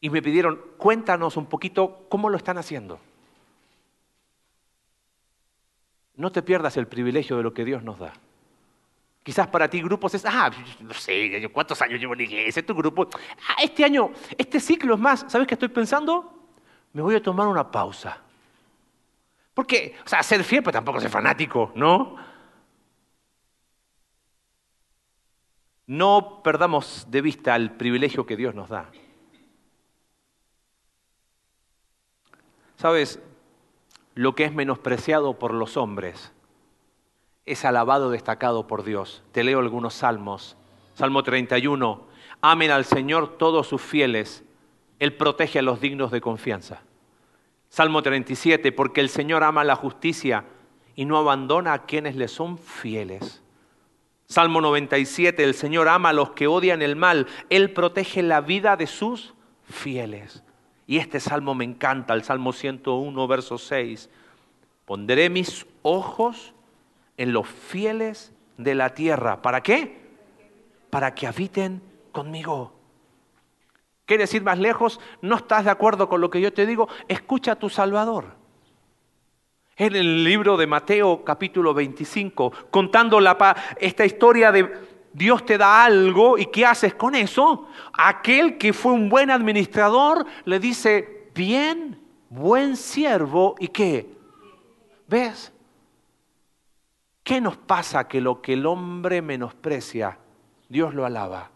y 0.00 0.10
me 0.10 0.22
pidieron, 0.22 0.60
cuéntanos 0.76 1.36
un 1.36 1.46
poquito 1.46 2.06
cómo 2.08 2.28
lo 2.28 2.36
están 2.36 2.58
haciendo. 2.58 3.00
No 6.14 6.30
te 6.32 6.42
pierdas 6.42 6.76
el 6.76 6.86
privilegio 6.86 7.36
de 7.36 7.42
lo 7.42 7.52
que 7.52 7.64
Dios 7.64 7.82
nos 7.82 7.98
da. 7.98 8.12
Quizás 9.22 9.48
para 9.48 9.68
ti 9.68 9.82
grupos 9.82 10.14
es, 10.14 10.24
ah, 10.24 10.50
no 10.80 10.94
sé, 10.94 11.50
¿cuántos 11.52 11.82
años 11.82 11.98
llevo 11.98 12.12
en 12.12 12.18
la 12.18 12.24
iglesia? 12.24 12.64
Tu 12.64 12.74
grupo, 12.74 13.08
ah, 13.48 13.56
este 13.62 13.84
año, 13.84 14.12
este 14.38 14.60
ciclo 14.60 14.94
es 14.94 15.00
más, 15.00 15.24
¿sabes 15.28 15.48
qué 15.48 15.54
estoy 15.54 15.68
pensando? 15.68 16.35
Me 16.96 17.02
voy 17.02 17.14
a 17.14 17.22
tomar 17.22 17.46
una 17.46 17.70
pausa. 17.70 18.16
Porque, 19.52 19.96
o 20.02 20.08
sea, 20.08 20.22
ser 20.22 20.42
fiel, 20.42 20.62
pero 20.62 20.72
tampoco 20.72 20.98
ser 20.98 21.10
fanático, 21.10 21.70
¿no? 21.74 22.16
No 25.86 26.40
perdamos 26.42 27.06
de 27.10 27.20
vista 27.20 27.54
el 27.54 27.72
privilegio 27.72 28.24
que 28.24 28.34
Dios 28.34 28.54
nos 28.54 28.70
da. 28.70 28.90
Sabes, 32.76 33.20
lo 34.14 34.34
que 34.34 34.44
es 34.44 34.54
menospreciado 34.54 35.38
por 35.38 35.52
los 35.52 35.76
hombres 35.76 36.32
es 37.44 37.66
alabado, 37.66 38.08
destacado 38.08 38.66
por 38.66 38.84
Dios. 38.84 39.22
Te 39.32 39.44
leo 39.44 39.58
algunos 39.58 39.92
salmos. 39.92 40.56
Salmo 40.94 41.22
31. 41.22 42.06
Amen 42.40 42.70
al 42.70 42.86
Señor 42.86 43.36
todos 43.36 43.66
sus 43.66 43.82
fieles. 43.82 44.44
Él 44.98 45.14
protege 45.14 45.58
a 45.58 45.62
los 45.62 45.78
dignos 45.78 46.10
de 46.10 46.22
confianza. 46.22 46.85
Salmo 47.68 48.02
37. 48.02 48.72
Porque 48.72 49.00
el 49.00 49.08
Señor 49.08 49.42
ama 49.42 49.64
la 49.64 49.76
justicia 49.76 50.44
y 50.94 51.04
no 51.04 51.18
abandona 51.18 51.72
a 51.72 51.86
quienes 51.86 52.16
le 52.16 52.28
son 52.28 52.58
fieles. 52.58 53.42
Salmo 54.26 54.60
97. 54.60 55.42
El 55.44 55.54
Señor 55.54 55.88
ama 55.88 56.10
a 56.10 56.12
los 56.12 56.30
que 56.30 56.46
odian 56.46 56.82
el 56.82 56.96
mal. 56.96 57.26
Él 57.50 57.72
protege 57.72 58.22
la 58.22 58.40
vida 58.40 58.76
de 58.76 58.86
sus 58.86 59.34
fieles. 59.64 60.42
Y 60.86 60.98
este 60.98 61.18
salmo 61.18 61.54
me 61.54 61.64
encanta, 61.64 62.14
el 62.14 62.22
Salmo 62.22 62.52
101, 62.52 63.26
verso 63.26 63.58
6. 63.58 64.08
Pondré 64.84 65.28
mis 65.30 65.66
ojos 65.82 66.54
en 67.16 67.32
los 67.32 67.48
fieles 67.48 68.32
de 68.56 68.74
la 68.76 68.94
tierra. 68.94 69.42
¿Para 69.42 69.62
qué? 69.62 70.00
Para 70.90 71.14
que 71.14 71.26
habiten 71.26 71.82
conmigo. 72.12 72.75
¿Quieres 74.06 74.32
ir 74.34 74.42
más 74.42 74.58
lejos? 74.58 75.00
¿No 75.20 75.36
estás 75.36 75.64
de 75.64 75.70
acuerdo 75.70 76.08
con 76.08 76.20
lo 76.20 76.30
que 76.30 76.40
yo 76.40 76.52
te 76.52 76.64
digo? 76.64 76.88
Escucha 77.08 77.52
a 77.52 77.56
tu 77.56 77.68
Salvador. 77.68 78.36
En 79.76 79.94
el 79.94 80.24
libro 80.24 80.56
de 80.56 80.66
Mateo 80.66 81.22
capítulo 81.22 81.74
25, 81.74 82.52
contando 82.70 83.20
la, 83.20 83.74
esta 83.78 84.06
historia 84.06 84.50
de 84.50 84.72
Dios 85.12 85.44
te 85.44 85.58
da 85.58 85.84
algo 85.84 86.38
y 86.38 86.46
¿qué 86.46 86.64
haces 86.64 86.94
con 86.94 87.14
eso? 87.14 87.68
Aquel 87.92 88.58
que 88.58 88.72
fue 88.72 88.92
un 88.92 89.08
buen 89.08 89.30
administrador 89.30 90.24
le 90.44 90.60
dice, 90.60 91.30
bien, 91.34 92.00
buen 92.30 92.76
siervo 92.76 93.56
y 93.58 93.68
qué. 93.68 94.06
¿Ves? 95.08 95.52
¿Qué 97.22 97.40
nos 97.40 97.56
pasa 97.56 98.06
que 98.06 98.20
lo 98.20 98.40
que 98.40 98.52
el 98.52 98.66
hombre 98.66 99.20
menosprecia, 99.20 100.16
Dios 100.68 100.94
lo 100.94 101.04
alaba? 101.04 101.50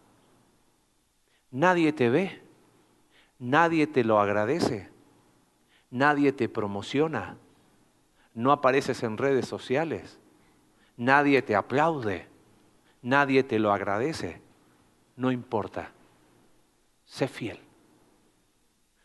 Nadie 1.51 1.93
te 1.93 2.09
ve, 2.09 2.40
nadie 3.41 3.85
te 3.87 4.05
lo 4.05 4.21
agradece, 4.21 4.89
nadie 5.89 6.31
te 6.31 6.47
promociona, 6.47 7.35
no 8.33 8.53
apareces 8.53 9.03
en 9.03 9.17
redes 9.17 9.45
sociales, 9.49 10.17
nadie 10.95 11.41
te 11.41 11.57
aplaude 11.57 12.31
nadie 13.01 13.43
te 13.43 13.59
lo 13.59 13.71
agradece, 13.71 14.41
no 15.15 15.31
importa. 15.31 15.91
Sé 17.05 17.27
fiel. 17.27 17.59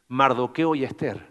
Mardoqueo 0.08 0.74
y 0.74 0.84
Esther 0.84 1.26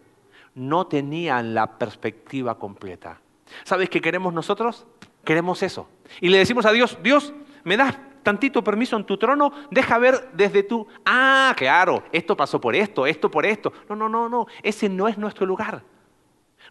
no 0.55 0.87
tenían 0.87 1.53
la 1.53 1.77
perspectiva 1.77 2.57
completa. 2.57 3.19
¿Sabes 3.63 3.89
qué 3.89 4.01
queremos 4.01 4.33
nosotros? 4.33 4.85
Queremos 5.23 5.63
eso. 5.63 5.87
Y 6.21 6.29
le 6.29 6.37
decimos 6.37 6.65
a 6.65 6.71
Dios, 6.71 6.97
Dios, 7.01 7.33
¿me 7.63 7.77
das 7.77 7.97
tantito 8.25 8.61
permiso 8.63 8.97
en 8.97 9.05
tu 9.05 9.17
trono? 9.17 9.53
Deja 9.71 9.97
ver 9.97 10.31
desde 10.33 10.63
tú. 10.63 10.85
Ah, 11.05 11.53
claro, 11.55 12.03
esto 12.11 12.35
pasó 12.35 12.59
por 12.59 12.75
esto, 12.75 13.05
esto 13.05 13.31
por 13.31 13.45
esto. 13.45 13.71
No, 13.87 13.95
no, 13.95 14.09
no, 14.09 14.27
no. 14.27 14.47
Ese 14.61 14.89
no 14.89 15.07
es 15.07 15.17
nuestro 15.17 15.45
lugar. 15.45 15.83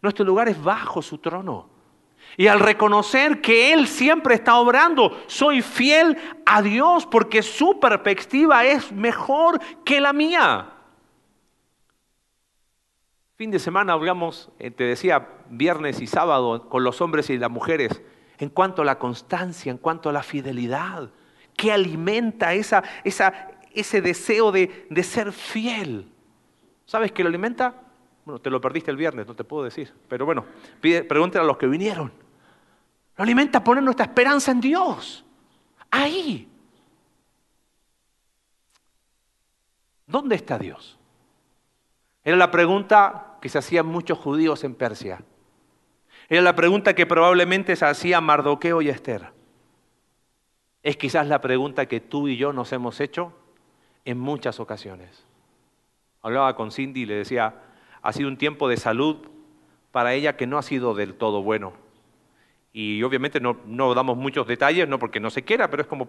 Nuestro 0.03 0.25
lugar 0.27 0.49
es 0.49 0.63
bajo 0.63 1.01
su 1.01 1.17
trono. 1.19 1.71
Y 2.37 2.49
al 2.49 2.59
reconocer 2.61 3.41
que 3.41 3.73
Él 3.73 3.87
siempre 3.87 4.35
está 4.35 4.57
obrando, 4.57 5.23
soy 5.29 5.63
fiel 5.63 6.19
a 6.45 6.61
Dios 6.61 7.07
porque 7.07 7.43
su 7.43 7.79
perspectiva 7.79 8.65
es 8.65 8.91
mejor 8.91 9.61
que 9.85 10.01
la 10.01 10.13
mía. 10.13 10.71
Fin 13.37 13.51
de 13.51 13.59
semana 13.59 13.93
hablamos, 13.93 14.51
eh, 14.59 14.71
te 14.71 14.85
decía, 14.85 15.29
viernes 15.49 16.01
y 16.01 16.07
sábado 16.07 16.69
con 16.69 16.83
los 16.83 17.01
hombres 17.01 17.31
y 17.31 17.39
las 17.39 17.51
mujeres 17.51 18.03
en 18.39 18.49
cuanto 18.49 18.83
a 18.83 18.85
la 18.85 18.99
constancia, 18.99 19.71
en 19.71 19.79
cuanto 19.79 20.09
a 20.09 20.13
la 20.13 20.23
fidelidad, 20.23 21.11
que 21.57 21.73
alimenta 21.73 22.55
esa, 22.55 22.83
ese 23.05 24.01
deseo 24.01 24.53
de, 24.53 24.87
de 24.91 25.03
ser 25.03 25.33
fiel. 25.33 26.09
¿Sabes 26.87 27.13
qué 27.13 27.23
lo 27.23 27.29
alimenta? 27.29 27.75
Bueno, 28.25 28.41
te 28.41 28.51
lo 28.51 28.61
perdiste 28.61 28.91
el 28.91 28.97
viernes, 28.97 29.27
no 29.27 29.35
te 29.35 29.45
puedo 29.45 29.65
decir. 29.65 29.93
Pero 30.09 30.25
bueno, 30.25 30.45
pregúntale 30.81 31.45
a 31.45 31.47
los 31.47 31.59
que 31.59 31.67
vinieron. 31.67 32.13
Lo 33.17 33.23
alimenta 33.23 33.63
poner 33.63 33.83
nuestra 33.83 34.07
esperanza 34.07 34.51
en 34.51 34.61
Dios. 34.61 35.25
Ahí. 35.91 36.49
¿Dónde 40.07 40.37
está 40.37 40.59
Dios? 40.59 40.99
Era 42.25 42.37
la 42.37 42.51
pregunta 42.51 43.37
que 43.41 43.49
se 43.49 43.59
hacían 43.59 43.87
muchos 43.87 44.19
judíos 44.19 44.65
en 44.65 44.75
Persia. 44.75 45.23
Era 46.29 46.41
la 46.41 46.57
pregunta 46.57 46.95
que 46.95 47.05
probablemente 47.05 47.77
se 47.77 47.85
hacía 47.85 48.21
Mardoqueo 48.21 48.81
y 48.81 48.89
Esther. 48.89 49.34
Es 50.85 50.99
quizás 50.99 51.27
la 51.27 51.41
pregunta 51.41 51.87
que 51.87 51.99
tú 51.99 52.29
y 52.29 52.37
yo 52.37 52.53
nos 52.53 52.71
hemos 52.73 53.01
hecho 53.01 53.33
en 54.05 54.21
muchas 54.21 54.61
ocasiones. 54.61 55.25
Hablaba 56.21 56.55
con 56.55 56.71
Cindy 56.71 57.01
y 57.03 57.07
le 57.07 57.15
decía, 57.15 57.55
ha 58.03 58.13
sido 58.13 58.29
un 58.29 58.37
tiempo 58.37 58.69
de 58.69 58.77
salud 58.77 59.17
para 59.93 60.13
ella 60.13 60.37
que 60.37 60.47
no 60.47 60.59
ha 60.59 60.63
sido 60.63 60.95
del 60.95 61.15
todo 61.15 61.43
bueno. 61.43 61.73
Y 62.75 63.03
obviamente 63.03 63.41
no, 63.41 63.95
damos 63.95 64.19
muchos 64.19 64.47
detalles, 64.47 64.87
no 64.87 64.99
porque 64.99 65.21
no 65.21 65.31
se 65.31 65.43
quiera, 65.43 65.71
pero 65.71 65.83
es 65.83 65.89
como... 65.89 66.09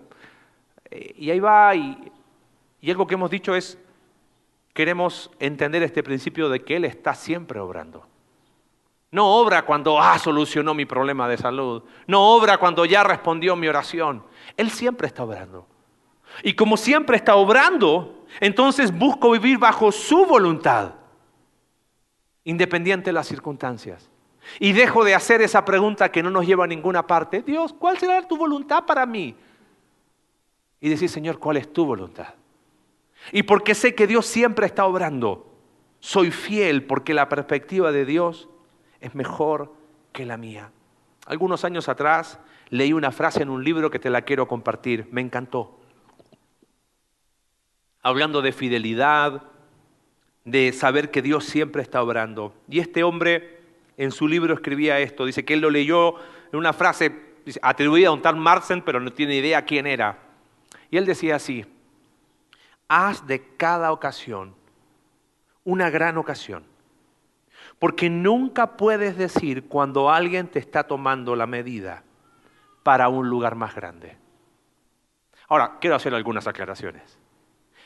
Eh, 0.91 1.15
y 1.19 1.31
ahí 1.31 1.39
va, 1.39 1.73
y, 1.73 2.11
y 2.81 2.91
algo 2.91 3.07
que 3.07 3.13
hemos 3.13 3.31
dicho 3.31 3.55
es, 3.55 3.79
queremos 4.73 5.31
entender 5.39 5.83
este 5.83 6.03
principio 6.03 6.49
de 6.49 6.65
que 6.65 6.75
Él 6.75 6.83
está 6.83 7.15
siempre 7.15 7.61
obrando. 7.61 8.05
No 9.11 9.35
obra 9.35 9.61
cuando, 9.61 10.01
ah, 10.01 10.19
solucionó 10.19 10.73
mi 10.73 10.83
problema 10.83 11.29
de 11.29 11.37
salud. 11.37 11.83
No 12.07 12.35
obra 12.35 12.57
cuando 12.57 12.83
ya 12.83 13.01
respondió 13.01 13.55
mi 13.55 13.69
oración. 13.69 14.21
Él 14.57 14.69
siempre 14.69 15.07
está 15.07 15.23
obrando. 15.23 15.67
Y 16.43 16.53
como 16.53 16.77
siempre 16.77 17.17
está 17.17 17.35
obrando, 17.35 18.25
entonces 18.39 18.97
busco 18.97 19.31
vivir 19.31 19.57
bajo 19.57 19.91
su 19.91 20.25
voluntad, 20.25 20.93
independiente 22.43 23.09
de 23.09 23.13
las 23.13 23.27
circunstancias. 23.27 24.09
Y 24.59 24.73
dejo 24.73 25.03
de 25.03 25.15
hacer 25.15 25.41
esa 25.41 25.65
pregunta 25.65 26.11
que 26.11 26.21
no 26.21 26.29
nos 26.29 26.45
lleva 26.45 26.65
a 26.65 26.67
ninguna 26.67 27.07
parte. 27.07 27.41
Dios, 27.41 27.73
¿cuál 27.73 27.97
será 27.97 28.27
tu 28.27 28.37
voluntad 28.37 28.85
para 28.85 29.05
mí? 29.05 29.35
Y 30.79 30.89
decir, 30.89 31.09
Señor, 31.09 31.39
¿cuál 31.39 31.57
es 31.57 31.71
tu 31.71 31.85
voluntad? 31.85 32.35
Y 33.31 33.43
porque 33.43 33.73
sé 33.73 33.95
que 33.95 34.05
Dios 34.07 34.25
siempre 34.25 34.67
está 34.67 34.85
obrando, 34.85 35.51
soy 35.99 36.29
fiel 36.29 36.85
porque 36.85 37.13
la 37.13 37.27
perspectiva 37.27 37.91
de 37.91 38.05
Dios 38.05 38.49
es 38.99 39.15
mejor 39.15 39.73
que 40.11 40.25
la 40.25 40.37
mía. 40.37 40.71
Algunos 41.25 41.65
años 41.65 41.89
atrás 41.89 42.39
leí 42.69 42.93
una 42.93 43.11
frase 43.11 43.43
en 43.43 43.49
un 43.49 43.63
libro 43.63 43.89
que 43.89 43.99
te 43.99 44.09
la 44.09 44.23
quiero 44.23 44.47
compartir. 44.47 45.07
Me 45.11 45.21
encantó. 45.21 45.79
Hablando 48.01 48.41
de 48.41 48.51
fidelidad, 48.51 49.43
de 50.43 50.71
saber 50.73 51.11
que 51.11 51.21
Dios 51.21 51.45
siempre 51.45 51.81
está 51.81 52.01
obrando. 52.01 52.53
Y 52.69 52.79
este 52.79 53.03
hombre 53.03 53.59
en 53.97 54.11
su 54.11 54.27
libro 54.27 54.53
escribía 54.53 54.99
esto. 54.99 55.25
Dice 55.25 55.43
que 55.43 55.53
él 55.55 55.61
lo 55.61 55.69
leyó 55.69 56.15
en 56.51 56.59
una 56.59 56.73
frase 56.73 57.11
atribuida 57.61 58.09
a 58.09 58.11
un 58.11 58.21
tal 58.21 58.35
Marsen, 58.35 58.81
pero 58.81 58.99
no 58.99 59.11
tiene 59.11 59.35
idea 59.35 59.65
quién 59.65 59.87
era. 59.87 60.19
Y 60.91 60.97
él 60.97 61.05
decía 61.05 61.35
así, 61.35 61.65
haz 62.87 63.25
de 63.25 63.43
cada 63.57 63.91
ocasión 63.91 64.53
una 65.63 65.89
gran 65.89 66.17
ocasión. 66.17 66.63
Porque 67.79 68.09
nunca 68.09 68.77
puedes 68.77 69.17
decir 69.17 69.67
cuando 69.67 70.09
alguien 70.09 70.47
te 70.47 70.59
está 70.59 70.83
tomando 70.83 71.35
la 71.35 71.47
medida 71.47 72.04
para 72.85 73.09
un 73.09 73.27
lugar 73.31 73.55
más 73.55 73.73
grande. 73.73 74.15
Ahora, 75.47 75.77
quiero 75.81 75.95
hacer 75.95 76.13
algunas 76.13 76.45
aclaraciones. 76.45 77.17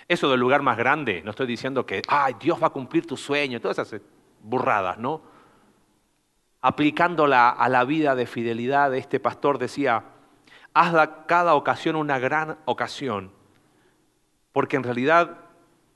Eso 0.09 0.29
del 0.29 0.41
lugar 0.41 0.61
más 0.61 0.77
grande, 0.77 1.21
no 1.23 1.31
estoy 1.31 1.47
diciendo 1.47 1.85
que, 1.85 2.01
ay, 2.09 2.35
Dios 2.37 2.61
va 2.61 2.67
a 2.67 2.71
cumplir 2.71 3.07
tu 3.07 3.15
sueño, 3.15 3.61
todas 3.61 3.79
esas 3.79 4.01
burradas, 4.43 4.97
¿no? 4.97 5.21
Aplicándola 6.59 7.49
a 7.49 7.69
la 7.69 7.85
vida 7.85 8.13
de 8.13 8.25
fidelidad, 8.25 8.93
este 8.93 9.21
pastor 9.21 9.57
decía, 9.57 10.03
haz 10.73 11.09
cada 11.27 11.55
ocasión 11.55 11.95
una 11.95 12.19
gran 12.19 12.57
ocasión, 12.65 13.31
porque 14.51 14.75
en 14.75 14.83
realidad 14.83 15.37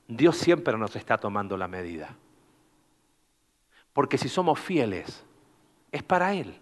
Dios 0.08 0.38
siempre 0.38 0.78
nos 0.78 0.96
está 0.96 1.18
tomando 1.18 1.58
la 1.58 1.68
medida. 1.68 2.16
Porque 3.92 4.16
si 4.16 4.30
somos 4.30 4.58
fieles, 4.58 5.26
es 5.92 6.02
para 6.02 6.32
Él. 6.32 6.58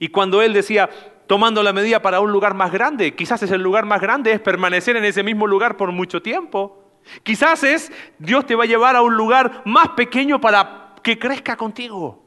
Y 0.00 0.08
cuando 0.08 0.42
Él 0.42 0.52
decía, 0.52 0.90
tomando 1.26 1.62
la 1.62 1.72
medida 1.72 2.02
para 2.02 2.20
un 2.20 2.32
lugar 2.32 2.54
más 2.54 2.72
grande, 2.72 3.14
quizás 3.14 3.42
es 3.42 3.50
el 3.50 3.62
lugar 3.62 3.86
más 3.86 4.00
grande, 4.00 4.32
es 4.32 4.40
permanecer 4.40 4.96
en 4.96 5.04
ese 5.04 5.22
mismo 5.22 5.46
lugar 5.46 5.76
por 5.76 5.92
mucho 5.92 6.22
tiempo. 6.22 6.78
Quizás 7.22 7.64
es, 7.64 7.92
Dios 8.18 8.46
te 8.46 8.54
va 8.54 8.64
a 8.64 8.66
llevar 8.66 8.96
a 8.96 9.02
un 9.02 9.16
lugar 9.16 9.62
más 9.64 9.90
pequeño 9.90 10.40
para 10.40 10.94
que 11.02 11.18
crezca 11.18 11.56
contigo. 11.56 12.22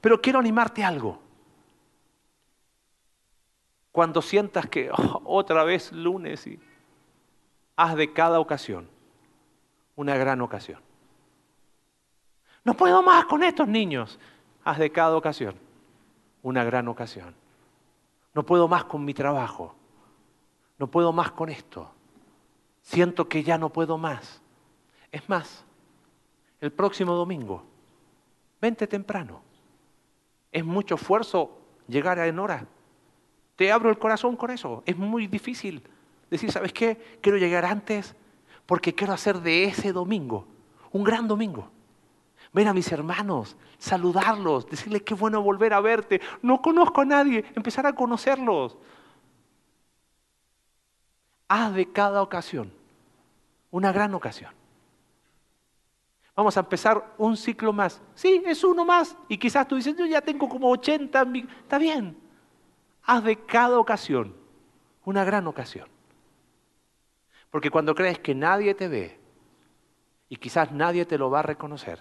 Pero 0.00 0.20
quiero 0.20 0.38
animarte 0.38 0.84
a 0.84 0.88
algo. 0.88 1.20
Cuando 3.92 4.22
sientas 4.22 4.66
que 4.66 4.90
oh, 4.90 5.22
otra 5.24 5.64
vez 5.64 5.92
lunes 5.92 6.46
y 6.46 6.58
haz 7.76 7.96
de 7.96 8.12
cada 8.12 8.38
ocasión 8.40 8.88
una 9.96 10.16
gran 10.16 10.40
ocasión. 10.40 10.80
No 12.64 12.74
puedo 12.74 13.02
más 13.02 13.24
con 13.24 13.42
estos 13.42 13.66
niños. 13.66 14.18
Haz 14.64 14.78
de 14.78 14.92
cada 14.92 15.16
ocasión 15.16 15.56
una 16.42 16.64
gran 16.64 16.86
ocasión. 16.88 17.34
No 18.38 18.46
puedo 18.46 18.68
más 18.68 18.84
con 18.84 19.04
mi 19.04 19.14
trabajo. 19.14 19.74
No 20.78 20.86
puedo 20.86 21.12
más 21.12 21.32
con 21.32 21.48
esto. 21.48 21.90
Siento 22.82 23.28
que 23.28 23.42
ya 23.42 23.58
no 23.58 23.68
puedo 23.68 23.98
más. 23.98 24.40
Es 25.10 25.28
más, 25.28 25.64
el 26.60 26.70
próximo 26.70 27.14
domingo, 27.14 27.64
vente 28.60 28.86
temprano. 28.86 29.40
Es 30.52 30.64
mucho 30.64 30.94
esfuerzo 30.94 31.50
llegar 31.88 32.20
en 32.20 32.38
hora. 32.38 32.64
Te 33.56 33.72
abro 33.72 33.90
el 33.90 33.98
corazón 33.98 34.36
con 34.36 34.52
eso. 34.52 34.84
Es 34.86 34.96
muy 34.96 35.26
difícil 35.26 35.82
decir, 36.30 36.52
¿sabes 36.52 36.72
qué? 36.72 37.18
Quiero 37.20 37.38
llegar 37.38 37.64
antes 37.64 38.14
porque 38.66 38.94
quiero 38.94 39.14
hacer 39.14 39.40
de 39.40 39.64
ese 39.64 39.92
domingo 39.92 40.46
un 40.92 41.02
gran 41.02 41.26
domingo. 41.26 41.72
Ver 42.52 42.68
a 42.68 42.74
mis 42.74 42.90
hermanos, 42.90 43.56
saludarlos, 43.78 44.66
decirles 44.68 45.02
qué 45.02 45.14
bueno 45.14 45.42
volver 45.42 45.74
a 45.74 45.80
verte. 45.80 46.20
No 46.42 46.62
conozco 46.62 47.02
a 47.02 47.04
nadie, 47.04 47.44
empezar 47.54 47.86
a 47.86 47.94
conocerlos. 47.94 48.76
Haz 51.48 51.74
de 51.74 51.90
cada 51.90 52.22
ocasión 52.22 52.72
una 53.70 53.92
gran 53.92 54.14
ocasión. 54.14 54.52
Vamos 56.34 56.56
a 56.56 56.60
empezar 56.60 57.14
un 57.18 57.36
ciclo 57.36 57.72
más. 57.72 58.00
Sí, 58.14 58.42
es 58.46 58.62
uno 58.62 58.84
más. 58.84 59.16
Y 59.28 59.36
quizás 59.38 59.66
tú 59.66 59.74
dices, 59.74 59.96
yo 59.96 60.06
ya 60.06 60.20
tengo 60.20 60.48
como 60.48 60.70
80. 60.70 61.26
Está 61.62 61.78
bien. 61.78 62.16
Haz 63.02 63.24
de 63.24 63.36
cada 63.44 63.78
ocasión 63.78 64.36
una 65.04 65.24
gran 65.24 65.46
ocasión. 65.48 65.88
Porque 67.50 67.70
cuando 67.70 67.94
crees 67.94 68.18
que 68.18 68.34
nadie 68.34 68.74
te 68.74 68.88
ve 68.88 69.18
y 70.28 70.36
quizás 70.36 70.70
nadie 70.70 71.06
te 71.06 71.18
lo 71.18 71.30
va 71.30 71.40
a 71.40 71.42
reconocer, 71.42 71.98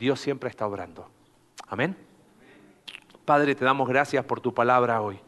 Dios 0.00 0.18
siempre 0.18 0.48
está 0.48 0.66
obrando. 0.66 1.06
Amén. 1.68 1.94
Padre, 3.26 3.54
te 3.54 3.66
damos 3.66 3.86
gracias 3.86 4.24
por 4.24 4.40
tu 4.40 4.54
palabra 4.54 5.02
hoy. 5.02 5.20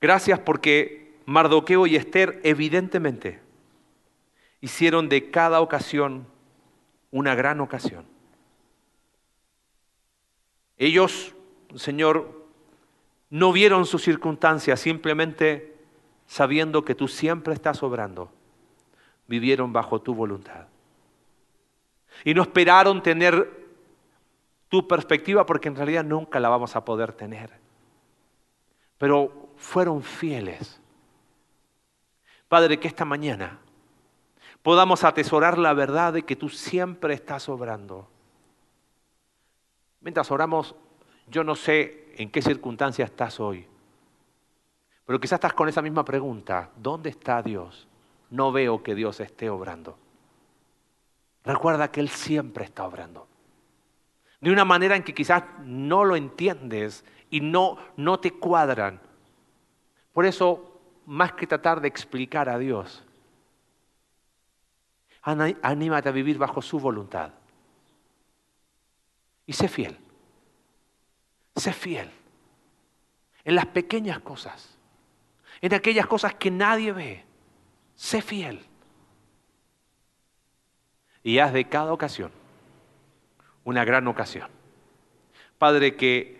Gracias 0.00 0.38
porque 0.38 1.14
Mardoqueo 1.26 1.86
y 1.86 1.94
Esther 1.94 2.40
evidentemente 2.42 3.42
hicieron 4.62 5.10
de 5.10 5.30
cada 5.30 5.60
ocasión 5.60 6.26
una 7.10 7.34
gran 7.34 7.60
ocasión. 7.60 8.06
Ellos, 10.78 11.34
Señor, 11.74 12.46
no 13.28 13.52
vieron 13.52 13.84
sus 13.84 14.02
circunstancias, 14.02 14.80
simplemente 14.80 15.76
sabiendo 16.26 16.82
que 16.82 16.94
tú 16.94 17.08
siempre 17.08 17.52
estás 17.52 17.82
obrando, 17.82 18.32
vivieron 19.28 19.70
bajo 19.74 20.00
tu 20.00 20.14
voluntad. 20.14 20.66
Y 22.22 22.34
no 22.34 22.42
esperaron 22.42 23.02
tener 23.02 23.64
tu 24.68 24.86
perspectiva 24.86 25.46
porque 25.46 25.68
en 25.68 25.76
realidad 25.76 26.04
nunca 26.04 26.38
la 26.40 26.48
vamos 26.48 26.76
a 26.76 26.84
poder 26.84 27.12
tener. 27.12 27.50
Pero 28.98 29.50
fueron 29.56 30.02
fieles. 30.02 30.80
Padre, 32.48 32.78
que 32.78 32.88
esta 32.88 33.04
mañana 33.04 33.58
podamos 34.62 35.04
atesorar 35.04 35.58
la 35.58 35.74
verdad 35.74 36.12
de 36.12 36.22
que 36.22 36.36
tú 36.36 36.48
siempre 36.48 37.14
estás 37.14 37.48
obrando. 37.48 38.08
Mientras 40.00 40.30
oramos, 40.30 40.74
yo 41.28 41.44
no 41.44 41.54
sé 41.54 42.12
en 42.16 42.30
qué 42.30 42.42
circunstancia 42.42 43.04
estás 43.04 43.40
hoy. 43.40 43.66
Pero 45.06 45.20
quizás 45.20 45.38
estás 45.38 45.52
con 45.52 45.68
esa 45.68 45.82
misma 45.82 46.04
pregunta, 46.04 46.70
¿dónde 46.76 47.10
está 47.10 47.42
Dios? 47.42 47.86
No 48.30 48.52
veo 48.52 48.82
que 48.82 48.94
Dios 48.94 49.20
esté 49.20 49.50
obrando. 49.50 49.98
Recuerda 51.44 51.90
que 51.90 52.00
Él 52.00 52.08
siempre 52.08 52.64
está 52.64 52.84
obrando. 52.84 53.28
De 54.40 54.50
una 54.50 54.64
manera 54.64 54.96
en 54.96 55.02
que 55.02 55.14
quizás 55.14 55.44
no 55.60 56.04
lo 56.04 56.16
entiendes 56.16 57.04
y 57.30 57.40
no, 57.40 57.78
no 57.96 58.18
te 58.20 58.32
cuadran. 58.32 59.00
Por 60.12 60.26
eso, 60.26 60.80
más 61.06 61.32
que 61.32 61.46
tratar 61.46 61.80
de 61.80 61.88
explicar 61.88 62.48
a 62.48 62.58
Dios, 62.58 63.04
anímate 65.22 66.08
a 66.08 66.12
vivir 66.12 66.38
bajo 66.38 66.60
su 66.60 66.78
voluntad. 66.78 67.30
Y 69.46 69.52
sé 69.52 69.68
fiel. 69.68 69.98
Sé 71.56 71.72
fiel. 71.72 72.10
En 73.44 73.54
las 73.54 73.66
pequeñas 73.66 74.20
cosas 74.20 74.74
en 75.64 75.72
aquellas 75.72 76.06
cosas 76.06 76.34
que 76.34 76.50
nadie 76.50 76.92
ve. 76.92 77.24
Sé 77.96 78.20
fiel. 78.20 78.62
Y 81.24 81.40
haz 81.40 81.52
de 81.52 81.64
cada 81.64 81.92
ocasión 81.92 82.30
una 83.64 83.84
gran 83.84 84.06
ocasión. 84.06 84.48
Padre, 85.58 85.96
que 85.96 86.38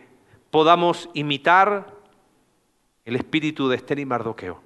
podamos 0.51 1.09
imitar 1.15 1.93
el 3.05 3.17
espíritu 3.17 3.69
de 3.69 3.77
Esther 3.77 3.99
y 3.99 4.05
Mardoqueo. 4.05 4.63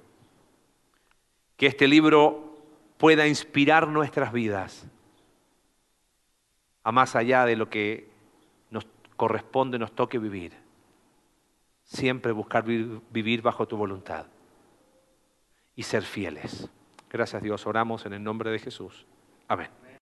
Que 1.57 1.67
este 1.67 1.87
libro 1.87 2.57
pueda 2.97 3.27
inspirar 3.27 3.87
nuestras 3.87 4.31
vidas 4.31 4.85
a 6.83 6.91
más 6.91 7.15
allá 7.15 7.45
de 7.45 7.55
lo 7.55 7.69
que 7.69 8.09
nos 8.71 8.85
corresponde, 9.15 9.79
nos 9.79 9.91
toque 9.91 10.19
vivir. 10.19 10.53
Siempre 11.83 12.31
buscar 12.31 12.63
vivir 12.65 13.41
bajo 13.41 13.67
tu 13.67 13.75
voluntad 13.77 14.25
y 15.75 15.83
ser 15.83 16.03
fieles. 16.03 16.69
Gracias 17.09 17.41
Dios, 17.41 17.65
oramos 17.65 18.05
en 18.05 18.13
el 18.13 18.23
nombre 18.23 18.51
de 18.51 18.59
Jesús. 18.59 19.05
Amén. 19.47 19.88